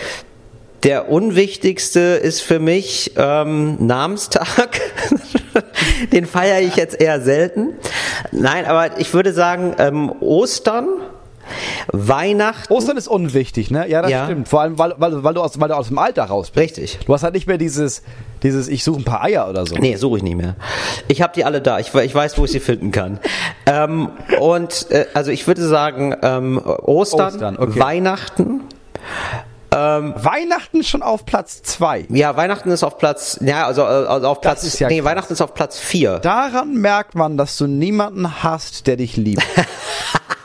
Der 0.83 1.09
unwichtigste 1.09 1.99
ist 1.99 2.41
für 2.41 2.59
mich 2.59 3.13
ähm, 3.17 3.77
Namenstag. 3.87 4.79
Den 6.11 6.25
feiere 6.25 6.59
ich 6.61 6.75
jetzt 6.75 6.99
eher 7.01 7.21
selten. 7.21 7.73
Nein, 8.31 8.65
aber 8.65 8.99
ich 8.99 9.13
würde 9.13 9.33
sagen 9.33 9.73
ähm, 9.79 10.11
Ostern, 10.19 10.87
Weihnachten. 11.91 12.71
Ostern 12.73 12.97
ist 12.97 13.07
unwichtig, 13.07 13.71
ne? 13.71 13.87
Ja, 13.89 14.01
das 14.01 14.11
Ja. 14.11 14.25
stimmt. 14.25 14.47
Vor 14.47 14.61
allem, 14.61 14.77
weil, 14.77 14.93
weil, 14.97 15.23
weil, 15.23 15.33
du 15.33 15.41
aus, 15.41 15.59
weil 15.59 15.69
du 15.69 15.75
aus 15.75 15.87
dem 15.87 15.97
Alter 15.97 16.23
raus 16.25 16.51
bist. 16.51 16.63
Richtig. 16.77 16.99
Du 17.05 17.13
hast 17.13 17.23
halt 17.23 17.33
nicht 17.33 17.47
mehr 17.47 17.57
dieses, 17.57 18.03
dieses, 18.43 18.67
ich 18.67 18.83
suche 18.83 19.01
ein 19.01 19.05
paar 19.05 19.23
Eier 19.23 19.49
oder 19.49 19.65
so. 19.65 19.75
Nee, 19.75 19.95
suche 19.95 20.17
ich 20.17 20.23
nicht 20.23 20.35
mehr. 20.35 20.55
Ich 21.07 21.21
habe 21.21 21.33
die 21.35 21.45
alle 21.45 21.61
da. 21.61 21.79
Ich, 21.79 21.93
ich 21.93 22.15
weiß, 22.15 22.37
wo 22.37 22.45
ich 22.45 22.51
sie 22.51 22.59
finden 22.59 22.91
kann. 22.91 23.19
ähm, 23.65 24.09
und 24.39 24.89
äh, 24.91 25.05
also 25.13 25.31
ich 25.31 25.47
würde 25.47 25.65
sagen 25.67 26.15
ähm, 26.21 26.57
Ostern, 26.63 27.33
Ostern, 27.33 27.57
okay. 27.57 27.79
Weihnachten. 27.79 28.61
Weihnachten 29.77 30.83
schon 30.83 31.01
auf 31.01 31.25
Platz 31.25 31.61
zwei. 31.61 32.05
Ja, 32.07 32.37
Weihnachten 32.37 32.69
ist 32.71 32.81
auf 32.81 32.97
Platz. 32.97 33.37
Ja, 33.41 33.65
also, 33.65 33.83
also 33.83 34.29
auf 34.29 34.39
Platz. 34.39 34.63
ist 34.63 34.79
ja 34.79 34.87
nee, 34.87 34.99
krass. 34.99 35.05
Weihnachten 35.11 35.33
ist 35.33 35.41
auf 35.41 35.53
Platz 35.53 35.77
vier. 35.77 36.19
Daran 36.19 36.75
merkt 36.75 37.13
man, 37.15 37.35
dass 37.35 37.57
du 37.57 37.67
niemanden 37.67 38.41
hast, 38.41 38.87
der 38.87 38.95
dich 38.95 39.17
liebt. 39.17 39.43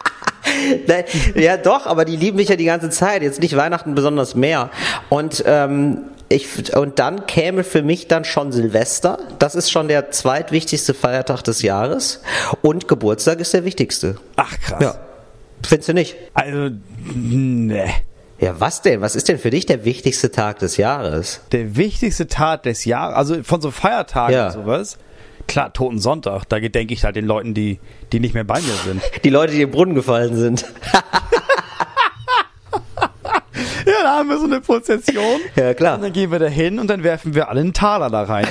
Nein, 0.87 1.05
ja, 1.35 1.57
doch, 1.57 1.87
aber 1.87 2.05
die 2.05 2.17
lieben 2.17 2.37
mich 2.37 2.49
ja 2.49 2.57
die 2.57 2.65
ganze 2.65 2.91
Zeit. 2.91 3.23
Jetzt 3.23 3.41
nicht 3.41 3.57
Weihnachten 3.57 3.95
besonders 3.95 4.35
mehr. 4.35 4.71
Und 5.09 5.43
ähm, 5.47 5.99
ich 6.29 6.75
und 6.77 6.99
dann 6.99 7.27
käme 7.27 7.65
für 7.65 7.83
mich 7.83 8.07
dann 8.09 8.25
schon 8.25 8.53
Silvester. 8.53 9.19
Das 9.39 9.55
ist 9.55 9.71
schon 9.71 9.89
der 9.89 10.11
zweitwichtigste 10.13 10.95
Feiertag 10.95 11.43
des 11.43 11.63
Jahres. 11.63 12.23
Und 12.63 12.87
Geburtstag 12.89 13.41
ist 13.41 13.53
der 13.53 13.65
wichtigste. 13.65 14.17
Ach 14.37 14.59
krass. 14.61 14.83
Ja. 14.83 14.95
Findest 15.67 15.89
du 15.89 15.95
nicht? 15.95 16.17
Also, 16.35 16.71
ne. 17.15 17.91
Ja, 18.39 18.59
was 18.59 18.81
denn? 18.81 19.03
Was 19.03 19.17
ist 19.17 19.29
denn 19.29 19.39
für 19.39 19.51
dich 19.51 19.67
der 19.67 19.85
wichtigste 19.85 20.31
Tag 20.31 20.61
des 20.61 20.79
Jahres? 20.79 21.41
Der 21.53 21.77
wichtigste 21.77 22.27
Tag 22.27 22.63
des 22.63 22.87
Jahres, 22.87 23.15
also 23.17 23.43
von 23.43 23.61
so 23.61 23.71
Feiertagen 23.71 24.35
Ja. 24.35 24.47
und 24.47 24.53
sowas. 24.53 24.97
Klar, 25.51 25.73
Toten 25.73 25.99
Sonntag, 25.99 26.45
da 26.49 26.61
gedenke 26.61 26.95
ich 26.95 27.03
halt 27.05 27.17
den 27.17 27.27
Leuten, 27.27 27.55
die, 27.55 27.81
die 28.13 28.21
nicht 28.21 28.35
mehr 28.35 28.45
bei 28.45 28.61
mir 28.61 28.73
sind. 28.85 29.03
Die 29.25 29.31
Leute, 29.31 29.53
die 29.53 29.63
im 29.63 29.71
Brunnen 29.73 29.95
gefallen 29.97 30.37
sind. 30.37 30.65
Ja, 33.87 34.03
da 34.03 34.19
haben 34.19 34.29
wir 34.29 34.39
so 34.39 34.45
eine 34.45 34.61
Prozession. 34.61 35.41
Ja, 35.57 35.75
klar. 35.75 35.97
Und 35.97 36.03
dann 36.03 36.13
gehen 36.13 36.31
wir 36.31 36.39
da 36.39 36.47
hin 36.47 36.79
und 36.79 36.87
dann 36.89 37.03
werfen 37.03 37.35
wir 37.35 37.49
alle 37.49 37.61
einen 37.61 37.73
Taler 37.73 38.11
da 38.11 38.23
rein. 38.23 38.47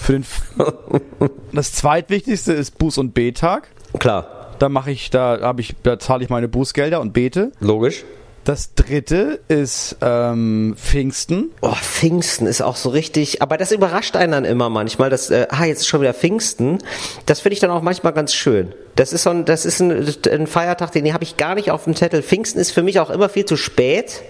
Für 0.00 0.12
den 0.12 0.22
F 0.22 0.42
das 1.52 1.72
zweitwichtigste 1.72 2.52
ist 2.52 2.78
Buß- 2.78 2.98
und 3.00 3.14
Betag. 3.14 3.68
Klar, 3.98 4.50
Da 4.58 4.68
mache 4.68 4.90
ich, 4.90 5.10
da 5.10 5.40
habe 5.40 5.60
ich, 5.62 5.74
da 5.82 5.98
zahle 5.98 6.24
ich 6.24 6.28
meine 6.30 6.48
Bußgelder 6.48 7.00
und 7.00 7.12
bete. 7.12 7.52
logisch. 7.60 8.04
Das 8.44 8.74
dritte 8.74 9.40
ist 9.48 9.96
ähm, 10.02 10.76
Pfingsten. 10.78 11.50
Oh, 11.62 11.72
Pfingsten 11.72 12.46
ist 12.46 12.60
auch 12.60 12.76
so 12.76 12.90
richtig, 12.90 13.40
aber 13.40 13.56
das 13.56 13.72
überrascht 13.72 14.16
einen 14.16 14.32
dann 14.32 14.44
immer 14.44 14.68
manchmal, 14.68 15.08
dass, 15.08 15.30
äh, 15.30 15.46
ah, 15.48 15.64
jetzt 15.64 15.80
ist 15.80 15.86
schon 15.88 16.02
wieder 16.02 16.12
Pfingsten. 16.12 16.78
Das 17.24 17.40
finde 17.40 17.54
ich 17.54 17.60
dann 17.60 17.70
auch 17.70 17.80
manchmal 17.80 18.12
ganz 18.12 18.34
schön. 18.34 18.74
Das 18.96 19.14
ist 19.14 19.22
so 19.22 19.30
ein, 19.30 19.46
das 19.46 19.64
ist 19.64 19.80
ein, 19.80 20.06
ein 20.30 20.46
Feiertag, 20.46 20.92
den 20.92 21.10
habe 21.14 21.24
ich 21.24 21.38
gar 21.38 21.54
nicht 21.54 21.70
auf 21.70 21.84
dem 21.84 21.96
Zettel. 21.96 22.22
Pfingsten 22.22 22.60
ist 22.60 22.70
für 22.70 22.82
mich 22.82 23.00
auch 23.00 23.08
immer 23.08 23.30
viel 23.30 23.46
zu 23.46 23.56
spät. 23.56 24.20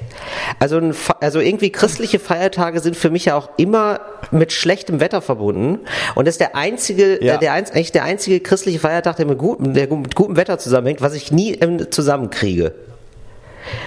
Also, 0.61 0.79
ein, 0.79 0.95
also 1.21 1.41
irgendwie 1.41 1.71
christliche 1.71 2.21
Feiertage 2.21 2.79
sind 2.79 2.97
für 2.97 3.11
mich 3.11 3.25
ja 3.25 3.35
auch 3.37 3.49
immer 3.57 4.01
mit 4.31 4.53
schlechtem 4.53 5.01
Wetter 5.01 5.23
verbunden. 5.23 5.81
Und 6.15 6.27
das 6.29 6.35
ist 6.35 6.41
der 6.41 6.55
einzige, 6.55 7.23
Ja. 7.23 7.35
äh, 7.35 7.39
der 7.41 7.53
einz, 7.53 7.73
eigentlich 7.73 7.91
der 7.93 8.05
einzige 8.05 8.39
christliche 8.39 8.79
Feiertag, 8.79 9.17
der 9.17 9.27
mit 9.27 9.39
gutem, 9.39 9.75
der 9.75 9.93
mit 9.93 10.15
gutem 10.15 10.37
Wetter 10.37 10.57
zusammenhängt, 10.59 11.03
was 11.03 11.15
ich 11.15 11.33
nie 11.33 11.55
ähm, 11.55 11.91
zusammenkriege. 11.91 12.73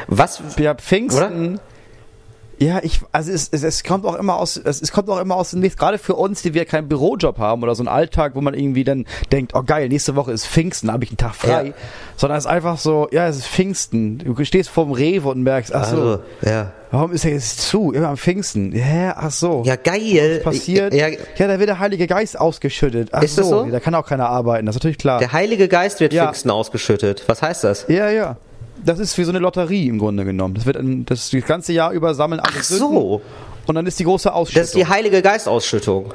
Was, 0.07 0.41
Ja, 0.57 0.75
Pfingsten. 0.75 1.59
Ja, 2.59 2.80
ich, 2.82 3.01
also 3.11 3.32
es, 3.32 3.49
es, 3.51 3.63
es 3.63 3.84
kommt 3.84 4.03
auch 4.05 4.15
immer 4.15 4.38
aus, 4.38 4.57
es, 4.57 4.82
es 4.82 4.91
kommt 4.91 5.09
auch 5.09 5.19
immer 5.19 5.36
aus 5.36 5.51
dem 5.51 5.59
Nichts, 5.59 5.78
gerade 5.78 5.99
für 5.99 6.15
uns, 6.15 6.41
die 6.41 6.55
wir 6.55 6.65
keinen 6.65 6.88
Bürojob 6.88 7.38
haben 7.38 7.61
oder 7.61 7.75
so 7.75 7.82
einen 7.82 7.88
Alltag, 7.88 8.32
wo 8.34 8.41
man 8.41 8.55
irgendwie 8.55 8.84
dann 8.84 9.05
denkt, 9.32 9.53
oh 9.53 9.61
geil, 9.61 9.89
nächste 9.89 10.15
Woche 10.15 10.32
ist 10.32 10.47
Pfingsten, 10.47 10.91
habe 10.91 11.03
ich 11.03 11.11
einen 11.11 11.17
Tag 11.17 11.36
frei. 11.36 11.67
Ja. 11.67 11.73
Sondern 12.15 12.39
es 12.39 12.45
ist 12.45 12.51
einfach 12.51 12.80
so, 12.80 13.07
ja, 13.11 13.28
es 13.28 13.38
ist 13.38 13.47
Pfingsten. 13.47 14.17
Du 14.17 14.43
stehst 14.43 14.69
vorm 14.69 14.91
Rewe 14.91 15.30
und 15.30 15.43
merkst, 15.43 15.73
ach 15.73 15.86
so, 15.86 15.97
also, 15.97 16.19
ja. 16.41 16.71
warum 16.89 17.11
ist 17.11 17.25
er 17.25 17.34
jetzt 17.34 17.61
zu? 17.61 17.91
Immer 17.91 18.07
am 18.07 18.17
Pfingsten. 18.17 18.75
Ja, 18.75 19.15
ach 19.15 19.30
so. 19.32 19.61
Ja, 19.63 19.75
geil. 19.75 20.41
passiert. 20.43 20.95
Ja, 20.95 21.09
Ja, 21.09 21.47
da 21.47 21.59
wird 21.59 21.69
der 21.69 21.78
Heilige 21.78 22.07
Geist 22.07 22.39
ausgeschüttet. 22.39 23.09
Ach 23.11 23.21
Ist 23.21 23.36
so, 23.36 23.41
das 23.41 23.49
so? 23.49 23.65
da 23.65 23.80
kann 23.80 23.93
auch 23.93 24.07
keiner 24.07 24.30
arbeiten, 24.30 24.65
das 24.65 24.75
ist 24.75 24.80
natürlich 24.82 24.97
klar. 24.97 25.19
Der 25.19 25.32
Heilige 25.32 25.67
Geist 25.67 25.99
wird 25.99 26.11
Ja. 26.11 26.23
Pfingsten 26.25 26.49
ausgeschüttet. 26.49 27.23
Was 27.28 27.43
heißt 27.43 27.63
das? 27.63 27.86
ja, 27.88 28.09
ja. 28.09 28.38
Das 28.86 28.99
ist 28.99 29.17
wie 29.17 29.23
so 29.23 29.32
eine 29.32 29.39
Lotterie 29.39 29.88
im 29.88 29.99
Grunde 29.99 30.25
genommen. 30.25 30.53
Das 30.53 30.65
wird 30.65 30.78
ein, 30.78 31.05
das, 31.05 31.30
das 31.30 31.45
ganze 31.45 31.73
Jahr 31.73 31.91
über 31.91 32.13
sammeln 32.13 32.39
alle 32.39 32.53
Ach 32.57 32.63
Sünden 32.63 32.93
so. 32.93 33.21
und 33.65 33.75
dann 33.75 33.86
ist 33.86 33.99
die 33.99 34.03
große 34.03 34.32
Ausschüttung. 34.34 34.61
Das 34.61 34.69
ist 34.69 34.75
die 34.75 34.88
Heilige 34.88 35.21
Geistausschüttung. 35.21 36.13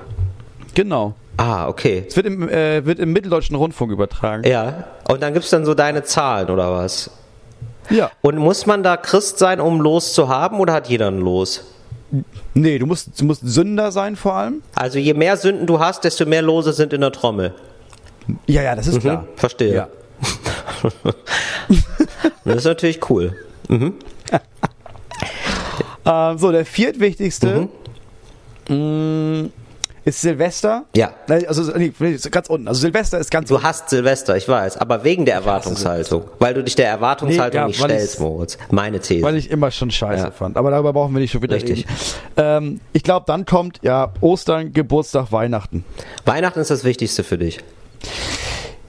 Genau. 0.75 1.15
Ah, 1.37 1.69
okay. 1.69 2.05
Es 2.07 2.17
wird 2.17 2.27
im, 2.27 2.49
äh, 2.49 2.85
wird 2.85 2.99
im 2.99 3.13
Mitteldeutschen 3.13 3.57
Rundfunk 3.57 3.91
übertragen. 3.91 4.47
Ja. 4.47 4.85
Und 5.09 5.23
dann 5.23 5.33
gibt's 5.33 5.51
dann 5.51 5.65
so 5.65 5.75
deine 5.75 6.03
Zahlen 6.03 6.51
oder 6.51 6.73
was? 6.73 7.11
Ja. 7.91 8.11
Und 8.21 8.37
muss 8.39 8.67
man 8.67 8.83
da 8.83 8.97
Christ 8.97 9.39
sein, 9.39 9.61
um 9.61 9.81
Los 9.81 10.15
zu 10.15 10.29
haben 10.29 10.61
oder 10.61 10.73
hat 10.73 10.89
jeder 10.89 11.09
ein 11.09 11.19
Los? 11.19 11.65
Nee, 12.55 12.79
du 12.79 12.87
musst, 12.87 13.21
du 13.21 13.25
musst 13.25 13.43
Sünder 13.45 13.91
sein 13.91 14.17
vor 14.17 14.35
allem. 14.35 14.63
Also 14.75 14.99
je 14.99 15.15
mehr 15.15 15.37
Sünden 15.37 15.67
du 15.67 15.79
hast, 15.81 16.05
desto 16.05 16.27
mehr 16.27 16.43
Lose 16.43 16.73
sind 16.73 16.93
in 16.93 17.01
der 17.01 17.13
Trommel. 17.13 17.55
Ja, 18.47 18.63
ja, 18.63 18.77
das 18.77 18.87
ist 18.87 19.01
klar. 19.01 19.27
Verstehe. 19.37 19.75
Ja. 19.75 19.89
Das 22.45 22.57
ist 22.57 22.64
natürlich 22.64 23.09
cool. 23.11 23.35
Ähm, 23.70 23.95
so, 26.39 26.51
der 26.53 26.66
viertwichtigste 26.66 27.68
mh, 28.68 29.49
ist 30.05 30.20
Silvester. 30.20 30.85
Ja. 30.97 31.12
Also 31.28 31.72
nee, 31.76 31.93
ganz 32.30 32.49
unten. 32.49 32.66
Also 32.66 32.80
Silvester 32.80 33.18
ist 33.18 33.30
ganz 33.30 33.49
Du 33.49 33.62
hast 33.62 33.89
Silvester, 33.91 34.37
ich 34.37 34.49
weiß, 34.49 34.78
aber 34.78 35.05
wegen 35.05 35.24
der 35.24 35.35
Erwartungshaltung. 35.37 36.24
Weil 36.41 36.55
du 36.55 36.64
dich 36.64 36.74
der 36.74 36.89
Erwartungshaltung 36.89 37.53
Nee, 37.53 37.62
ja, 37.62 37.66
nicht 37.68 37.80
stellst, 37.80 38.18
Moritz. 38.20 38.59
Meine 38.72 38.99
These. 38.99 39.22
Weil 39.22 39.37
ich 39.37 39.49
immer 39.51 39.70
schon 39.70 39.91
scheiße 39.93 40.24
Ja. 40.24 40.30
fand. 40.33 40.57
Aber 40.57 40.70
darüber 40.72 40.93
brauchen 40.93 41.14
wir 41.14 41.20
nicht 41.20 41.30
schon 41.30 41.43
wieder 41.43 41.55
Richtig. 41.57 41.87
reden. 41.87 41.97
Ähm, 42.37 42.80
ich 42.93 43.05
glaube, 43.05 43.24
dann 43.28 43.47
kommt 43.47 43.78
ja 43.83 44.12
Ostern, 44.20 44.72
Geburtstag, 44.72 45.30
Weihnachten. 45.30 45.85
Weihnachten 46.24 46.59
ist 46.59 46.70
das 46.72 46.83
Wichtigste 46.83 47.22
für 47.22 47.39
dich. 47.39 47.61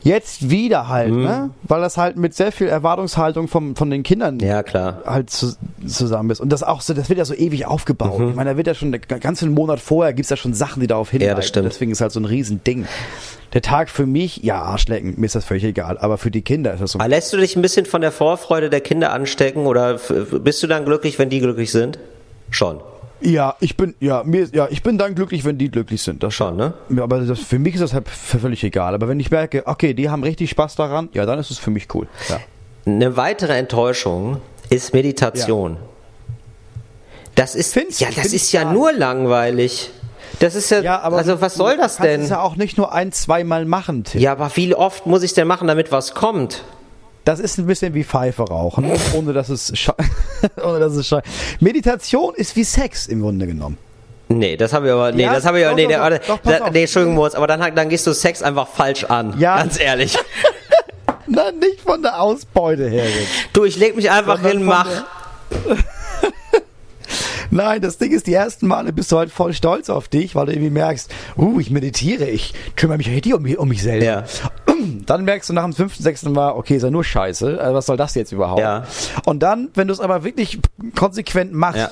Jetzt 0.03 0.49
wieder 0.49 0.89
halt, 0.89 1.11
Mhm. 1.11 1.23
ne? 1.23 1.49
Weil 1.63 1.79
das 1.81 1.97
halt 1.97 2.17
mit 2.17 2.33
sehr 2.35 2.51
viel 2.51 2.67
Erwartungshaltung 2.67 3.47
vom, 3.47 3.75
von 3.75 3.89
den 3.89 4.03
Kindern 4.03 4.37
Ja, 4.39 4.61
klar. 4.61 5.01
halt 5.05 5.29
zu, 5.29 5.53
zusammen 5.87 6.29
ist. 6.29 6.41
Und 6.41 6.49
das 6.49 6.61
auch 6.61 6.81
so, 6.81 6.93
das 6.93 7.07
wird 7.09 7.19
ja 7.19 7.25
so 7.25 7.33
ewig 7.33 7.65
aufgebaut. 7.65 8.21
Ich 8.29 8.35
meine, 8.35 8.51
da 8.51 8.57
wird 8.57 8.67
ja 8.67 8.73
schon 8.73 8.91
den 8.91 9.01
ganzen 9.01 9.53
Monat 9.53 9.79
vorher 9.79 10.13
gibt's 10.13 10.29
ja 10.29 10.35
schon 10.35 10.53
Sachen, 10.53 10.81
die 10.81 10.87
darauf 10.87 11.09
hinweisen. 11.09 11.27
Mhm. 11.27 11.29
Ja, 11.29 11.35
das 11.35 11.47
stimmt. 11.47 11.65
Deswegen 11.67 11.91
ist 11.91 12.01
halt 12.01 12.11
so 12.11 12.19
ein 12.19 12.25
Riesending. 12.25 12.85
Der 13.53 13.61
Tag 13.61 13.89
für 13.89 14.05
mich, 14.05 14.37
ja, 14.43 14.61
Arschlecken, 14.61 15.13
mir 15.17 15.25
ist 15.27 15.35
das 15.35 15.45
völlig 15.45 15.63
egal. 15.63 15.97
Aber 15.99 16.17
für 16.17 16.31
die 16.31 16.41
Kinder 16.41 16.73
ist 16.73 16.81
das 16.81 16.91
so. 16.91 16.99
Aber 16.99 17.07
lässt 17.07 17.31
du 17.31 17.37
dich 17.37 17.55
ein 17.55 17.61
bisschen 17.61 17.85
von 17.85 18.01
der 18.01 18.11
Vorfreude 18.11 18.69
der 18.69 18.81
Kinder 18.81 19.13
anstecken 19.13 19.65
oder 19.67 19.99
bist 20.43 20.61
du 20.63 20.67
dann 20.67 20.85
glücklich, 20.85 21.17
wenn 21.19 21.29
die 21.29 21.39
glücklich 21.39 21.71
sind? 21.71 21.97
Schon. 22.49 22.79
Ja, 23.23 23.55
ich 23.61 23.77
bin, 23.77 23.95
ja, 23.99 24.23
mir, 24.25 24.47
ja, 24.51 24.67
ich 24.69 24.83
bin 24.83 24.97
dann 24.97 25.15
glücklich, 25.15 25.45
wenn 25.45 25.57
die 25.57 25.71
glücklich 25.71 26.01
sind. 26.01 26.23
Das 26.23 26.33
Schon, 26.33 26.57
ne? 26.57 26.73
Ja, 26.89 27.03
aber 27.03 27.19
das, 27.21 27.39
für 27.39 27.57
mich 27.59 27.75
ist 27.75 27.81
das 27.81 27.93
halt 27.93 28.09
völlig 28.09 28.63
egal. 28.63 28.93
Aber 28.93 29.07
wenn 29.07 29.19
ich 29.19 29.31
merke, 29.31 29.63
okay, 29.65 29.93
die 29.93 30.09
haben 30.09 30.23
richtig 30.23 30.49
Spaß 30.49 30.75
daran, 30.75 31.09
ja, 31.13 31.25
dann 31.25 31.39
ist 31.39 31.49
es 31.49 31.57
für 31.57 31.71
mich 31.71 31.87
cool. 31.93 32.07
Ja. 32.27 32.39
Eine 32.85 33.15
weitere 33.15 33.57
Enttäuschung 33.57 34.41
ist 34.69 34.93
Meditation. 34.93 35.77
Das 37.35 37.55
ist, 37.55 37.73
Findest 37.73 38.01
du? 38.01 38.05
ja, 38.05 38.11
das 38.15 38.33
ist 38.33 38.51
ja 38.51 38.71
nur 38.71 38.91
langweilig. 38.91 39.89
Das 40.39 40.55
ist 40.55 40.69
ja, 40.71 40.81
Ja, 40.81 40.99
aber 41.01 41.17
also 41.17 41.39
was 41.41 41.55
soll 41.55 41.77
das 41.77 41.97
du 41.97 42.03
kannst 42.03 42.13
denn? 42.13 42.21
es 42.21 42.29
ja 42.29 42.41
auch 42.41 42.55
nicht 42.57 42.77
nur 42.77 42.91
ein, 42.93 43.11
zweimal 43.11 43.65
machen, 43.65 44.03
Tim. 44.03 44.19
Ja, 44.21 44.33
aber 44.33 44.51
wie 44.55 44.75
oft 44.75 45.05
muss 45.05 45.23
ich 45.23 45.33
denn 45.33 45.47
machen, 45.47 45.67
damit 45.67 45.91
was 45.91 46.13
kommt? 46.13 46.63
Das 47.25 47.39
ist 47.39 47.57
ein 47.57 47.65
bisschen 47.65 47.93
wie 47.93 48.03
Pfeife 48.03 48.43
rauchen, 48.43 48.91
ohne 49.17 49.33
dass 49.33 49.49
es 49.49 49.73
sche- 49.73 49.95
ohne 50.63 50.79
dass 50.79 50.93
es 50.93 51.13
Meditation 51.59 52.33
ist 52.35 52.55
wie 52.55 52.63
Sex 52.63 53.07
im 53.07 53.21
Grunde 53.21 53.47
genommen. 53.47 53.77
Nee, 54.29 54.57
das 54.57 54.73
habe 54.73 54.87
ich 54.87 54.93
aber, 54.93 55.11
nee, 55.11 55.23
Ja, 55.23 55.33
das 55.33 55.45
habe 55.45 55.59
ich 55.59 55.65
aber, 55.65 55.75
nee, 55.75 55.83
doch, 55.83 56.09
nee, 56.09 56.19
doch, 56.27 56.39
warte, 56.43 56.59
doch, 56.59 56.71
nee, 56.71 56.81
Entschuldigung, 56.81 57.15
Moritz, 57.15 57.35
aber 57.35 57.45
dann, 57.47 57.75
dann 57.75 57.89
gehst 57.89 58.07
du 58.07 58.13
Sex 58.13 58.41
einfach 58.41 58.67
falsch 58.67 59.03
an. 59.03 59.35
Ja. 59.39 59.57
Ganz 59.57 59.79
ehrlich. 59.79 60.17
Nein, 61.27 61.59
nicht 61.59 61.81
von 61.81 62.01
der 62.01 62.19
Ausbeute 62.21 62.89
her 62.89 63.05
jetzt. 63.05 63.29
Du, 63.53 63.63
ich 63.63 63.77
leg 63.77 63.95
mich 63.95 64.09
einfach 64.11 64.37
Sondern 64.37 64.57
hin, 64.57 64.65
mach. 64.65 64.87
Nein, 67.51 67.81
das 67.81 67.99
Ding 67.99 68.11
ist, 68.11 68.25
die 68.25 68.33
ersten 68.33 68.65
Male 68.67 68.91
bist 68.91 69.11
du 69.11 69.17
halt 69.19 69.31
voll 69.31 69.53
stolz 69.53 69.89
auf 69.89 70.07
dich, 70.07 70.33
weil 70.33 70.47
du 70.47 70.53
irgendwie 70.53 70.71
merkst, 70.71 71.11
uh, 71.37 71.59
ich 71.59 71.69
meditiere, 71.69 72.25
ich 72.25 72.53
kümmere 72.75 72.97
mich 72.97 73.09
richtig 73.09 73.35
um 73.35 73.45
um 73.45 73.67
mich 73.69 73.83
selber. 73.83 74.03
Ja. 74.05 74.23
Dann 75.05 75.25
merkst 75.25 75.49
du 75.49 75.53
nach 75.53 75.63
dem 75.63 75.73
fünften, 75.73 76.03
sechsten 76.03 76.31
Mal, 76.31 76.51
okay, 76.51 76.75
ist 76.77 76.83
ja 76.83 76.91
nur 76.91 77.03
Scheiße, 77.03 77.59
also 77.59 77.75
was 77.75 77.85
soll 77.85 77.97
das 77.97 78.15
jetzt 78.15 78.31
überhaupt? 78.31 78.59
Ja. 78.61 78.83
Und 79.25 79.41
dann, 79.43 79.69
wenn 79.75 79.87
du 79.87 79.93
es 79.93 79.99
aber 79.99 80.23
wirklich 80.23 80.59
konsequent 80.95 81.53
machst, 81.53 81.79
Ja. 81.79 81.89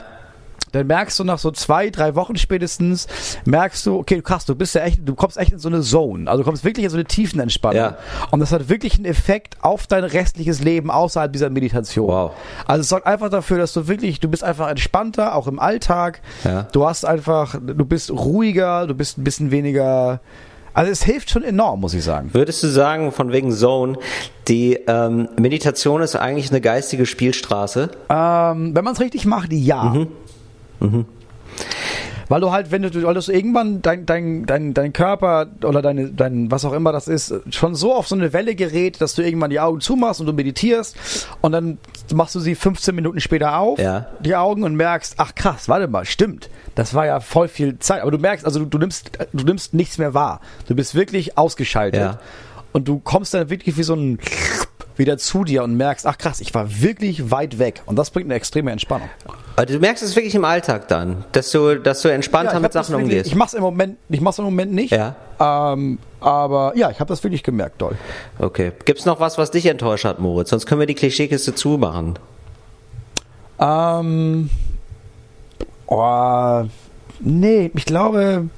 dann 0.72 0.88
merkst 0.88 1.20
du 1.20 1.24
nach 1.26 1.38
so 1.40 1.52
zwei, 1.52 1.90
drei 1.90 2.16
Wochen 2.16 2.38
spätestens, 2.38 3.08
merkst 3.46 3.86
du, 3.86 3.98
okay, 3.98 4.22
krass, 4.22 4.46
du 4.46 4.56
bist 4.56 4.74
ja 4.76 4.82
echt, 4.82 5.02
du 5.04 5.16
kommst 5.16 5.38
echt 5.38 5.52
in 5.52 5.60
so 5.60 5.68
eine 5.68 5.82
Zone. 5.82 6.30
Also 6.30 6.44
du 6.44 6.50
kommst 6.50 6.64
wirklich 6.64 6.86
in 6.86 6.90
so 6.90 6.96
eine 6.98 7.06
Tiefenentspannung. 7.06 7.76
Ja. 7.76 7.98
Und 8.32 8.40
das 8.40 8.52
hat 8.54 8.70
wirklich 8.70 8.96
einen 8.96 9.06
Effekt 9.06 9.58
auf 9.62 9.86
dein 9.88 10.06
restliches 10.06 10.62
Leben 10.62 10.90
außerhalb 10.90 11.34
dieser 11.34 11.50
Meditation. 11.50 12.08
Wow. 12.08 12.32
Also 12.66 12.82
es 12.82 12.90
sorgt 12.90 13.06
einfach 13.06 13.30
dafür, 13.30 13.58
dass 13.58 13.74
du 13.74 13.88
wirklich, 13.88 14.20
du 14.22 14.30
bist 14.30 14.44
einfach 14.46 14.70
entspannter, 14.70 15.36
auch 15.36 15.48
im 15.48 15.60
Alltag. 15.60 16.22
Ja. 16.46 16.64
Du 16.72 16.88
hast 16.88 17.04
einfach, 17.06 17.56
du 17.62 17.86
bist 17.86 18.10
ruhiger, 18.12 18.88
du 18.88 18.94
bist 18.96 19.18
ein 19.18 19.24
bisschen 19.26 19.52
weniger. 19.52 20.22
Also 20.74 20.92
es 20.92 21.04
hilft 21.04 21.30
schon 21.30 21.44
enorm, 21.44 21.82
muss 21.82 21.94
ich 21.94 22.04
sagen. 22.04 22.30
Würdest 22.34 22.64
du 22.64 22.68
sagen, 22.68 23.12
von 23.12 23.32
wegen 23.32 23.52
Zone, 23.52 23.98
die 24.48 24.80
ähm, 24.88 25.28
Meditation 25.40 26.02
ist 26.02 26.16
eigentlich 26.16 26.50
eine 26.50 26.62
geistige 26.62 27.06
Spielstraße? 27.06 27.92
Ähm, 28.10 28.76
wenn 28.76 28.84
man 28.84 28.94
es 28.94 29.00
richtig 29.00 29.26
macht, 29.26 29.52
ja. 29.52 29.94
Weil 32.32 32.40
du 32.40 32.50
halt, 32.54 32.72
wenn 32.72 32.82
du, 32.82 33.04
weil 33.04 33.14
du 33.14 33.32
irgendwann 33.32 33.82
dein, 33.82 34.06
dein, 34.06 34.46
dein, 34.46 34.74
dein 34.74 34.94
Körper 34.94 35.48
oder 35.66 35.82
deine, 35.82 36.14
dein, 36.14 36.50
was 36.50 36.64
auch 36.64 36.72
immer 36.72 36.94
das 36.94 37.10
ist, 37.10 37.34
schon 37.50 37.76
so 37.76 37.94
auf 37.94 38.08
so 38.08 38.16
eine 38.16 38.32
Welle 38.32 38.56
gerät, 38.56 39.02
dass 39.02 39.16
du 39.16 39.22
irgendwann 39.22 39.50
die 39.50 39.60
Augen 39.60 39.82
zumachst 39.82 40.22
und 40.22 40.28
du 40.28 40.32
meditierst 40.32 40.96
und 41.42 41.52
dann 41.52 41.78
machst 42.14 42.34
du 42.36 42.40
sie 42.40 42.56
15 42.56 42.96
Minuten 42.96 43.20
später 43.20 43.58
auf, 43.58 43.80
Ja. 43.80 44.08
die 44.22 44.34
Augen 44.38 44.64
und 44.64 44.76
merkst, 44.76 45.16
ach 45.18 45.36
krass, 45.36 45.68
warte 45.68 45.90
mal, 45.90 46.06
stimmt. 46.06 46.50
Das 46.76 46.94
war 46.94 47.06
ja 47.06 47.20
voll 47.20 47.50
viel 47.50 47.80
Zeit. 47.80 48.02
Aber 48.02 48.12
du 48.12 48.18
merkst, 48.18 48.46
also 48.46 48.60
du, 48.60 48.66
du 48.66 48.78
nimmst, 48.78 49.12
du 49.34 49.44
nimmst 49.44 49.74
nichts 49.74 49.98
mehr 49.98 50.14
wahr. 50.14 50.40
Du 50.70 50.76
bist 50.76 50.96
wirklich 50.96 51.38
ausgeschaltet. 51.38 52.00
Ja. 52.00 52.20
Und 52.72 52.88
du 52.88 53.00
kommst 53.00 53.34
dann 53.34 53.50
wirklich 53.50 53.76
wie 53.76 53.84
so 53.84 53.94
ein 53.94 54.20
wieder 55.02 55.18
zu 55.18 55.44
dir 55.44 55.64
und 55.64 55.76
merkst, 55.76 56.06
ach 56.06 56.18
krass, 56.18 56.42
ich 56.42 56.54
war 56.54 56.82
wirklich 56.82 57.32
weit 57.32 57.58
weg. 57.58 57.82
Und 57.88 57.98
das 57.98 58.12
bringt 58.12 58.28
eine 58.28 58.36
extreme 58.36 58.72
Entspannung. 58.72 59.10
Aber 59.56 59.66
du 59.66 59.80
merkst 59.80 60.04
es 60.04 60.16
wirklich 60.16 60.36
im 60.36 60.46
Alltag 60.46 60.88
dann, 60.88 61.26
dass 61.32 61.52
du, 61.52 61.76
dass 61.76 62.02
du 62.02 62.10
entspannter 62.10 62.56
ich 62.56 62.62
mit 62.62 62.72
Sachen 62.72 62.94
wirklich, 62.94 63.04
umgehst. 63.10 63.28
Ich 63.28 63.36
mach's 63.36 63.54
im 63.54 63.62
Moment, 63.62 63.98
ich 64.10 64.22
mach's 64.22 64.38
im 64.38 64.46
Moment 64.46 64.72
nicht. 64.74 64.92
Ja. 64.92 65.16
Ähm, 65.40 65.98
aber 66.20 66.74
ja, 66.76 66.92
ich 66.92 67.00
habe 67.00 67.10
das 67.10 67.24
wirklich 67.24 67.42
gemerkt, 67.42 67.82
doll. 67.82 67.98
Okay. 68.38 68.72
Gibt's 68.86 69.06
noch 69.06 69.20
was, 69.20 69.38
was 69.38 69.50
dich 69.50 69.66
enttäuscht 69.66 70.06
hat, 70.06 70.20
Moritz? 70.20 70.52
Sonst 70.52 70.68
können 70.68 70.80
wir 70.80 70.88
die 70.88 70.96
Klischeekiste 70.96 71.56
zumachen. 71.56 72.20
Ähm, 73.60 74.50
oh, 75.88 76.64
nee, 77.20 77.72
ich 77.74 77.86
glaube, 77.86 78.50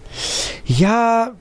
ja, 0.65 1.31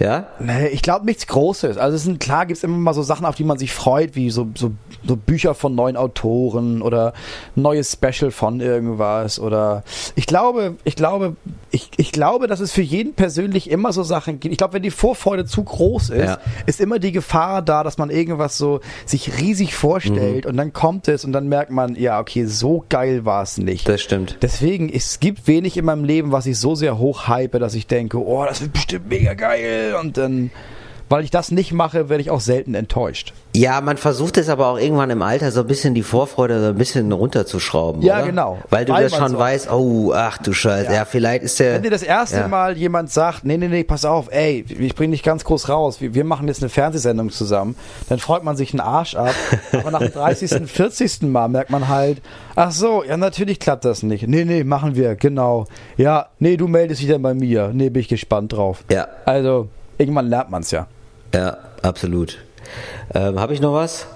Ja? 0.00 0.26
Nee, 0.40 0.68
ich 0.68 0.82
glaube 0.82 1.04
nichts 1.06 1.26
Großes. 1.26 1.76
Also 1.76 1.94
es 1.96 2.02
sind 2.04 2.18
klar, 2.20 2.46
gibt's 2.46 2.64
immer 2.64 2.78
mal 2.78 2.94
so 2.94 3.02
Sachen, 3.02 3.26
auf 3.26 3.34
die 3.36 3.44
man 3.44 3.58
sich 3.58 3.72
freut, 3.72 4.16
wie 4.16 4.30
so, 4.30 4.48
so, 4.56 4.72
so 5.06 5.14
Bücher 5.16 5.54
von 5.54 5.74
neuen 5.74 5.96
Autoren 5.96 6.80
oder 6.82 7.12
neues 7.54 7.92
Special 7.92 8.30
von 8.30 8.60
irgendwas 8.60 9.38
oder 9.38 9.84
ich 10.16 10.26
glaube, 10.26 10.76
ich 10.84 10.96
glaube, 10.96 11.36
ich, 11.70 11.90
ich 11.98 12.12
glaube, 12.12 12.46
dass 12.46 12.60
es 12.60 12.72
für 12.72 12.80
jeden 12.82 13.12
persönlich 13.12 13.70
immer 13.70 13.92
so 13.92 14.02
Sachen 14.02 14.40
gibt. 14.40 14.52
Ich 14.52 14.58
glaube, 14.58 14.72
wenn 14.74 14.82
die 14.82 14.90
Vorfreude 14.90 15.44
zu 15.44 15.62
groß 15.62 16.10
ist, 16.10 16.24
Ja. 16.24 16.38
ist 16.66 16.80
immer 16.80 16.98
die 16.98 17.12
Gefahr 17.12 17.60
da, 17.62 17.84
dass 17.84 17.98
man 17.98 18.08
irgendwas 18.10 18.56
so 18.56 18.80
sich 19.04 19.38
riesig 19.38 19.74
vorstellt 19.74 20.44
Mhm. 20.46 20.50
und 20.50 20.56
dann 20.56 20.72
kommt 20.72 21.08
es 21.08 21.24
und 21.26 21.32
dann 21.32 21.46
merkt 21.48 21.70
man, 21.70 21.94
ja, 21.94 22.18
okay, 22.20 22.46
so 22.46 22.84
geil 22.88 23.24
war 23.26 23.42
es 23.42 23.58
nicht. 23.58 23.86
Das 23.88 24.00
stimmt. 24.00 24.38
Deswegen, 24.40 24.88
es 24.88 25.20
gibt 25.20 25.46
wenig 25.46 25.76
in 25.76 25.84
meinem 25.84 26.04
Leben, 26.04 26.32
was 26.32 26.46
ich 26.46 26.58
so 26.58 26.74
sehr 26.74 26.98
hoch 26.98 27.28
hype, 27.28 27.58
dass 27.58 27.74
ich 27.74 27.86
denke, 27.86 28.18
oh, 28.18 28.44
das 28.46 28.62
wird 28.62 28.72
bestimmt 28.72 29.08
mega 29.10 29.34
geil. 29.34 29.89
Und 29.98 30.16
dann, 30.16 30.50
weil 31.08 31.24
ich 31.24 31.30
das 31.30 31.50
nicht 31.50 31.72
mache, 31.72 32.08
werde 32.08 32.20
ich 32.20 32.30
auch 32.30 32.40
selten 32.40 32.74
enttäuscht. 32.74 33.32
Ja, 33.52 33.80
man 33.80 33.96
versucht 33.96 34.36
es 34.36 34.48
aber 34.48 34.68
auch 34.68 34.78
irgendwann 34.78 35.10
im 35.10 35.22
Alter 35.22 35.50
so 35.50 35.62
ein 35.62 35.66
bisschen 35.66 35.92
die 35.92 36.04
Vorfreude 36.04 36.60
so 36.60 36.68
ein 36.68 36.76
bisschen 36.76 37.10
runterzuschrauben. 37.10 38.00
Ja, 38.00 38.18
oder? 38.18 38.26
genau. 38.26 38.58
Weil 38.70 38.84
du 38.84 38.92
Weil 38.92 39.02
das 39.02 39.16
schon 39.16 39.32
so- 39.32 39.38
weißt, 39.38 39.72
oh, 39.72 40.12
ach 40.14 40.38
du 40.38 40.52
Scheiße, 40.52 40.92
ja, 40.92 41.04
vielleicht 41.04 41.42
ist 41.42 41.58
der. 41.58 41.74
Wenn 41.74 41.82
dir 41.82 41.90
das 41.90 42.04
erste 42.04 42.36
ja. 42.36 42.46
Mal 42.48 42.76
jemand 42.78 43.10
sagt, 43.10 43.44
nee, 43.44 43.56
nee, 43.56 43.66
nee, 43.66 43.82
pass 43.82 44.04
auf, 44.04 44.28
ey, 44.30 44.64
ich 44.68 44.94
bring 44.94 45.10
dich 45.10 45.24
ganz 45.24 45.42
groß 45.42 45.68
raus, 45.68 46.00
wir, 46.00 46.14
wir 46.14 46.22
machen 46.22 46.46
jetzt 46.46 46.62
eine 46.62 46.68
Fernsehsendung 46.68 47.30
zusammen, 47.30 47.74
dann 48.08 48.20
freut 48.20 48.44
man 48.44 48.56
sich 48.56 48.72
einen 48.72 48.80
Arsch 48.80 49.16
ab. 49.16 49.34
aber 49.72 49.90
nach 49.90 49.98
dem 49.98 50.12
30., 50.12 50.70
40. 50.70 51.22
Mal 51.22 51.48
merkt 51.48 51.70
man 51.70 51.88
halt, 51.88 52.22
ach 52.54 52.70
so, 52.70 53.02
ja, 53.02 53.16
natürlich 53.16 53.58
klappt 53.58 53.84
das 53.84 54.04
nicht. 54.04 54.28
Nee, 54.28 54.44
nee, 54.44 54.62
machen 54.62 54.94
wir, 54.94 55.16
genau. 55.16 55.66
Ja, 55.96 56.28
nee, 56.38 56.56
du 56.56 56.68
meldest 56.68 57.02
dich 57.02 57.08
dann 57.08 57.22
bei 57.22 57.34
mir. 57.34 57.72
Nee, 57.74 57.90
bin 57.90 57.98
ich 57.98 58.06
gespannt 58.08 58.52
drauf. 58.52 58.84
Ja. 58.92 59.08
Also, 59.24 59.66
irgendwann 60.00 60.28
lernt 60.28 60.50
man's 60.50 60.70
ja. 60.70 60.86
Ja, 61.34 61.56
absolut. 61.82 62.38
Ähm, 63.14 63.38
Habe 63.38 63.54
ich 63.54 63.60
noch 63.60 63.74
was? 63.74 64.06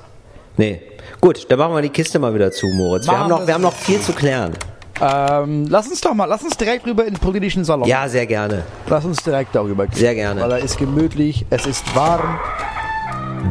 Nee. 0.57 0.81
Gut, 1.21 1.47
dann 1.49 1.59
machen 1.59 1.75
wir 1.75 1.83
die 1.83 1.91
Kiste 1.91 2.19
mal 2.19 2.35
wieder 2.35 2.51
zu, 2.51 2.67
Moritz. 2.69 3.07
Wir 3.07 3.19
haben, 3.19 3.29
noch, 3.29 3.47
wir 3.47 3.55
haben 3.55 3.63
noch 3.63 3.75
viel 3.75 4.01
zu 4.01 4.13
klären. 4.13 4.53
Ähm, 5.01 5.67
lass 5.69 5.89
uns 5.89 6.01
doch 6.01 6.15
mal, 6.15 6.27
lass 6.27 6.43
uns 6.43 6.57
direkt 6.57 6.87
rüber 6.87 7.05
in 7.05 7.15
den 7.15 7.21
politischen 7.21 7.65
Salon. 7.65 7.89
Ja, 7.89 8.09
sehr 8.09 8.27
gerne. 8.27 8.63
Lass 8.89 9.05
uns 9.05 9.23
direkt 9.23 9.55
darüber 9.55 9.87
gehen. 9.87 9.99
Sehr 9.99 10.15
gerne. 10.15 10.41
Weil 10.41 10.53
er 10.53 10.59
ist 10.59 10.79
gemütlich, 10.79 11.45
es 11.51 11.67
ist 11.67 11.95
warm. 11.95 12.39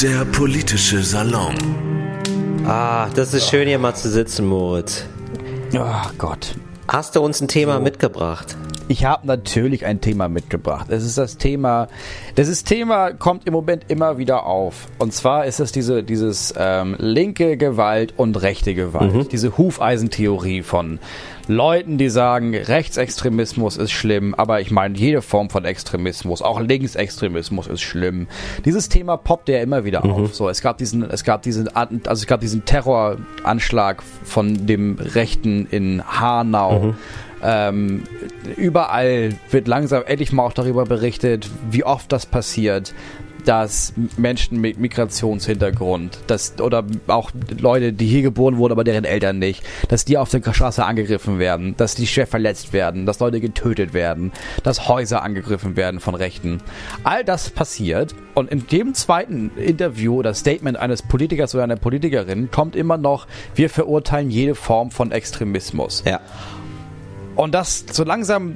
Der 0.02 0.26
politische 0.26 1.04
Salon. 1.04 1.56
Ah, 2.66 3.08
das 3.14 3.34
ist 3.34 3.50
schön 3.50 3.68
hier 3.68 3.78
mal 3.78 3.94
zu 3.94 4.10
sitzen, 4.10 4.46
Moritz. 4.46 5.06
Oh 5.76 6.10
Gott. 6.18 6.56
Hast 6.88 7.16
du 7.16 7.22
uns 7.22 7.42
ein 7.42 7.48
Thema 7.48 7.80
mitgebracht? 7.80 8.56
Ich 8.90 9.06
habe 9.06 9.26
natürlich 9.26 9.86
ein 9.86 10.02
Thema 10.02 10.28
mitgebracht. 10.28 10.88
Es 10.90 11.06
ist 11.06 11.18
das 11.18 11.38
Thema, 11.38 11.88
dieses 12.36 12.66
Thema 12.66 13.12
kommt 13.12 13.48
im 13.48 13.54
Moment 13.54 13.86
immer 13.88 14.18
wieder 14.18 14.46
auf. 14.46 14.88
Und 15.00 15.14
zwar 15.14 15.46
ist 15.46 15.60
es 15.62 15.72
diese, 15.72 16.04
dieses 16.04 16.54
ähm, 16.58 16.96
linke 17.00 17.56
Gewalt 17.56 18.14
und 18.18 18.42
rechte 18.42 18.74
Gewalt. 18.76 19.14
Mhm. 19.14 19.30
Diese 19.30 19.58
Hufeisentheorie 19.58 20.64
von 20.64 21.00
Leuten, 21.48 21.98
die 21.98 22.10
sagen, 22.10 22.56
Rechtsextremismus 22.56 23.78
ist 23.78 23.92
schlimm, 23.92 24.34
aber 24.36 24.62
ich 24.62 24.72
meine, 24.72 24.98
jede 24.98 25.22
Form 25.22 25.50
von 25.50 25.66
Extremismus, 25.66 26.42
auch 26.42 26.60
Linksextremismus 26.60 27.68
ist 27.68 27.82
schlimm. 27.82 28.28
Dieses 28.66 28.90
Thema 28.90 29.18
poppt 29.18 29.50
ja 29.50 29.60
immer 29.60 29.84
wieder 29.84 30.06
auf. 30.06 30.34
So, 30.36 30.50
es 30.50 30.62
gab 30.62 30.78
diesen, 30.78 31.04
es 31.10 31.24
gab 31.24 31.42
diesen, 31.42 31.74
also 31.76 32.00
es 32.12 32.28
gab 32.28 32.40
diesen 32.42 32.66
Terroranschlag 32.66 34.04
von 34.24 34.68
dem 34.68 34.98
Rechten 35.00 35.68
in 35.70 36.04
Hanau. 36.06 36.96
Ähm, 37.44 38.04
überall 38.56 39.34
wird 39.52 39.68
langsam 39.68 40.04
endlich 40.06 40.32
mal 40.32 40.46
auch 40.46 40.54
darüber 40.54 40.86
berichtet, 40.86 41.50
wie 41.70 41.84
oft 41.84 42.12
das 42.12 42.26
passiert, 42.26 42.94
dass 43.46 43.94
Menschen 44.18 44.60
mit 44.62 44.80
Migrationshintergrund, 44.80 46.20
dass, 46.28 46.60
oder 46.60 46.86
auch 47.08 47.32
Leute, 47.60 47.94
die 47.94 48.06
hier 48.06 48.22
geboren 48.22 48.58
wurden, 48.58 48.72
aber 48.72 48.84
deren 48.84 49.04
Eltern 49.04 49.40
nicht, 49.40 49.64
dass 49.90 50.06
die 50.06 50.18
auf 50.18 50.30
der 50.30 50.54
Straße 50.54 50.84
angegriffen 50.86 51.40
werden, 51.40 51.76
dass 51.78 51.96
die 51.96 52.08
schwer 52.08 52.28
verletzt 52.28 52.74
werden, 52.74 53.06
dass 53.06 53.20
Leute 53.20 53.40
getötet 53.40 53.94
werden, 53.94 54.32
dass 54.64 54.88
Häuser 54.88 55.24
angegriffen 55.24 55.76
werden 55.76 56.00
von 56.00 56.16
Rechten. 56.16 56.62
All 57.04 57.24
das 57.24 57.50
passiert 57.50 58.16
und 58.34 58.50
in 58.52 58.66
dem 58.68 58.94
zweiten 58.94 59.52
Interview 59.58 60.16
oder 60.16 60.34
Statement 60.34 60.78
eines 60.78 61.02
Politikers 61.02 61.54
oder 61.54 61.64
einer 61.64 61.76
Politikerin 61.76 62.50
kommt 62.50 62.76
immer 62.76 62.98
noch, 62.98 63.28
wir 63.56 63.70
verurteilen 63.70 64.30
jede 64.30 64.56
Form 64.56 64.92
von 64.92 65.12
Extremismus. 65.12 66.04
Ja. 66.06 66.22
Und 67.36 67.54
das, 67.54 67.86
so 67.92 68.04
langsam 68.04 68.56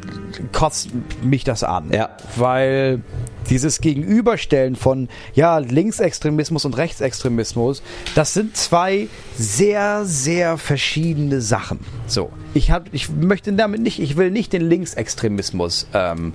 kotzt 0.53 0.89
mich 1.23 1.43
das 1.43 1.63
an. 1.63 1.91
Ja. 1.91 2.09
Weil 2.35 3.01
dieses 3.49 3.81
Gegenüberstellen 3.81 4.75
von, 4.75 5.09
ja, 5.33 5.57
Linksextremismus 5.57 6.65
und 6.65 6.77
Rechtsextremismus, 6.77 7.81
das 8.13 8.33
sind 8.33 8.55
zwei 8.57 9.07
sehr, 9.35 10.05
sehr 10.05 10.57
verschiedene 10.57 11.41
Sachen. 11.41 11.79
So. 12.07 12.29
Ich 12.53 12.71
hab, 12.71 12.93
ich 12.93 13.09
möchte 13.09 13.53
damit 13.53 13.81
nicht, 13.81 13.99
ich 13.99 14.17
will 14.17 14.31
nicht 14.31 14.53
den 14.53 14.61
Linksextremismus, 14.61 15.87
ähm, 15.93 16.33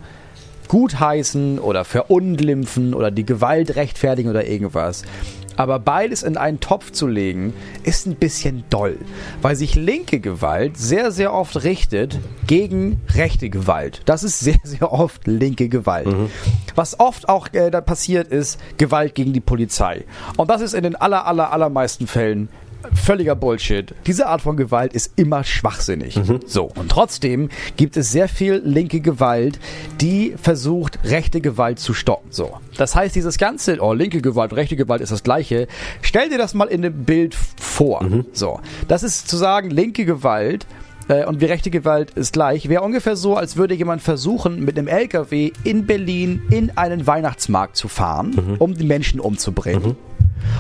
gutheißen 0.69 1.59
oder 1.59 1.85
verunglimpfen 1.85 2.95
oder 2.95 3.11
die 3.11 3.27
Gewalt 3.27 3.77
rechtfertigen 3.77 4.31
oder 4.31 4.47
irgendwas. 4.47 5.03
Aber 5.57 5.79
beides 5.79 6.23
in 6.23 6.37
einen 6.37 6.61
Topf 6.61 6.93
zu 6.93 7.07
legen, 7.07 7.53
ist 7.83 8.07
ein 8.07 8.17
bisschen 8.17 8.65
doll, 8.71 8.99
weil 9.41 9.57
sich 9.57 9.75
linke 9.75 10.21
Gewalt 10.21 10.77
sehr, 10.77 11.11
sehr 11.13 11.35
oft 11.35 11.65
richtet 11.65 12.19
gegen 12.47 13.01
rechte 13.15 13.51
Gewalt. 13.51 14.03
Das 14.07 14.25
ist 14.25 14.41
sehr, 14.41 14.59
sehr 14.65 14.93
oft 14.93 15.27
linke 15.27 15.69
Gewalt. 15.69 16.07
Was 16.75 16.99
oft 16.99 17.29
auch 17.29 17.49
äh, 17.53 17.71
da 17.71 17.81
passiert 17.81 18.29
ist, 18.29 18.59
Gewalt 18.79 19.15
gegen 19.15 19.33
die 19.33 19.41
Polizei. 19.41 20.05
Und 20.37 20.51
das 20.51 20.61
ist 20.61 20.75
in 20.75 20.83
den 20.83 20.97
aller, 20.97 21.27
aller, 21.27 21.53
allermeisten 21.53 22.07
Fällen 22.07 22.49
völliger 22.95 23.35
Bullshit. 23.35 23.95
Diese 24.07 24.27
Art 24.27 24.43
von 24.43 24.57
Gewalt 24.57 24.93
ist 24.93 25.13
immer 25.17 25.45
schwachsinnig. 25.45 26.19
So. 26.47 26.65
Und 26.65 26.91
trotzdem 26.91 27.49
gibt 27.77 27.97
es 27.97 28.13
sehr 28.13 28.29
viel 28.29 28.63
linke 28.65 29.01
Gewalt, 29.01 29.59
die 30.01 30.35
versucht, 30.41 30.99
rechte 31.05 31.41
Gewalt 31.41 31.79
zu 31.79 31.95
stoppen. 31.95 32.31
So. 32.31 32.59
Das 32.77 32.95
heißt, 32.95 33.15
dieses 33.15 33.39
ganze, 33.39 33.81
oh, 33.81 33.93
linke 33.93 34.21
Gewalt, 34.21 34.53
rechte 34.55 34.77
Gewalt 34.77 35.01
ist 35.01 35.13
das 35.13 35.23
gleiche. 35.23 35.69
Stell 36.01 36.29
dir 36.29 36.39
das 36.39 36.55
mal 36.55 36.67
in 36.67 36.85
einem 36.85 37.05
Bild 37.05 37.35
vor. 37.35 38.05
So. 38.33 38.61
Das 38.89 39.03
ist 39.03 39.29
zu 39.29 39.37
sagen, 39.37 39.71
linke 39.71 40.05
Gewalt 40.05 40.67
äh, 41.13 41.25
und 41.27 41.41
wie 41.41 41.47
rechte 41.47 41.71
Gewalt 41.71 42.11
ist 42.13 42.33
gleich, 42.33 42.69
wäre 42.69 42.83
ungefähr 42.83 43.17
so, 43.17 43.37
als 43.37 43.57
würde 43.57 43.75
jemand 43.75 44.03
versuchen, 44.03 44.65
mit 44.65 44.79
einem 44.79 44.89
LKW 44.89 45.53
in 45.65 45.87
Berlin 45.87 46.43
in 46.51 46.77
einen 46.77 47.07
Weihnachtsmarkt 47.07 47.77
zu 47.77 47.89
fahren, 47.89 48.57
um 48.59 48.75
die 48.75 48.85
Menschen 48.85 49.21
umzubringen. 49.21 49.97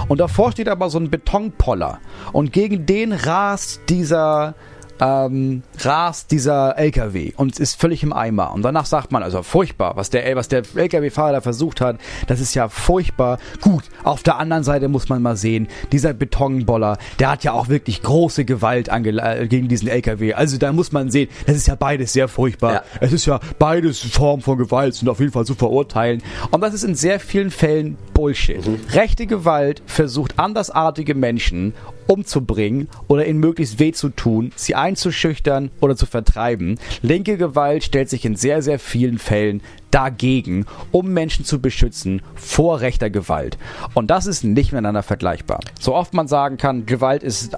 Und 0.09 0.21
davor 0.21 0.53
steht 0.53 0.69
aber 0.69 0.91
so 0.91 0.99
ein 0.99 1.11
Betonpoller. 1.11 1.99
Und 2.33 2.53
gegen 2.53 2.87
den 2.87 3.13
rast 3.13 3.81
dieser, 3.89 4.55
ähm, 5.01 5.63
rast 5.81 6.31
dieser 6.31 6.79
LKW 6.79 7.33
und 7.37 7.59
ist 7.59 7.81
völlig 7.81 8.03
im 8.03 8.13
Eimer. 8.13 8.53
Und 8.53 8.63
danach 8.63 8.87
sagt 8.87 9.13
man, 9.13 9.23
also 9.23 9.43
furchtbar, 9.43 9.97
was 9.97 10.11
der, 10.11 10.37
was 10.37 10.49
der 10.49 10.63
LKW-Fahrer 10.75 11.33
da 11.33 11.41
versucht 11.41 11.81
hat, 11.81 11.99
das 12.27 12.41
ist 12.41 12.55
ja 12.55 12.69
furchtbar. 12.69 13.39
Gut, 13.61 13.85
auf 14.05 14.23
der 14.23 14.39
anderen 14.39 14.65
Seite 14.65 14.89
muss 14.89 15.09
man 15.09 15.23
mal 15.23 15.37
sehen, 15.37 15.69
dieser 15.91 16.13
Betonboller, 16.15 16.99
der 17.19 17.31
hat 17.31 17.45
ja 17.45 17.53
auch 17.53 17.69
wirklich 17.69 18.03
große 18.03 18.45
Gewalt 18.45 18.89
äh, 18.89 19.47
gegen 19.49 19.69
diesen 19.69 19.89
LKW. 19.89 20.35
Also 20.35 20.59
da 20.59 20.73
muss 20.73 20.93
man 20.93 21.11
sehen, 21.11 21.29
das 21.47 21.57
ist 21.57 21.67
ja 21.67 21.75
beides 21.75 22.13
sehr 22.13 22.29
furchtbar. 22.29 22.73
Ja. 22.73 22.83
Es 23.01 23.13
ist 23.13 23.27
ja 23.27 23.41
beides 23.59 24.01
Formen 24.01 24.43
von 24.43 24.59
Gewalt, 24.59 24.95
sind 24.95 25.09
auf 25.09 25.21
jeden 25.21 25.33
Fall 25.33 25.47
zu 25.47 25.55
verurteilen. 25.55 26.23
Und 26.51 26.61
das 26.61 26.75
ist 26.75 26.85
in 26.85 26.95
sehr 26.95 27.21
vielen 27.21 27.51
Fällen 27.51 27.97
Bullshit. 28.15 28.63
Rechte 28.93 29.27
Gewalt 29.27 29.83
versucht 29.87 30.39
andersartige 30.39 31.15
Menschen 31.15 31.75
umzubringen 32.07 32.89
oder 33.09 33.27
ihnen 33.27 33.41
möglichst 33.41 33.79
weh 33.79 33.93
zu 33.93 34.09
tun, 34.09 34.53
sie 34.57 34.75
einzuschüchtern 34.75 35.71
oder 35.81 35.97
zu 35.97 36.07
vertreiben. 36.07 36.79
Linke 37.03 37.37
Gewalt 37.37 37.85
stellt 37.85 38.11
sich 38.11 38.25
in 38.25 38.37
sehr, 38.37 38.63
sehr 38.63 38.79
vielen 38.79 39.19
Fällen 39.19 39.63
dagegen, 39.91 40.67
um 40.91 41.13
Menschen 41.13 41.45
zu 41.45 41.61
beschützen 41.61 42.23
vor 42.35 42.81
rechter 42.81 43.11
Gewalt. 43.11 43.59
Und 43.95 44.11
das 44.11 44.27
ist 44.27 44.43
nicht 44.43 44.73
miteinander 44.73 45.03
vergleichbar. 45.03 45.61
So 45.79 45.95
oft 45.95 46.15
man 46.15 46.29
sagen 46.29 46.57
kann, 46.57 46.87
Gewalt 46.87 47.23
ist 47.23 47.55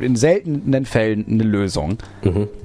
in 0.00 0.16
seltenen 0.16 0.84
Fällen 0.84 1.24
eine 1.28 1.44
Lösung, 1.44 1.98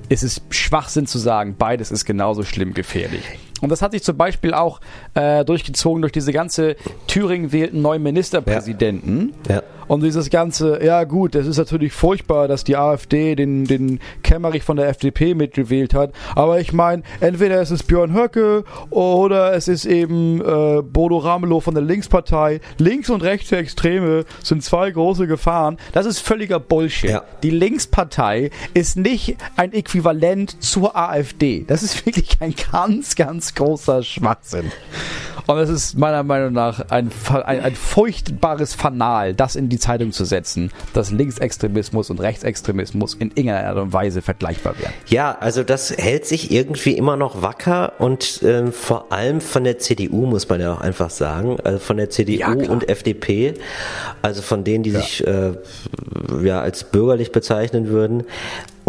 ist 0.10 0.24
es 0.24 0.42
Schwachsinn 0.50 1.06
zu 1.06 1.20
sagen, 1.20 1.56
beides 1.58 1.92
ist 1.92 2.06
genauso 2.06 2.44
schlimm 2.44 2.74
gefährlich. 2.74 3.24
Und 3.62 3.70
das 3.70 3.82
hat 3.82 3.92
sich 3.92 4.04
zum 4.04 4.18
Beispiel 4.18 4.54
auch 4.54 4.82
äh, 5.14 5.46
durchgezogen 5.46 6.02
durch 6.02 6.12
diese 6.12 6.34
ganze 6.34 6.76
Thüringen 7.08 7.52
wählten 7.52 7.82
neuen 7.82 8.04
Ministerpräsidenten. 8.04 9.34
Ja. 9.48 9.62
Und 9.92 10.04
dieses 10.04 10.30
ganze, 10.30 10.82
ja 10.82 11.04
gut, 11.04 11.36
es 11.36 11.46
ist 11.46 11.58
natürlich 11.58 11.92
furchtbar, 11.92 12.48
dass 12.48 12.64
die 12.64 12.78
AfD 12.78 13.36
den, 13.36 13.66
den 13.66 14.00
Kemmerich 14.24 14.64
von 14.64 14.78
der 14.78 14.88
FDP 14.88 15.36
mitgewählt 15.36 15.94
hat. 15.94 16.14
Aber 16.34 16.62
ich 16.62 16.72
meine, 16.72 17.04
entweder 17.20 17.60
es 17.60 17.72
ist 17.72 17.88
Björn 17.88 18.14
Höcke 18.14 18.64
oder 18.90 19.54
es 19.54 19.68
ist 19.68 19.84
eben 19.84 20.40
äh, 20.40 20.82
Bodo 20.82 21.18
Ramelow 21.18 21.60
von 21.60 21.74
der 21.74 21.84
Linkspartei. 21.84 22.62
Links 22.78 23.10
und 23.10 23.22
rechte 23.22 23.58
Extreme 23.58 24.24
sind 24.42 24.64
zwei 24.64 24.92
große 24.92 25.28
Gefahren. 25.28 25.76
Das 25.92 26.06
ist 26.06 26.20
völliger 26.20 26.62
Bullshit. 26.62 27.10
Ja. 27.10 27.24
Die 27.44 27.50
Linkspartei 27.50 28.52
ist 28.74 28.96
nicht 28.96 29.36
ein 29.58 29.74
Äquivalent 29.74 30.64
zur 30.64 30.96
AfD. 30.96 31.66
Das 31.68 31.84
ist 31.84 32.06
wirklich 32.06 32.38
ein 32.40 32.56
ganz, 32.72 33.16
ganz 33.16 33.51
großer 33.56 34.04
Schwachsinn. 34.04 34.72
Und 35.48 35.58
es 35.58 35.70
ist 35.70 35.98
meiner 35.98 36.24
Meinung 36.24 36.54
nach 36.54 36.90
ein, 36.90 37.12
ein, 37.30 37.62
ein 37.62 37.76
furchtbares 37.76 38.74
Fanal, 38.74 39.34
das 39.34 39.56
in 39.56 39.70
die 39.70 39.80
Zeitung 39.80 40.12
zu 40.12 40.26
setzen, 40.26 40.72
dass 40.94 41.12
Linksextremismus 41.12 42.10
und 42.10 42.20
Rechtsextremismus 42.20 43.16
in 43.16 43.30
irgendeiner 43.30 43.68
Art 43.70 43.78
und 43.78 43.94
Weise 43.94 44.22
vergleichbar 44.22 44.76
wären. 44.80 44.94
Ja, 45.08 45.38
also 45.40 45.64
das 45.64 45.92
hält 45.92 46.26
sich 46.26 46.52
irgendwie 46.52 46.92
immer 46.92 47.18
noch 47.18 47.42
wacker 47.42 47.94
und 48.00 48.42
ähm, 48.44 48.72
vor 48.72 49.12
allem 49.12 49.42
von 49.42 49.64
der 49.64 49.80
CDU 49.80 50.26
muss 50.26 50.48
man 50.48 50.62
ja 50.62 50.74
auch 50.74 50.82
einfach 50.82 51.10
sagen, 51.10 51.58
also 51.64 51.80
von 51.80 51.98
der 51.98 52.10
CDU 52.10 52.40
Ja, 52.40 52.50
und 52.50 52.88
FDP, 52.88 53.56
also 54.22 54.42
von 54.42 54.64
denen, 54.64 54.84
die 54.84 54.92
sich 54.92 55.26
äh, 55.26 55.54
ja 56.44 56.62
als 56.62 56.84
bürgerlich 56.84 57.32
bezeichnen 57.32 57.90
würden. 57.90 58.24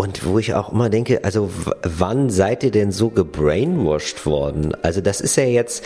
Und 0.02 0.26
wo 0.26 0.40
ich 0.40 0.52
auch 0.52 0.72
immer 0.72 0.90
denke, 0.90 1.22
also 1.22 1.48
wann 1.84 2.28
seid 2.28 2.64
ihr 2.64 2.72
denn 2.72 2.90
so 2.90 3.10
gebrainwashed 3.10 4.26
worden? 4.26 4.74
Also 4.82 5.00
das 5.00 5.20
ist 5.20 5.36
ja 5.36 5.44
jetzt 5.44 5.84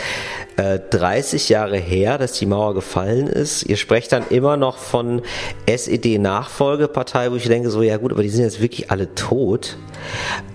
äh, 0.56 0.78
30 0.88 1.50
Jahre 1.50 1.76
her, 1.76 2.16
dass 2.16 2.32
die 2.32 2.46
Mauer 2.46 2.72
gefallen 2.72 3.26
ist. 3.26 3.64
Ihr 3.64 3.76
sprecht 3.76 4.12
dann 4.12 4.24
immer 4.30 4.56
noch 4.56 4.78
von 4.78 5.20
SED-Nachfolgepartei, 5.66 7.30
wo 7.30 7.36
ich 7.36 7.46
denke 7.46 7.68
so, 7.68 7.82
ja 7.82 7.98
gut, 7.98 8.10
aber 8.10 8.22
die 8.22 8.30
sind 8.30 8.44
jetzt 8.44 8.62
wirklich 8.62 8.90
alle 8.90 9.14
tot. 9.14 9.76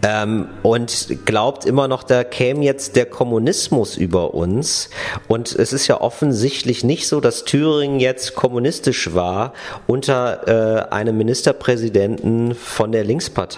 Ähm, 0.01 0.47
und 0.63 1.17
glaubt 1.25 1.65
immer 1.65 1.87
noch, 1.87 2.01
da 2.01 2.23
käme 2.23 2.63
jetzt 2.65 2.95
der 2.95 3.05
Kommunismus 3.05 3.95
über 3.95 4.33
uns. 4.33 4.89
Und 5.27 5.53
es 5.53 5.71
ist 5.71 5.85
ja 5.85 6.01
offensichtlich 6.01 6.83
nicht 6.83 7.07
so, 7.07 7.21
dass 7.21 7.45
Thüringen 7.45 7.99
jetzt 7.99 8.33
kommunistisch 8.33 9.13
war 9.13 9.53
unter 9.85 10.47
äh, 10.47 10.91
einem 10.91 11.15
Ministerpräsidenten 11.15 12.55
von 12.55 12.91
der 12.91 13.03
Linkspartei. 13.03 13.50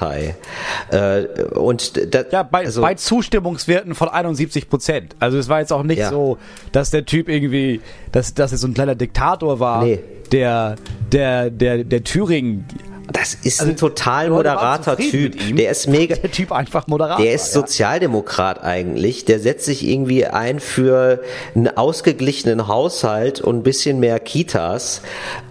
Äh, 0.91 1.25
und 1.55 2.13
da, 2.13 2.23
Ja, 2.31 2.43
bei, 2.43 2.65
also, 2.65 2.81
bei 2.81 2.95
Zustimmungswerten 2.95 3.95
von 3.95 4.09
71 4.09 4.69
Prozent. 4.69 5.15
Also 5.19 5.37
es 5.37 5.49
war 5.49 5.59
jetzt 5.59 5.71
auch 5.73 5.83
nicht 5.83 5.99
Ja. 5.99 6.09
so, 6.09 6.37
dass 6.71 6.89
der 6.91 7.05
Typ 7.05 7.29
irgendwie, 7.29 7.81
dass, 8.11 8.33
dass 8.33 8.51
er 8.51 8.57
so 8.57 8.67
ein 8.67 8.73
kleiner 8.73 8.95
Diktator 8.95 9.59
war, 9.59 9.83
Nee. 9.83 9.99
der, 10.31 10.75
der, 11.11 11.49
der, 11.49 11.83
der 11.83 12.03
Thüringen 12.03 12.65
Das 13.13 13.35
ist 13.43 13.59
Also, 13.59 13.71
ein 13.71 13.77
total 13.77 14.29
moderater 14.29 14.97
Typ. 14.97 15.35
Der 15.55 15.71
ist 15.71 15.87
mega. 15.87 16.15
Der 16.23 16.31
Typ 16.31 16.51
einfach 16.51 16.87
moderat. 16.87 17.19
Der 17.19 17.33
ist 17.33 17.53
ja. 17.53 17.61
Sozialdemokrat 17.61 18.63
eigentlich. 18.63 19.25
Der 19.25 19.39
setzt 19.39 19.65
sich 19.65 19.87
irgendwie 19.87 20.25
ein 20.25 20.59
für 20.59 21.21
einen 21.55 21.69
ausgeglichenen 21.69 22.67
Haushalt 22.67 23.39
und 23.39 23.57
ein 23.57 23.63
bisschen 23.63 23.99
mehr 23.99 24.19
Kitas. 24.19 25.01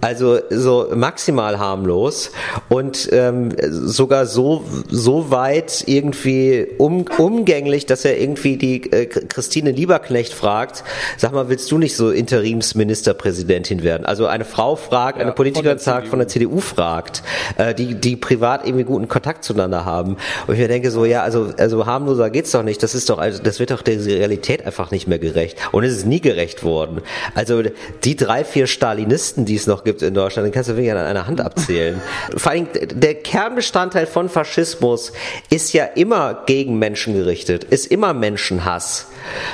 Also 0.00 0.40
so 0.50 0.88
maximal 0.94 1.58
harmlos 1.58 2.32
und 2.68 3.08
ähm, 3.12 3.54
sogar 3.70 4.26
so 4.26 4.64
so 4.88 5.30
weit 5.30 5.84
irgendwie 5.86 6.66
um, 6.78 7.04
umgänglich, 7.18 7.86
dass 7.86 8.04
er 8.04 8.18
irgendwie 8.18 8.56
die 8.56 8.92
äh, 8.92 9.06
Christine 9.06 9.70
Lieberknecht 9.70 10.34
fragt: 10.34 10.82
Sag 11.16 11.32
mal, 11.32 11.48
willst 11.48 11.70
du 11.70 11.78
nicht 11.78 11.96
so 11.96 12.10
Interimsministerpräsidentin 12.10 13.82
werden? 13.82 14.04
Also 14.04 14.26
eine 14.26 14.44
Frau 14.44 14.74
fragt, 14.76 15.18
eine 15.18 15.30
von 15.30 15.36
Politikerin 15.36 15.78
sagt, 15.78 16.08
von 16.08 16.18
der 16.18 16.28
CDU 16.28 16.60
fragt, 16.60 17.22
äh, 17.56 17.74
die 17.74 17.94
die 17.94 18.16
privat 18.16 18.66
irgendwie 18.66 18.84
guten 18.84 19.08
Kontakt 19.08 19.44
zueinander 19.44 19.84
haben. 19.84 20.16
Und 20.46 20.54
ich 20.54 20.60
mir 20.60 20.68
denke 20.68 20.90
so, 20.90 21.04
ja, 21.04 21.22
also 21.22 21.52
also 21.58 21.86
harmloser 21.86 22.30
geht's 22.30 22.50
doch 22.50 22.62
nicht. 22.62 22.82
Das 22.82 22.94
ist 22.94 23.10
doch 23.10 23.18
also 23.18 23.42
das 23.42 23.60
wird 23.60 23.70
doch 23.70 23.82
der 23.82 24.04
Realität 24.04 24.66
einfach 24.66 24.90
nicht 24.90 25.08
mehr 25.08 25.18
gerecht. 25.18 25.58
Und 25.72 25.84
es 25.84 25.92
ist 25.92 26.06
nie 26.06 26.20
gerecht 26.20 26.64
worden. 26.64 27.00
Also 27.34 27.62
die 28.04 28.16
drei 28.16 28.44
vier 28.44 28.66
Stalinisten, 28.66 29.44
die 29.44 29.56
es 29.56 29.66
noch 29.66 29.84
gibt 29.84 30.02
in 30.02 30.14
Deutschland, 30.14 30.46
den 30.46 30.52
kannst 30.52 30.70
du 30.70 30.74
wirklich 30.74 30.92
an 30.92 30.98
einer 30.98 31.26
Hand 31.26 31.40
abzählen. 31.40 32.00
Vor 32.36 32.52
allem 32.52 32.68
der 32.72 33.14
Kernbestandteil 33.14 34.06
von 34.06 34.28
Faschismus 34.28 35.12
ist 35.50 35.72
ja 35.72 35.84
immer 35.84 36.42
gegen 36.46 36.78
Menschen 36.78 37.14
gerichtet, 37.14 37.64
ist 37.64 37.86
immer 37.86 38.14
Menschenhass. 38.14 39.06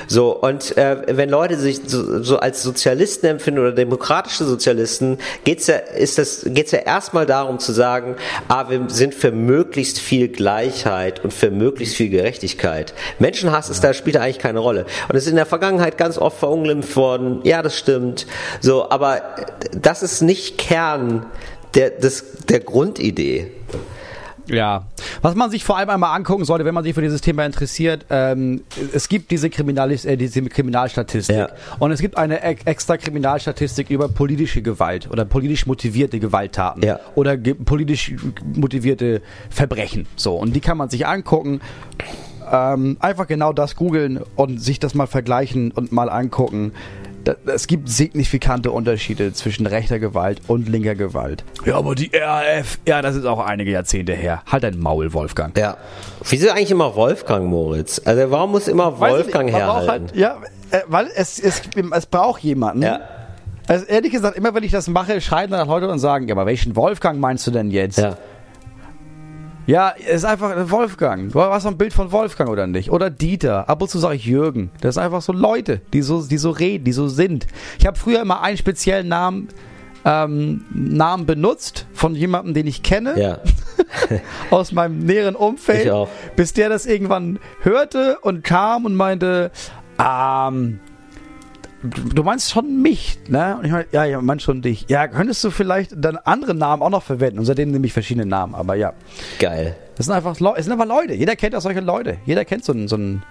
So 0.07 0.35
und 0.35 0.77
äh, 0.77 1.17
wenn 1.17 1.29
Leute 1.29 1.57
sich 1.57 1.81
so, 1.87 2.23
so 2.23 2.39
als 2.39 2.63
Sozialisten 2.63 3.27
empfinden 3.27 3.61
oder 3.61 3.73
demokratische 3.73 4.45
Sozialisten, 4.45 5.19
geht's 5.45 5.67
ja 5.67 5.77
ist 5.77 6.19
das 6.19 6.43
geht's 6.47 6.73
ja 6.73 6.81
erstmal 6.81 7.27
darum 7.27 7.59
zu 7.59 7.73
sagen, 7.79 8.16
ah, 8.49 8.68
wir 8.68 8.85
sind 8.89 9.14
für 9.14 9.33
möglichst 9.33 9.99
viel 9.99 10.29
Gleichheit 10.29 11.24
und 11.24 11.33
für 11.33 11.51
möglichst 11.51 11.97
viel 11.97 12.11
Gerechtigkeit. 12.11 12.93
Menschenhass 13.18 13.70
ist 13.70 13.83
da 13.83 13.95
spielt 13.95 14.16
da 14.16 14.20
eigentlich 14.20 14.39
keine 14.39 14.59
Rolle 14.59 14.85
und 15.09 15.16
es 15.16 15.24
ist 15.24 15.31
in 15.31 15.37
der 15.37 15.47
Vergangenheit 15.47 15.97
ganz 15.97 16.18
oft 16.18 16.39
verunglimpft 16.39 16.95
worden. 16.97 17.41
Ja, 17.45 17.62
das 17.62 17.79
stimmt. 17.79 18.26
So, 18.61 18.91
aber 18.91 19.22
das 19.72 20.03
ist 20.03 20.20
nicht 20.20 20.59
Kern 20.59 21.24
der 21.74 21.91
des, 21.91 22.45
der 22.49 22.61
Grundidee. 22.61 23.53
Ja, 24.51 24.87
was 25.23 25.35
man 25.35 25.51
sich 25.51 25.65
vor 25.65 25.77
allem 25.77 25.91
einmal 25.91 26.15
angucken 26.17 26.45
sollte, 26.45 26.65
wenn 26.65 26.75
man 26.75 26.85
sich 26.85 26.95
für 26.95 27.03
dieses 27.03 27.21
Thema 27.21 27.45
interessiert, 27.45 28.07
ähm, 28.11 28.63
es 28.93 29.09
gibt 29.09 29.31
diese, 29.31 29.51
Kriminalis 29.51 30.05
äh, 30.05 30.17
diese 30.17 30.43
Kriminalstatistik 30.43 31.37
Ja. 31.37 31.49
und 31.79 31.93
es 31.93 32.01
gibt 32.01 32.17
eine 32.17 32.43
e 32.43 32.57
extra 32.65 32.97
Kriminalstatistik 32.97 33.91
über 33.91 34.09
politische 34.09 34.63
Gewalt 34.63 35.11
oder 35.11 35.25
politisch 35.25 35.67
motivierte 35.67 36.19
Gewalttaten 36.19 36.83
Ja. 36.83 37.01
oder 37.15 37.37
ge 37.37 37.55
politisch 37.55 38.15
motivierte 38.55 39.23
Verbrechen. 39.51 40.07
So, 40.17 40.35
und 40.37 40.55
die 40.55 40.61
kann 40.61 40.79
man 40.79 40.89
sich 40.91 41.07
angucken. 41.07 41.61
Ähm, 42.51 42.97
einfach 43.01 43.27
genau 43.27 43.53
das 43.53 43.77
googeln 43.77 44.21
und 44.37 44.63
sich 44.63 44.79
das 44.81 44.95
mal 44.95 45.07
vergleichen 45.07 45.71
und 45.71 45.93
mal 45.93 46.09
angucken. 46.09 46.73
Es 47.47 47.66
gibt 47.66 47.89
signifikante 47.89 48.70
Unterschiede 48.70 49.33
zwischen 49.33 49.66
rechter 49.66 49.99
Gewalt 49.99 50.41
und 50.47 50.68
linker 50.68 50.95
Gewalt. 50.95 51.45
Ja, 51.64 51.76
aber 51.76 51.95
die 51.95 52.11
RAF, 52.14 52.79
ja, 52.87 53.03
das 53.03 53.16
ist 53.16 53.24
auch 53.24 53.45
einige 53.45 53.70
Jahrzehnte 53.70 54.14
her. 54.14 54.43
Halt 54.47 54.64
dein 54.64 54.79
Maul, 54.79 55.12
Wolfgang. 55.12 55.57
Ja. 55.57 55.76
Wieso 56.29 56.51
eigentlich 56.51 56.70
immer 56.70 56.95
Wolfgang 56.95 57.47
Moritz? 57.47 58.01
Also 58.05 58.31
warum 58.31 58.53
muss 58.53 58.68
immer 58.68 58.99
Weiß 58.99 59.12
ich 59.12 59.24
Wolfgang 59.24 59.51
braucht 59.51 59.62
herhalten? 59.62 60.07
Halt, 60.09 60.16
ja, 60.16 60.39
äh, 60.70 60.81
weil 60.87 61.09
es, 61.14 61.39
es, 61.39 61.62
es 61.91 62.07
braucht 62.07 62.43
jemanden. 62.43 62.83
Ja. 62.83 63.01
Also 63.66 63.85
ehrlich 63.85 64.12
gesagt, 64.12 64.37
immer 64.37 64.55
wenn 64.55 64.62
ich 64.62 64.72
das 64.72 64.89
mache, 64.89 65.20
schreiben 65.20 65.53
dann 65.53 65.68
Leute 65.68 65.89
und 65.89 65.99
sagen, 65.99 66.29
ja, 66.29 66.35
aber 66.35 66.47
welchen 66.47 66.74
Wolfgang 66.74 67.20
meinst 67.20 67.47
du 67.47 67.51
denn 67.51 67.70
jetzt? 67.70 67.99
Ja. 67.99 68.16
Ja, 69.69 69.93
es 69.99 70.16
ist 70.16 70.25
einfach 70.25 70.57
ein 70.57 70.71
Wolfgang. 70.71 71.31
Du 71.31 71.43
hast 71.43 71.64
doch 71.66 71.71
ein 71.71 71.77
Bild 71.77 71.93
von 71.93 72.11
Wolfgang 72.11 72.49
oder 72.49 72.66
nicht? 72.66 72.91
Oder 72.91 73.11
Dieter. 73.11 73.69
Ab 73.69 73.83
und 73.83 73.89
zu 73.89 73.99
sage 73.99 74.16
ich 74.16 74.25
Jürgen. 74.25 74.71
Das 74.81 74.95
sind 74.95 75.05
einfach 75.05 75.21
so 75.21 75.35
Leute, 75.35 75.83
die 75.93 76.01
so, 76.01 76.23
die 76.23 76.39
so 76.39 76.51
reden, 76.51 76.85
die 76.85 76.93
so 76.93 77.07
sind. 77.09 77.47
Ich 77.79 77.87
habe 77.87 77.99
früher 77.99 78.23
immer 78.23 78.41
einen 78.41 78.57
speziellen 78.57 79.09
Namen, 79.09 79.49
ähm, 80.07 80.64
Namen 80.73 81.27
benutzt 81.27 81.87
von 81.93 82.14
jemandem, 82.14 82.55
den 82.55 82.66
ich 82.66 82.83
kenne, 82.83 83.21
Ja. 83.21 83.41
aus 84.51 84.73
meinem 84.73 85.01
näheren 85.01 85.37
Umfeld, 85.37 85.85
Ich 85.85 85.91
auch. 85.91 86.09
bis 86.35 86.55
der 86.55 86.71
das 86.71 86.87
irgendwann 86.87 87.39
hörte 87.61 88.19
und 88.23 88.43
kam 88.45 88.87
und 88.87 88.95
meinte, 88.95 89.51
ähm, 90.03 90.81
du 91.83 92.22
meinst 92.22 92.51
schon 92.51 92.83
mich, 92.83 93.18
ne? 93.29 93.57
Und 93.59 93.64
ich 93.64 93.72
meine, 93.72 93.87
ja, 93.93 94.05
ja, 94.05 94.20
meinst 94.20 94.45
schon 94.45 94.62
dich. 94.62 94.87
Ja, 94.89 95.07
könntest 95.09 95.43
du 95.45 95.51
vielleicht 95.51 95.93
dann 95.97 96.16
andere 96.16 96.55
Namen 96.55 96.83
auch 96.83 96.91
noch 96.91 97.03
verwenden? 97.03 97.39
Und 97.39 97.45
seitdem 97.45 97.70
nehme 97.70 97.87
ich 97.87 97.93
verschiedene 97.93 98.26
Namen, 98.26 98.55
aber 98.55 98.74
ja. 98.74 98.93
Geil. 99.39 99.76
Das 99.97 100.07
sind 100.07 100.14
einfach 100.14 100.33
es 100.33 100.64
sind 100.64 100.72
einfach 100.72 100.87
Leute. 100.87 101.14
Jeder 101.14 101.37
kennt 101.37 101.55
auch 101.55 101.61
solche 101.61 101.81
Leute. 101.81 102.18
Jeder 102.26 102.45
kennt 102.45 102.64
so 102.64 102.72
einen, 102.72 102.89
so 102.89 102.97
einen, 102.97 103.22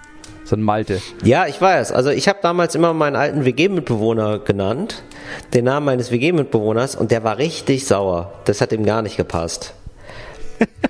so 0.44 0.56
einen 0.56 0.62
Malte. 0.62 1.00
Ja, 1.24 1.46
ich 1.46 1.60
weiß. 1.60 1.92
Also 1.92 2.10
ich 2.10 2.28
habe 2.28 2.38
damals 2.42 2.74
immer 2.74 2.94
meinen 2.94 3.16
alten 3.16 3.44
WG-Mitbewohner 3.44 4.38
genannt, 4.40 5.02
den 5.54 5.64
Namen 5.64 5.86
meines 5.86 6.10
WG-Mitbewohners, 6.10 6.96
und 6.96 7.10
der 7.10 7.24
war 7.24 7.38
richtig 7.38 7.86
sauer. 7.86 8.32
Das 8.44 8.60
hat 8.60 8.72
ihm 8.72 8.84
gar 8.84 9.02
nicht 9.02 9.16
gepasst. 9.16 9.74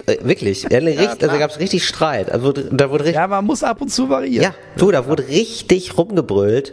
Äh, 0.06 0.16
wirklich. 0.22 0.70
Er, 0.70 0.82
richtig, 0.82 1.22
also 1.22 1.38
gab 1.38 1.50
es 1.50 1.58
richtig 1.58 1.86
Streit. 1.86 2.30
Also 2.30 2.52
da 2.52 2.90
wurde 2.90 3.04
richtig. 3.04 3.16
Ja, 3.16 3.26
man 3.26 3.44
muss 3.44 3.62
ab 3.62 3.80
und 3.80 3.88
zu 3.88 4.08
variieren. 4.08 4.44
Ja, 4.44 4.54
du, 4.76 4.90
da 4.90 5.06
wurde 5.06 5.28
richtig 5.28 5.96
rumgebrüllt 5.96 6.72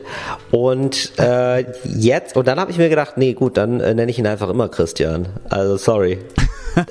und 0.52 1.12
äh, 1.20 1.66
jetzt 1.86 2.36
und 2.38 2.48
dann 2.48 2.60
habe 2.60 2.72
ich 2.72 2.78
mir 2.78 2.90
gedacht, 2.90 3.18
nee, 3.18 3.34
gut, 3.34 3.58
dann 3.58 3.80
äh, 3.80 3.94
nenne 3.94 4.12
ich 4.12 4.20
ihn 4.20 4.28
einfach 4.28 4.50
immer 4.50 4.70
Christian. 4.70 5.28
Also 5.50 5.78
sorry. 5.78 6.20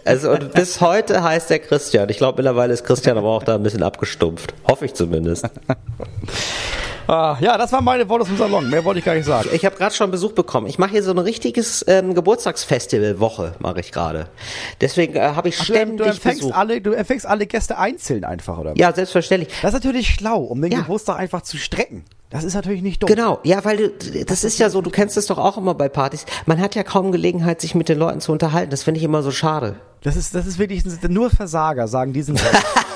Also 0.06 0.30
und 0.30 0.54
bis 0.54 0.80
heute 0.80 1.22
heißt 1.22 1.50
er 1.50 1.58
Christian. 1.58 2.08
Ich 2.08 2.16
glaube 2.16 2.36
mittlerweile 2.38 2.72
ist 2.72 2.84
Christian 2.84 3.18
aber 3.18 3.28
auch 3.28 3.42
da 3.42 3.56
ein 3.56 3.62
bisschen 3.62 3.82
abgestumpft. 3.82 4.54
Hoffe 4.66 4.86
ich 4.86 4.94
zumindest. 4.94 5.44
Ah, 7.06 7.36
ja, 7.40 7.58
das 7.58 7.70
waren 7.72 7.84
meine 7.84 8.08
Worte 8.08 8.22
aus 8.22 8.28
dem 8.28 8.36
Salon. 8.38 8.70
Mehr 8.70 8.84
wollte 8.84 8.98
ich 9.00 9.04
gar 9.04 9.14
nicht 9.14 9.26
sagen. 9.26 9.48
Ich 9.52 9.64
habe 9.64 9.76
gerade 9.76 9.94
schon 9.94 10.10
Besuch 10.10 10.32
bekommen. 10.32 10.66
Ich 10.66 10.78
mache 10.78 10.92
hier 10.92 11.02
so 11.02 11.10
ein 11.10 11.18
richtiges 11.18 11.84
ähm, 11.86 12.14
Geburtstagsfestival-Woche, 12.14 13.56
mache 13.58 13.80
ich 13.80 13.92
gerade. 13.92 14.28
Deswegen 14.80 15.14
äh, 15.16 15.20
habe 15.20 15.48
ich 15.48 15.58
Du, 15.58 15.64
ständig 15.64 15.98
du, 15.98 16.04
empfängst 16.04 16.40
Besuch. 16.40 16.54
alle, 16.54 16.80
du 16.80 16.92
empfängst 16.92 17.26
alle 17.26 17.46
Gäste 17.46 17.76
einzeln 17.78 18.24
einfach, 18.24 18.58
oder? 18.58 18.72
Ja, 18.76 18.92
selbstverständlich. 18.94 19.52
Das 19.62 19.70
ist 19.74 19.84
natürlich 19.84 20.08
schlau, 20.08 20.40
um 20.42 20.60
den 20.62 20.72
Ja. 20.72 20.78
Geburtstag 20.80 21.18
einfach 21.18 21.42
zu 21.42 21.58
strecken. 21.58 22.04
Das 22.30 22.42
ist 22.42 22.54
natürlich 22.54 22.82
nicht 22.82 23.02
dumm. 23.02 23.06
Genau, 23.08 23.38
ja, 23.44 23.64
weil 23.64 23.76
du, 23.76 24.24
das 24.24 24.42
ist 24.42 24.58
ja 24.58 24.68
so, 24.70 24.80
du 24.80 24.90
kennst 24.90 25.16
es 25.16 25.26
doch 25.26 25.38
auch 25.38 25.56
immer 25.56 25.74
bei 25.74 25.88
Partys. 25.88 26.26
Man 26.46 26.60
hat 26.60 26.74
ja 26.74 26.82
kaum 26.82 27.12
Gelegenheit, 27.12 27.60
sich 27.60 27.74
mit 27.76 27.88
den 27.88 27.98
Leuten 27.98 28.20
zu 28.20 28.32
unterhalten. 28.32 28.70
Das 28.70 28.82
finde 28.82 28.98
ich 28.98 29.04
immer 29.04 29.22
so 29.22 29.30
schade. 29.30 29.76
Das 30.02 30.16
ist, 30.16 30.34
das 30.34 30.46
ist 30.46 30.58
wirklich, 30.58 30.82
nur 31.08 31.30
Versager 31.30 31.86
sagen 31.86 32.12
diesen 32.12 32.36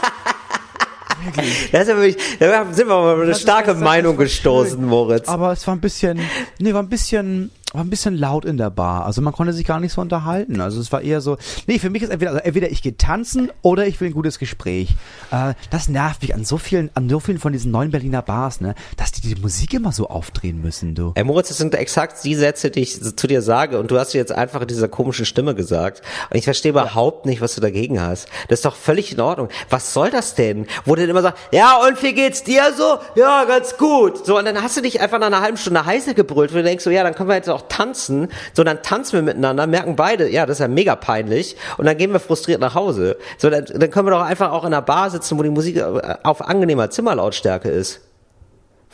Das 1.72 1.82
ist 1.82 1.88
ja 1.88 1.96
wirklich, 1.96 2.16
da 2.38 2.64
sind 2.72 2.88
wir 2.88 2.94
mal 2.94 3.12
auf 3.14 3.18
eine 3.18 3.28
Das 3.28 3.40
starke 3.40 3.74
Meinung 3.74 4.16
gestoßen. 4.16 4.84
Moritz. 4.84 5.28
Aber 5.28 5.52
es 5.52 5.66
war 5.66 5.74
ein 5.74 5.80
bisschen, 5.80 6.20
nee, 6.58 6.72
war 6.72 6.82
ein 6.82 6.88
bisschen, 6.88 7.50
war 7.72 7.82
ein 7.82 7.90
bisschen 7.90 8.16
laut 8.16 8.44
in 8.44 8.56
der 8.56 8.70
Bar. 8.70 9.04
Also 9.04 9.20
man 9.20 9.32
konnte 9.32 9.52
sich 9.52 9.66
gar 9.66 9.78
nicht 9.80 9.92
so 9.92 10.00
unterhalten. 10.00 10.60
Also 10.60 10.80
es 10.80 10.90
war 10.90 11.02
eher 11.02 11.20
so, 11.20 11.36
nee, 11.66 11.78
für 11.78 11.90
mich 11.90 12.02
ist 12.02 12.10
entweder, 12.10 12.30
also 12.32 12.42
entweder 12.42 12.70
ich 12.70 12.82
gehe 12.82 12.96
tanzen 12.96 13.50
oder 13.62 13.86
ich 13.86 14.00
will 14.00 14.08
ein 14.08 14.14
gutes 14.14 14.38
Gespräch. 14.38 14.94
Äh, 15.30 15.54
das 15.70 15.88
nervt 15.88 16.22
mich 16.22 16.34
an 16.34 16.44
so 16.44 16.56
vielen, 16.56 16.90
an 16.94 17.08
so 17.08 17.20
vielen 17.20 17.38
von 17.38 17.52
diesen 17.52 17.70
neuen 17.70 17.90
Berliner 17.90 18.22
Bars, 18.22 18.60
ne, 18.60 18.74
dass 18.96 19.12
die 19.12 19.20
die 19.20 19.40
Musik 19.40 19.74
immer 19.74 19.92
so 19.92 20.08
aufdrehen 20.08 20.62
müssen, 20.62 20.94
du. 20.94 21.12
Ey, 21.14 21.24
Moritz, 21.24 21.48
das 21.48 21.58
sind 21.58 21.74
exakt 21.74 22.24
die 22.24 22.34
Sätze, 22.34 22.70
die 22.70 22.80
ich 22.80 23.00
zu 23.16 23.26
dir 23.26 23.42
sage 23.42 23.78
und 23.78 23.90
du 23.90 23.98
hast 23.98 24.14
jetzt 24.14 24.32
einfach 24.32 24.62
in 24.62 24.68
dieser 24.68 24.88
komischen 24.88 25.26
Stimme 25.26 25.54
gesagt. 25.54 26.02
Und 26.30 26.36
ich 26.36 26.44
verstehe 26.44 26.70
überhaupt 26.70 27.26
nicht, 27.26 27.40
was 27.40 27.54
du 27.54 27.60
dagegen 27.60 28.00
hast. 28.00 28.28
Das 28.48 28.60
ist 28.60 28.64
doch 28.64 28.76
völlig 28.76 29.12
in 29.12 29.20
Ordnung. 29.20 29.48
Was 29.68 29.92
soll 29.92 30.10
das 30.10 30.34
denn? 30.34 30.66
Wo 30.84 30.94
du 30.94 31.02
dann 31.02 31.10
immer 31.10 31.22
sagst, 31.22 31.42
ja, 31.52 31.76
und 31.86 32.02
wie 32.02 32.14
geht's 32.14 32.42
dir 32.44 32.72
so? 32.76 32.98
Ja, 33.14 33.44
ganz 33.44 33.76
gut. 33.76 34.24
So, 34.24 34.38
und 34.38 34.46
dann 34.46 34.62
hast 34.62 34.76
du 34.76 34.80
dich 34.80 35.00
einfach 35.00 35.18
nach 35.18 35.26
einer 35.26 35.42
halben 35.42 35.58
Stunde 35.58 35.84
heißer 35.84 36.14
gebrüllt, 36.14 36.52
wo 36.52 36.56
du 36.56 36.62
denkst 36.62 36.84
so, 36.84 36.90
ja, 36.90 37.02
dann 37.02 37.14
können 37.14 37.28
wir 37.28 37.36
jetzt 37.36 37.50
auch 37.50 37.57
tanzen. 37.62 38.28
So, 38.54 38.64
dann 38.64 38.82
tanzen 38.82 39.14
wir 39.14 39.22
miteinander, 39.22 39.66
merken 39.66 39.96
beide, 39.96 40.28
ja, 40.28 40.46
das 40.46 40.56
ist 40.56 40.60
ja 40.60 40.68
mega 40.68 40.96
peinlich. 40.96 41.56
Und 41.76 41.86
dann 41.86 41.96
gehen 41.96 42.12
wir 42.12 42.20
frustriert 42.20 42.60
nach 42.60 42.74
Hause. 42.74 43.16
So, 43.38 43.50
dann, 43.50 43.64
dann 43.64 43.90
können 43.90 44.06
wir 44.06 44.12
doch 44.12 44.22
einfach 44.22 44.52
auch 44.52 44.64
in 44.64 44.72
einer 44.72 44.82
Bar 44.82 45.10
sitzen, 45.10 45.38
wo 45.38 45.42
die 45.42 45.50
Musik 45.50 45.76
äh, 45.76 46.16
auf 46.22 46.46
angenehmer 46.46 46.90
Zimmerlautstärke 46.90 47.68
ist. 47.68 48.00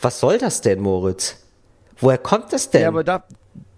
Was 0.01 0.19
soll 0.19 0.37
das 0.37 0.61
denn, 0.61 0.81
Moritz? 0.81 1.37
Woher 1.97 2.17
kommt 2.17 2.51
das 2.51 2.69
denn? 2.69 2.81
Ja, 2.81 2.87
aber 2.89 3.03
da, 3.03 3.23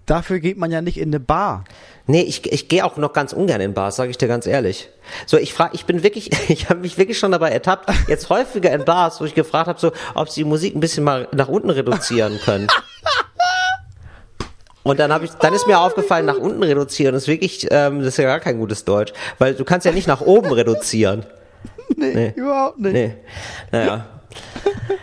dafür 0.06 0.40
geht 0.40 0.58
man 0.58 0.72
ja 0.72 0.82
nicht 0.82 0.98
in 0.98 1.10
eine 1.10 1.20
Bar. 1.20 1.66
Nee, 2.08 2.22
ich, 2.22 2.52
ich 2.52 2.70
gehe 2.70 2.86
auch 2.86 2.96
noch 2.96 3.12
ganz 3.12 3.34
ungern 3.34 3.60
in 3.60 3.74
Bars, 3.74 3.98
sage 3.98 4.10
ich 4.10 4.18
dir 4.18 4.30
ganz 4.30 4.48
ehrlich. 4.48 4.90
So, 5.26 5.38
ich 5.38 5.54
frage, 5.54 5.76
ich 5.76 5.86
bin 5.86 6.04
wirklich, 6.04 6.32
ich 6.50 6.70
habe 6.70 6.80
mich 6.80 6.98
wirklich 6.98 7.20
schon 7.20 7.32
dabei 7.32 7.52
ertappt, 7.52 7.92
jetzt 8.08 8.30
häufiger 8.30 8.72
in 8.72 8.86
Bars, 8.86 9.20
wo 9.20 9.26
ich 9.26 9.36
gefragt 9.36 9.68
habe, 9.68 9.80
so, 9.80 9.92
ob 10.16 10.30
sie 10.30 10.42
die 10.42 10.50
Musik 10.50 10.76
ein 10.76 10.80
bisschen 10.80 11.04
mal 11.04 11.28
nach 11.34 11.50
unten 11.50 11.70
reduzieren 11.70 12.40
können. 12.44 12.68
Und 14.90 15.00
dann 15.00 15.12
habe 15.12 15.26
ich, 15.26 15.32
dann 15.32 15.54
ist 15.54 15.68
mir 15.68 15.80
aufgefallen, 15.80 16.26
nach 16.26 16.38
unten 16.38 16.64
reduzieren 16.64 17.16
ist 17.16 17.28
wirklich, 17.28 17.68
ähm, 17.72 18.00
das 18.00 18.10
ist 18.10 18.18
ja 18.18 18.26
gar 18.26 18.40
kein 18.40 18.58
gutes 18.58 18.86
Deutsch, 18.86 19.14
weil 19.40 19.54
du 19.54 19.64
kannst 19.66 19.86
ja 19.86 19.92
nicht 19.92 20.08
nach 20.08 20.22
oben 20.22 20.52
reduzieren. 20.52 21.26
Nee, 21.96 22.14
Nee. 22.14 22.34
überhaupt 22.36 22.80
nicht. 22.80 22.94
Nee, 22.94 23.16
naja. 23.72 24.06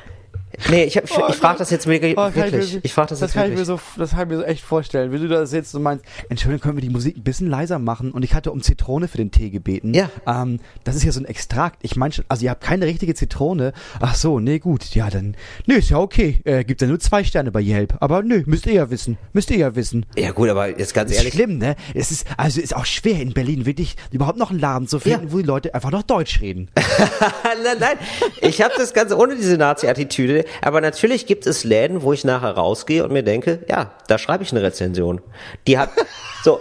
Nee, 0.70 0.84
ich, 0.84 0.96
hab- 0.96 1.04
ich, 1.04 1.10
Oh 1.16 1.26
ich 1.28 1.36
frage 1.36 1.58
das 1.58 1.70
jetzt 1.70 1.86
wirklich. 1.86 2.16
Oh, 2.16 2.34
wirklich. 2.34 2.74
mir- 2.74 2.80
Ich 2.82 2.92
frage 2.94 3.08
das, 3.10 3.20
das 3.20 3.28
jetzt 3.30 3.34
kann 3.34 3.44
ich 3.52 3.58
mir 3.58 3.66
wirklich. 3.66 3.80
so, 3.96 4.00
das 4.00 4.10
kann 4.12 4.22
ich 4.22 4.28
mir 4.28 4.36
so 4.38 4.42
echt 4.44 4.64
vorstellen, 4.64 5.12
wie 5.12 5.18
du 5.18 5.28
da 5.28 5.46
sitzt 5.46 5.74
und 5.74 5.82
meinst, 5.82 6.04
Entschuldigung, 6.28 6.60
können 6.62 6.76
wir 6.76 6.82
die 6.82 6.90
Musik 6.90 7.16
ein 7.16 7.22
bisschen 7.22 7.48
leiser 7.48 7.78
machen? 7.78 8.12
Und 8.12 8.22
ich 8.24 8.34
hatte 8.34 8.50
um 8.52 8.62
Zitrone 8.62 9.08
für 9.08 9.18
den 9.18 9.30
Tee 9.30 9.50
gebeten. 9.50 9.94
Ja. 9.94 10.10
Ähm, 10.26 10.60
das 10.84 10.96
ist 10.96 11.04
ja 11.04 11.12
so 11.12 11.20
ein 11.20 11.26
Extrakt. 11.26 11.78
Ich 11.82 11.96
meine 11.96 12.12
schon, 12.12 12.24
also 12.28 12.44
ihr 12.44 12.50
habt 12.50 12.62
keine 12.62 12.86
richtige 12.86 13.14
Zitrone. 13.14 13.72
Ach 14.00 14.14
so, 14.14 14.40
nee, 14.40 14.58
gut. 14.58 14.94
Ja, 14.94 15.10
dann, 15.10 15.36
nee, 15.66 15.74
ist 15.74 15.90
ja 15.90 15.98
okay. 15.98 16.40
Äh, 16.44 16.64
gibt 16.64 16.80
ja 16.80 16.86
nur 16.86 17.00
zwei 17.00 17.24
Sterne 17.24 17.50
bei 17.52 17.60
Yelp. 17.60 17.94
Aber 18.00 18.22
nö, 18.22 18.42
müsst 18.46 18.66
ihr 18.66 18.72
ja 18.74 18.90
wissen. 18.90 19.18
Müsst 19.32 19.50
ihr 19.50 19.58
ja 19.58 19.74
wissen. 19.76 20.06
Ja 20.16 20.30
gut, 20.32 20.48
aber 20.48 20.68
jetzt 20.78 20.94
ganz 20.94 21.10
Das 21.10 21.18
ist 21.18 21.24
ehrlich, 21.24 21.34
schlimm, 21.34 21.58
ne? 21.58 21.76
Es 21.94 22.10
ist, 22.10 22.26
also 22.36 22.60
ist 22.60 22.74
auch 22.74 22.86
schwer 22.86 23.20
in 23.20 23.32
Berlin 23.34 23.66
wirklich 23.66 23.96
überhaupt 24.12 24.38
noch 24.38 24.50
einen 24.50 24.60
Laden 24.60 24.88
zu 24.88 24.98
finden, 24.98 25.26
Ja. 25.26 25.32
wo 25.32 25.38
die 25.38 25.44
Leute 25.44 25.74
einfach 25.74 25.90
noch 25.90 26.02
Deutsch 26.02 26.40
reden. 26.40 26.70
nein, 27.64 27.76
nein, 27.80 27.96
ich 28.40 28.62
habe 28.62 28.74
das 28.76 28.92
Ganze 28.94 29.16
ohne 29.18 29.36
diese 29.36 29.56
Nazi-Attitüde. 29.56 30.44
Aber 30.62 30.80
natürlich 30.80 31.26
gibt 31.26 31.46
es 31.46 31.64
Läden, 31.64 32.02
wo 32.02 32.12
ich 32.12 32.24
nachher 32.24 32.52
rausgehe 32.52 33.04
und 33.04 33.12
mir 33.12 33.22
denke, 33.22 33.60
ja, 33.68 33.92
da 34.08 34.18
schreibe 34.18 34.44
ich 34.44 34.52
eine 34.52 34.62
Rezension. 34.62 35.20
Die 35.66 35.78
hat 35.78 35.90
so 36.44 36.60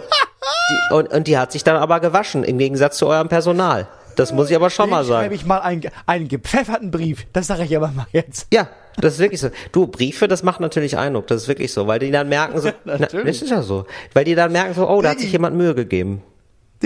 die, 0.68 0.94
und, 0.94 1.12
und 1.12 1.26
die 1.26 1.38
hat 1.38 1.52
sich 1.52 1.64
dann 1.64 1.76
aber 1.76 2.00
gewaschen 2.00 2.44
im 2.44 2.58
Gegensatz 2.58 2.98
zu 2.98 3.06
eurem 3.06 3.28
Personal. 3.28 3.86
Das 4.16 4.32
muss 4.32 4.50
ich 4.50 4.56
aber 4.56 4.70
schon 4.70 4.90
mal 4.90 5.02
Den 5.02 5.08
schreibe 5.08 5.22
sagen. 5.24 5.34
ich 5.34 5.46
mal 5.46 5.58
einen, 5.58 5.82
einen 6.06 6.28
gepfefferten 6.28 6.90
Brief. 6.90 7.26
Das 7.32 7.48
sage 7.48 7.64
ich 7.64 7.76
aber 7.76 7.88
mal 7.88 8.06
jetzt. 8.12 8.46
Ja, 8.52 8.68
das 8.96 9.14
ist 9.14 9.18
wirklich 9.18 9.40
so. 9.40 9.50
Du, 9.72 9.86
Briefe, 9.86 10.28
das 10.28 10.42
macht 10.42 10.60
natürlich 10.60 10.96
Eindruck. 10.96 11.26
Das 11.26 11.42
ist 11.42 11.48
wirklich 11.48 11.72
so, 11.72 11.86
weil 11.86 11.98
die 11.98 12.10
dann 12.10 12.28
merken 12.28 12.60
so, 12.60 12.70
na, 12.84 12.98
natürlich. 12.98 13.38
das 13.38 13.42
ist 13.42 13.50
ja 13.50 13.62
so, 13.62 13.86
weil 14.12 14.24
die 14.24 14.34
dann 14.34 14.52
merken 14.52 14.74
so, 14.74 14.88
oh, 14.88 15.02
da 15.02 15.10
hat 15.10 15.20
sich 15.20 15.32
jemand 15.32 15.56
Mühe 15.56 15.74
gegeben. 15.74 16.22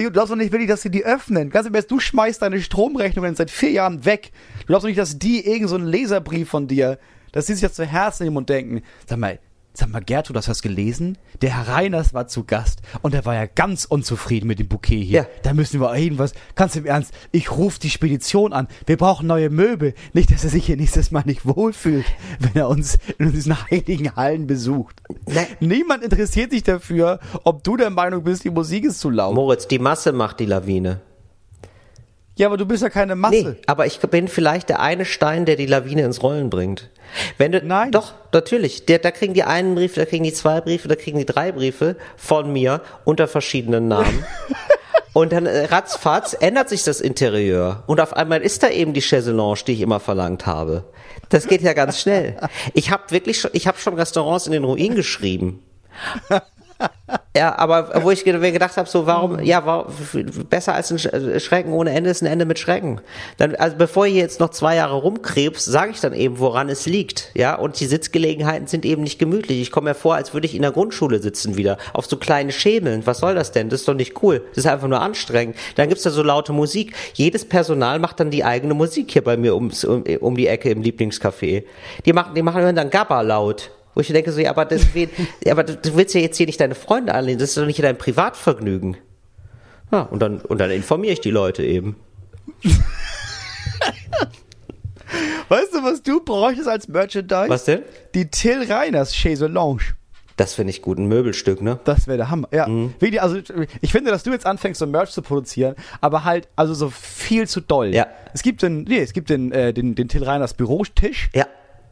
Du 0.04 0.12
glaubst 0.12 0.30
doch 0.30 0.36
nicht 0.36 0.52
wirklich, 0.52 0.68
dass 0.68 0.82
sie 0.82 0.90
die 0.90 1.04
öffnen. 1.04 1.50
Ganz 1.50 1.66
im 1.66 1.74
Ernst, 1.74 1.90
du 1.90 1.98
schmeißt 1.98 2.40
deine 2.40 2.60
Stromrechnungen 2.60 3.34
seit 3.34 3.50
vier 3.50 3.72
Jahren 3.72 4.04
weg. 4.04 4.30
Du 4.60 4.66
glaubst 4.66 4.84
doch 4.84 4.88
nicht, 4.88 4.98
dass 4.98 5.18
die 5.18 5.44
irgend 5.44 5.68
so 5.68 5.74
einen 5.74 5.86
Leserbrief 5.86 6.48
von 6.48 6.68
dir, 6.68 6.98
dass 7.32 7.46
sie 7.46 7.54
sich 7.54 7.62
das 7.62 7.74
zu 7.74 7.84
Herzen 7.84 8.24
nehmen 8.24 8.36
und 8.36 8.48
denken, 8.48 8.82
sag 9.06 9.18
mal, 9.18 9.40
sag 9.78 9.90
mal, 9.90 10.00
Gertrud, 10.00 10.36
das 10.36 10.48
hast 10.48 10.64
du 10.64 10.68
gelesen? 10.68 11.18
Der 11.40 11.56
Herr 11.56 11.74
Reiners 11.74 12.12
war 12.12 12.26
zu 12.26 12.44
Gast 12.44 12.82
und 13.02 13.14
er 13.14 13.24
war 13.24 13.34
ja 13.34 13.46
ganz 13.46 13.84
unzufrieden 13.84 14.48
mit 14.48 14.58
dem 14.58 14.68
Bouquet 14.68 15.02
hier. 15.02 15.22
Ja. 15.22 15.26
Da 15.42 15.54
müssen 15.54 15.80
wir 15.80 15.94
irgendwas, 15.96 16.32
ganz 16.56 16.74
im 16.76 16.84
Ernst, 16.84 17.14
ich 17.30 17.52
rufe 17.52 17.78
die 17.78 17.90
Spedition 17.90 18.52
an. 18.52 18.66
Wir 18.86 18.96
brauchen 18.96 19.26
neue 19.26 19.50
Möbel. 19.50 19.94
Nicht, 20.12 20.32
dass 20.32 20.44
er 20.44 20.50
sich 20.50 20.66
hier 20.66 20.76
nächstes 20.76 21.10
Mal 21.10 21.22
nicht 21.24 21.46
wohlfühlt, 21.46 22.06
wenn 22.40 22.56
er 22.56 22.68
uns 22.68 22.98
in 23.18 23.32
diesen 23.32 23.70
heiligen 23.70 24.16
Hallen 24.16 24.46
besucht. 24.46 25.00
Nein. 25.26 25.46
Niemand 25.60 26.02
interessiert 26.02 26.50
sich 26.50 26.64
dafür, 26.64 27.20
ob 27.44 27.62
du 27.62 27.76
der 27.76 27.90
Meinung 27.90 28.24
bist, 28.24 28.44
die 28.44 28.50
Musik 28.50 28.84
ist 28.84 29.00
zu 29.00 29.10
laut. 29.10 29.34
Moritz, 29.34 29.68
die 29.68 29.78
Masse 29.78 30.12
macht 30.12 30.40
die 30.40 30.46
Lawine. 30.46 31.00
Ja, 32.38 32.46
aber 32.46 32.56
du 32.56 32.66
bist 32.66 32.84
ja 32.84 32.88
keine 32.88 33.16
Masse. 33.16 33.34
Nee, 33.34 33.54
aber 33.66 33.86
ich 33.86 33.98
bin 33.98 34.28
vielleicht 34.28 34.68
der 34.68 34.78
eine 34.78 35.04
Stein, 35.04 35.44
der 35.44 35.56
die 35.56 35.66
Lawine 35.66 36.02
ins 36.02 36.22
Rollen 36.22 36.50
bringt. 36.50 36.88
Wenn 37.36 37.50
du, 37.50 37.60
Nein. 37.64 37.90
Doch, 37.90 38.14
natürlich. 38.32 38.86
Der, 38.86 39.00
da 39.00 39.10
kriegen 39.10 39.34
die 39.34 39.42
einen 39.42 39.74
Brief, 39.74 39.94
da 39.94 40.04
kriegen 40.04 40.22
die 40.22 40.32
zwei 40.32 40.60
Briefe, 40.60 40.86
da 40.86 40.94
kriegen 40.94 41.18
die 41.18 41.26
drei 41.26 41.50
Briefe 41.50 41.96
von 42.16 42.52
mir 42.52 42.80
unter 43.04 43.26
verschiedenen 43.26 43.88
Namen. 43.88 44.24
Und 45.14 45.32
dann 45.32 45.46
äh, 45.46 45.64
ratzfatz 45.64 46.36
ändert 46.38 46.68
sich 46.68 46.84
das 46.84 47.00
Interieur. 47.00 47.82
Und 47.88 48.00
auf 48.00 48.12
einmal 48.14 48.40
ist 48.40 48.62
da 48.62 48.68
eben 48.68 48.92
die 48.92 49.00
Chaiselange, 49.00 49.58
die 49.66 49.72
ich 49.72 49.80
immer 49.80 49.98
verlangt 49.98 50.46
habe. 50.46 50.84
Das 51.30 51.48
geht 51.48 51.62
ja 51.62 51.72
ganz 51.72 52.00
schnell. 52.00 52.36
Ich 52.72 52.92
habe 52.92 53.02
wirklich 53.08 53.40
schon, 53.40 53.50
ich 53.52 53.66
habe 53.66 53.78
schon 53.78 53.94
Restaurants 53.94 54.46
in 54.46 54.52
den 54.52 54.62
Ruin 54.62 54.94
geschrieben. 54.94 55.60
Ja, 57.36 57.56
aber 57.56 58.02
wo 58.02 58.10
ich 58.10 58.26
mir 58.26 58.52
gedacht 58.52 58.76
habe, 58.76 58.88
so 58.88 59.06
warum, 59.06 59.40
ja, 59.40 59.64
warum, 59.64 59.86
besser 60.50 60.74
als 60.74 60.90
ein 60.90 60.98
äh, 60.98 61.38
Schrecken 61.38 61.72
ohne 61.72 61.90
Ende 61.92 62.10
ist 62.10 62.20
ein 62.20 62.26
Ende 62.26 62.44
mit 62.44 62.58
Schrecken. 62.58 63.00
Dann, 63.36 63.54
also 63.54 63.76
bevor 63.76 64.06
ihr 64.06 64.14
jetzt 64.14 64.40
noch 64.40 64.50
zwei 64.50 64.74
Jahre 64.74 64.96
rumkrebst, 64.96 65.64
sage 65.64 65.92
ich 65.92 66.00
dann 66.00 66.14
eben, 66.14 66.40
woran 66.40 66.68
es 66.68 66.86
liegt. 66.86 67.30
Ja, 67.34 67.54
und 67.54 67.78
die 67.78 67.86
Sitzgelegenheiten 67.86 68.66
sind 68.66 68.84
eben 68.84 69.02
nicht 69.02 69.18
gemütlich. 69.18 69.60
Ich 69.60 69.70
komme 69.70 69.90
mir 69.90 69.94
vor, 69.94 70.16
als 70.16 70.34
würde 70.34 70.46
ich 70.46 70.56
in 70.56 70.62
der 70.62 70.72
Grundschule 70.72 71.20
sitzen 71.20 71.56
wieder, 71.56 71.78
auf 71.92 72.06
so 72.06 72.16
kleine 72.16 72.50
Schemeln. 72.50 73.06
Was 73.06 73.18
soll 73.18 73.36
das 73.36 73.52
denn? 73.52 73.68
Das 73.68 73.80
ist 73.80 73.88
doch 73.88 73.94
nicht 73.94 74.20
cool. 74.22 74.42
Das 74.50 74.58
ist 74.64 74.66
einfach 74.66 74.88
nur 74.88 75.00
anstrengend. 75.00 75.56
Dann 75.76 75.88
gibt's 75.88 76.02
da 76.02 76.10
so 76.10 76.24
laute 76.24 76.52
Musik. 76.52 76.94
Jedes 77.14 77.48
Personal 77.48 78.00
macht 78.00 78.18
dann 78.18 78.30
die 78.30 78.44
eigene 78.44 78.74
Musik 78.74 79.12
hier 79.12 79.22
bei 79.22 79.36
mir 79.36 79.54
ums, 79.54 79.84
um, 79.84 80.02
um 80.20 80.36
die 80.36 80.48
Ecke 80.48 80.70
im 80.70 80.82
Lieblingscafé. 80.82 81.62
Die 82.04 82.12
machen, 82.12 82.34
die 82.34 82.42
machen 82.42 82.74
dann 82.74 82.90
Gabba 82.90 83.20
laut. 83.20 83.70
Wo 83.98 84.02
ich 84.02 84.06
denke 84.06 84.30
so, 84.30 84.38
ja, 84.40 84.50
aber, 84.50 84.64
deswegen, 84.64 85.10
aber 85.50 85.64
du, 85.64 85.96
willst 85.96 86.14
ja 86.14 86.20
jetzt 86.20 86.36
hier 86.36 86.46
nicht 86.46 86.60
deine 86.60 86.76
Freunde 86.76 87.12
anlehnen, 87.12 87.40
das 87.40 87.48
ist 87.48 87.58
doch 87.58 87.66
nicht 87.66 87.82
dein 87.82 87.98
Privatvergnügen. 87.98 88.96
Ja, 89.90 90.02
und 90.02 90.20
dann, 90.20 90.40
und 90.40 90.58
dann 90.58 90.70
informiere 90.70 91.14
ich 91.14 91.20
die 91.20 91.32
Leute 91.32 91.64
eben. 91.64 91.96
Weißt 95.48 95.74
du, 95.74 95.82
was 95.82 96.04
du 96.04 96.20
bräuchtest 96.20 96.68
als 96.68 96.86
Merchandise? 96.86 97.48
Was 97.48 97.64
denn? 97.64 97.82
Die 98.14 98.30
Till 98.30 98.70
Reiners 98.70 99.12
Chaiselange. 99.12 99.80
Das 100.36 100.54
finde 100.54 100.70
ich 100.70 100.80
gut, 100.80 100.98
ein 100.98 101.08
Möbelstück, 101.08 101.60
ne? 101.60 101.80
Das 101.82 102.06
wäre 102.06 102.18
der 102.18 102.30
Hammer. 102.30 102.46
Ja. 102.52 102.68
Mhm. 102.68 102.94
Also 103.18 103.40
ich 103.80 103.90
finde, 103.90 104.12
dass 104.12 104.22
du 104.22 104.30
jetzt 104.30 104.46
anfängst, 104.46 104.78
so 104.78 104.86
Merch 104.86 105.10
zu 105.10 105.22
produzieren, 105.22 105.74
aber 106.00 106.22
halt 106.22 106.46
also 106.54 106.72
so 106.72 106.88
viel 106.90 107.48
zu 107.48 107.60
doll. 107.60 107.92
Ja. 107.92 108.06
Es 108.32 108.42
gibt 108.42 108.62
den, 108.62 108.84
nee, 108.84 109.00
es 109.00 109.12
gibt 109.12 109.28
den, 109.28 109.50
äh, 109.50 109.72
den, 109.72 109.96
den 109.96 110.06
Till 110.06 110.22
Reiners 110.22 110.54
Bürotisch. 110.54 111.30
Ja, 111.34 111.48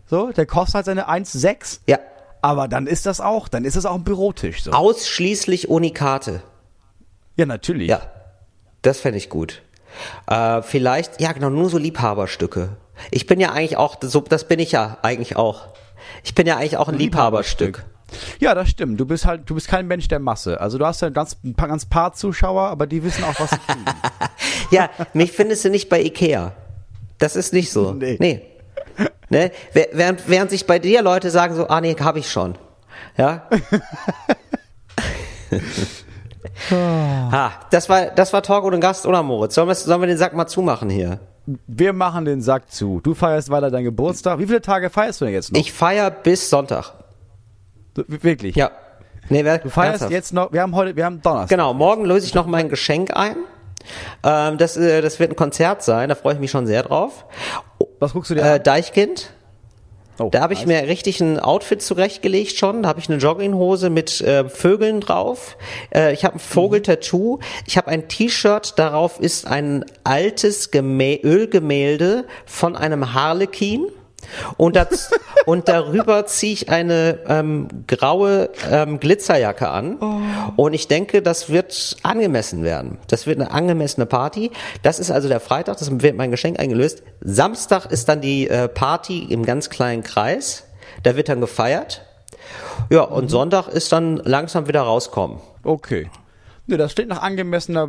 So, 0.08 0.32
der 0.32 0.46
kostet 0.46 0.74
halt 0.76 0.86
seine 0.86 1.08
1,6. 1.08 1.80
ja. 1.86 1.98
Aber 2.42 2.68
dann 2.68 2.86
ist 2.86 3.06
das 3.06 3.20
auch, 3.20 3.48
dann 3.48 3.64
ist 3.64 3.76
das 3.76 3.86
auch 3.86 3.96
ein 3.96 4.04
Bürotisch. 4.04 4.62
So. 4.62 4.70
Ausschließlich 4.70 5.68
Unikate. 5.68 6.42
Ja, 7.34 7.44
natürlich. 7.44 7.88
Ja, 7.88 8.02
das 8.82 9.00
fände 9.00 9.18
ich 9.18 9.30
gut. 9.30 9.62
Äh, 10.28 10.62
vielleicht, 10.62 11.20
ja 11.20 11.32
genau, 11.32 11.50
nur 11.50 11.70
so 11.70 11.78
Liebhaberstücke. 11.78 12.76
Ich 13.10 13.26
bin 13.26 13.40
ja 13.40 13.50
eigentlich 13.50 13.76
auch, 13.76 13.96
so, 14.00 14.20
das 14.20 14.46
bin 14.46 14.60
ich 14.60 14.70
ja 14.70 14.98
eigentlich 15.02 15.34
auch. 15.34 15.68
Ich 16.22 16.34
bin 16.36 16.46
ja 16.46 16.56
eigentlich 16.56 16.76
auch 16.76 16.88
ein 16.88 16.98
Liebhaberstück. 16.98 17.84
Ja, 18.38 18.54
das 18.54 18.68
stimmt. 18.68 19.00
Du 19.00 19.06
bist 19.06 19.26
halt, 19.26 19.50
du 19.50 19.54
bist 19.54 19.66
kein 19.66 19.86
Mensch 19.88 20.06
der 20.06 20.20
Masse. 20.20 20.60
Also 20.60 20.78
du 20.78 20.86
hast 20.86 21.02
ja 21.02 21.08
ganz, 21.08 21.36
ein 21.44 21.54
paar, 21.54 21.68
ganz 21.68 21.86
paar 21.86 22.12
Zuschauer, 22.12 22.68
aber 22.68 22.86
die 22.86 23.02
wissen 23.02 23.24
auch, 23.24 23.38
was 23.40 23.50
sie 23.50 23.58
tun. 23.66 23.84
Ja, 24.70 24.90
mich 25.14 25.32
findest 25.32 25.64
du 25.64 25.70
nicht 25.70 25.88
bei 25.88 26.00
Ikea. 26.00 26.52
Das 27.18 27.36
ist 27.36 27.52
nicht 27.52 27.70
so. 27.70 27.92
Nee. 27.98 28.16
Nee. 28.20 28.42
Ne? 29.28 29.50
Während, 29.72 30.28
während 30.28 30.50
sich 30.50 30.66
bei 30.68 30.78
dir 30.78 31.02
Leute 31.02 31.30
sagen 31.30 31.56
so, 31.56 31.66
ah 31.66 31.80
nee, 31.80 31.96
hab 31.98 32.16
ich 32.16 32.30
schon. 32.30 32.54
Ja. 33.16 33.42
ha, 36.70 37.52
das 37.70 37.88
war, 37.88 38.06
das 38.06 38.32
war 38.32 38.42
Talk 38.42 38.64
ohne 38.64 38.78
Gast, 38.78 39.04
oder 39.04 39.24
Moritz? 39.24 39.56
Sollen 39.56 39.66
wir, 39.66 39.74
sollen 39.74 40.00
wir 40.00 40.06
den 40.06 40.16
Sack 40.18 40.34
mal 40.34 40.46
zumachen 40.46 40.90
hier? 40.90 41.18
Wir 41.66 41.92
machen 41.92 42.24
den 42.24 42.40
Sack 42.40 42.70
zu. 42.70 43.00
Du 43.02 43.14
feierst 43.14 43.50
weiter 43.50 43.70
deinen 43.70 43.84
Geburtstag. 43.84 44.38
Wie 44.38 44.46
viele 44.46 44.62
Tage 44.62 44.90
feierst 44.90 45.20
du 45.20 45.24
denn 45.26 45.34
jetzt 45.34 45.52
noch? 45.52 45.60
Ich 45.60 45.72
feier 45.72 46.10
bis 46.10 46.50
Sonntag. 46.50 46.92
Wirklich? 47.94 48.56
Ja. 48.56 48.70
Nee, 49.28 49.44
wer, 49.44 49.58
Du 49.58 49.70
feierst 49.70 50.02
ernsthaft. 50.02 50.12
jetzt 50.12 50.32
noch, 50.32 50.52
wir 50.52 50.62
haben 50.62 50.74
heute, 50.74 50.94
wir 50.94 51.04
haben 51.04 51.20
Donnerstag. 51.20 51.48
Genau, 51.48 51.74
morgen 51.74 52.04
löse 52.04 52.26
ich 52.26 52.34
noch 52.34 52.46
mein 52.46 52.68
Geschenk 52.68 53.16
ein. 53.16 53.36
Ähm, 54.24 54.58
das, 54.58 54.76
äh, 54.76 55.00
das 55.02 55.18
wird 55.20 55.32
ein 55.32 55.36
Konzert 55.36 55.82
sein, 55.82 56.08
da 56.08 56.14
freue 56.14 56.34
ich 56.34 56.40
mich 56.40 56.50
schon 56.50 56.66
sehr 56.66 56.82
drauf. 56.82 57.24
Was 58.00 58.12
guckst 58.12 58.30
du 58.30 58.34
dir 58.34 58.42
Äh, 58.42 58.48
an? 58.54 58.62
Deichkind. 58.62 59.30
Oh, 60.18 60.30
Da 60.30 60.40
habe 60.40 60.54
ich 60.54 60.64
nice. 60.64 60.82
mir 60.82 60.88
richtig 60.88 61.20
ein 61.20 61.38
Outfit 61.38 61.82
zurechtgelegt 61.82 62.56
schon. 62.56 62.82
Da 62.82 62.88
habe 62.88 63.00
ich 63.00 63.08
eine 63.10 63.18
Jogginghose 63.18 63.90
mit 63.90 64.22
äh, 64.22 64.48
Vögeln 64.48 65.00
drauf. 65.00 65.58
Äh, 65.94 66.14
ich 66.14 66.24
habe 66.24 66.36
ein 66.36 66.38
Vogeltattoo. 66.38 67.40
Ich 67.66 67.76
habe 67.76 67.88
ein 67.88 68.08
T-Shirt. 68.08 68.78
Darauf 68.78 69.20
ist 69.20 69.46
ein 69.46 69.84
altes 70.04 70.70
Gemä 70.70 71.20
Ölgemälde 71.22 72.24
von 72.46 72.76
einem 72.76 73.12
Harlekin. 73.12 73.88
Und, 74.56 74.76
das, 74.76 75.10
und 75.46 75.68
darüber 75.68 76.26
ziehe 76.26 76.52
ich 76.52 76.68
eine 76.68 77.20
ähm, 77.28 77.68
graue 77.86 78.50
ähm, 78.70 79.00
Glitzerjacke 79.00 79.68
an. 79.68 79.96
Und 80.56 80.74
ich 80.74 80.88
denke, 80.88 81.22
das 81.22 81.50
wird 81.50 81.96
angemessen 82.02 82.64
werden. 82.64 82.98
Das 83.08 83.26
wird 83.26 83.40
eine 83.40 83.50
angemessene 83.50 84.06
Party. 84.06 84.50
Das 84.82 84.98
ist 84.98 85.10
also 85.10 85.28
der 85.28 85.40
Freitag, 85.40 85.78
das 85.78 85.90
wird 86.00 86.16
mein 86.16 86.30
Geschenk 86.30 86.58
eingelöst. 86.58 87.02
Samstag 87.20 87.86
ist 87.86 88.08
dann 88.08 88.20
die 88.20 88.48
äh, 88.48 88.68
Party 88.68 89.26
im 89.30 89.44
ganz 89.44 89.70
kleinen 89.70 90.02
Kreis. 90.02 90.64
Da 91.02 91.16
wird 91.16 91.28
dann 91.28 91.40
gefeiert. 91.40 92.02
Ja, 92.90 93.02
und 93.02 93.28
Sonntag 93.28 93.68
ist 93.68 93.92
dann 93.92 94.16
langsam 94.18 94.68
wieder 94.68 94.82
rauskommen. 94.82 95.38
Okay. 95.62 96.08
Ne, 96.68 96.76
das 96.76 96.90
steht 96.90 97.08
nach 97.08 97.22
angemessener 97.22 97.88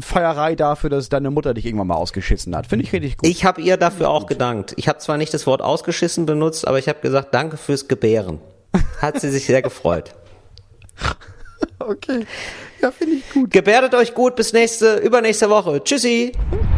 Feierei 0.00 0.56
dafür, 0.56 0.90
dass 0.90 1.08
deine 1.08 1.30
Mutter 1.30 1.54
dich 1.54 1.64
irgendwann 1.64 1.86
mal 1.86 1.94
ausgeschissen 1.94 2.56
hat. 2.56 2.66
Finde 2.66 2.84
ich 2.84 2.92
richtig 2.92 3.18
gut. 3.18 3.28
Ich 3.28 3.44
habe 3.44 3.60
ihr 3.60 3.76
dafür 3.76 4.10
auch 4.10 4.26
gedankt. 4.26 4.74
Ich 4.76 4.88
habe 4.88 4.98
zwar 4.98 5.16
nicht 5.16 5.32
das 5.32 5.46
Wort 5.46 5.62
ausgeschissen 5.62 6.26
benutzt, 6.26 6.66
aber 6.66 6.78
ich 6.78 6.88
habe 6.88 7.00
gesagt, 7.00 7.32
danke 7.34 7.56
fürs 7.56 7.86
Gebären. 7.86 8.40
Hat 9.00 9.20
sie 9.20 9.30
sich 9.30 9.46
sehr 9.46 9.62
gefreut. 9.62 10.14
okay. 11.78 12.26
Ja, 12.80 12.90
finde 12.90 13.16
ich 13.16 13.30
gut. 13.32 13.50
Gebärdet 13.50 13.94
euch 13.94 14.14
gut 14.14 14.34
bis 14.34 14.52
nächste, 14.52 14.96
übernächste 14.96 15.48
Woche. 15.48 15.82
Tschüssi. 15.82 16.32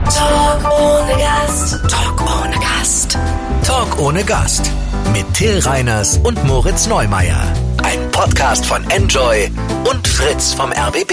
Talk 0.05 0.79
ohne 0.79 1.13
Gast. 1.19 1.81
Talk 1.91 2.21
ohne 2.21 2.57
Gast. 2.57 3.19
Talk 3.67 3.99
ohne 3.99 4.23
Gast. 4.23 4.71
Mit 5.13 5.35
Till 5.35 5.59
Reiners 5.59 6.19
und 6.19 6.45
Moritz 6.45 6.87
Neumeier. 6.87 7.53
Ein 7.83 8.13
Podcast 8.13 8.65
von 8.65 8.89
Enjoy 8.91 9.51
und 9.91 10.07
Fritz 10.07 10.53
vom 10.55 10.71
RBB. 10.71 11.13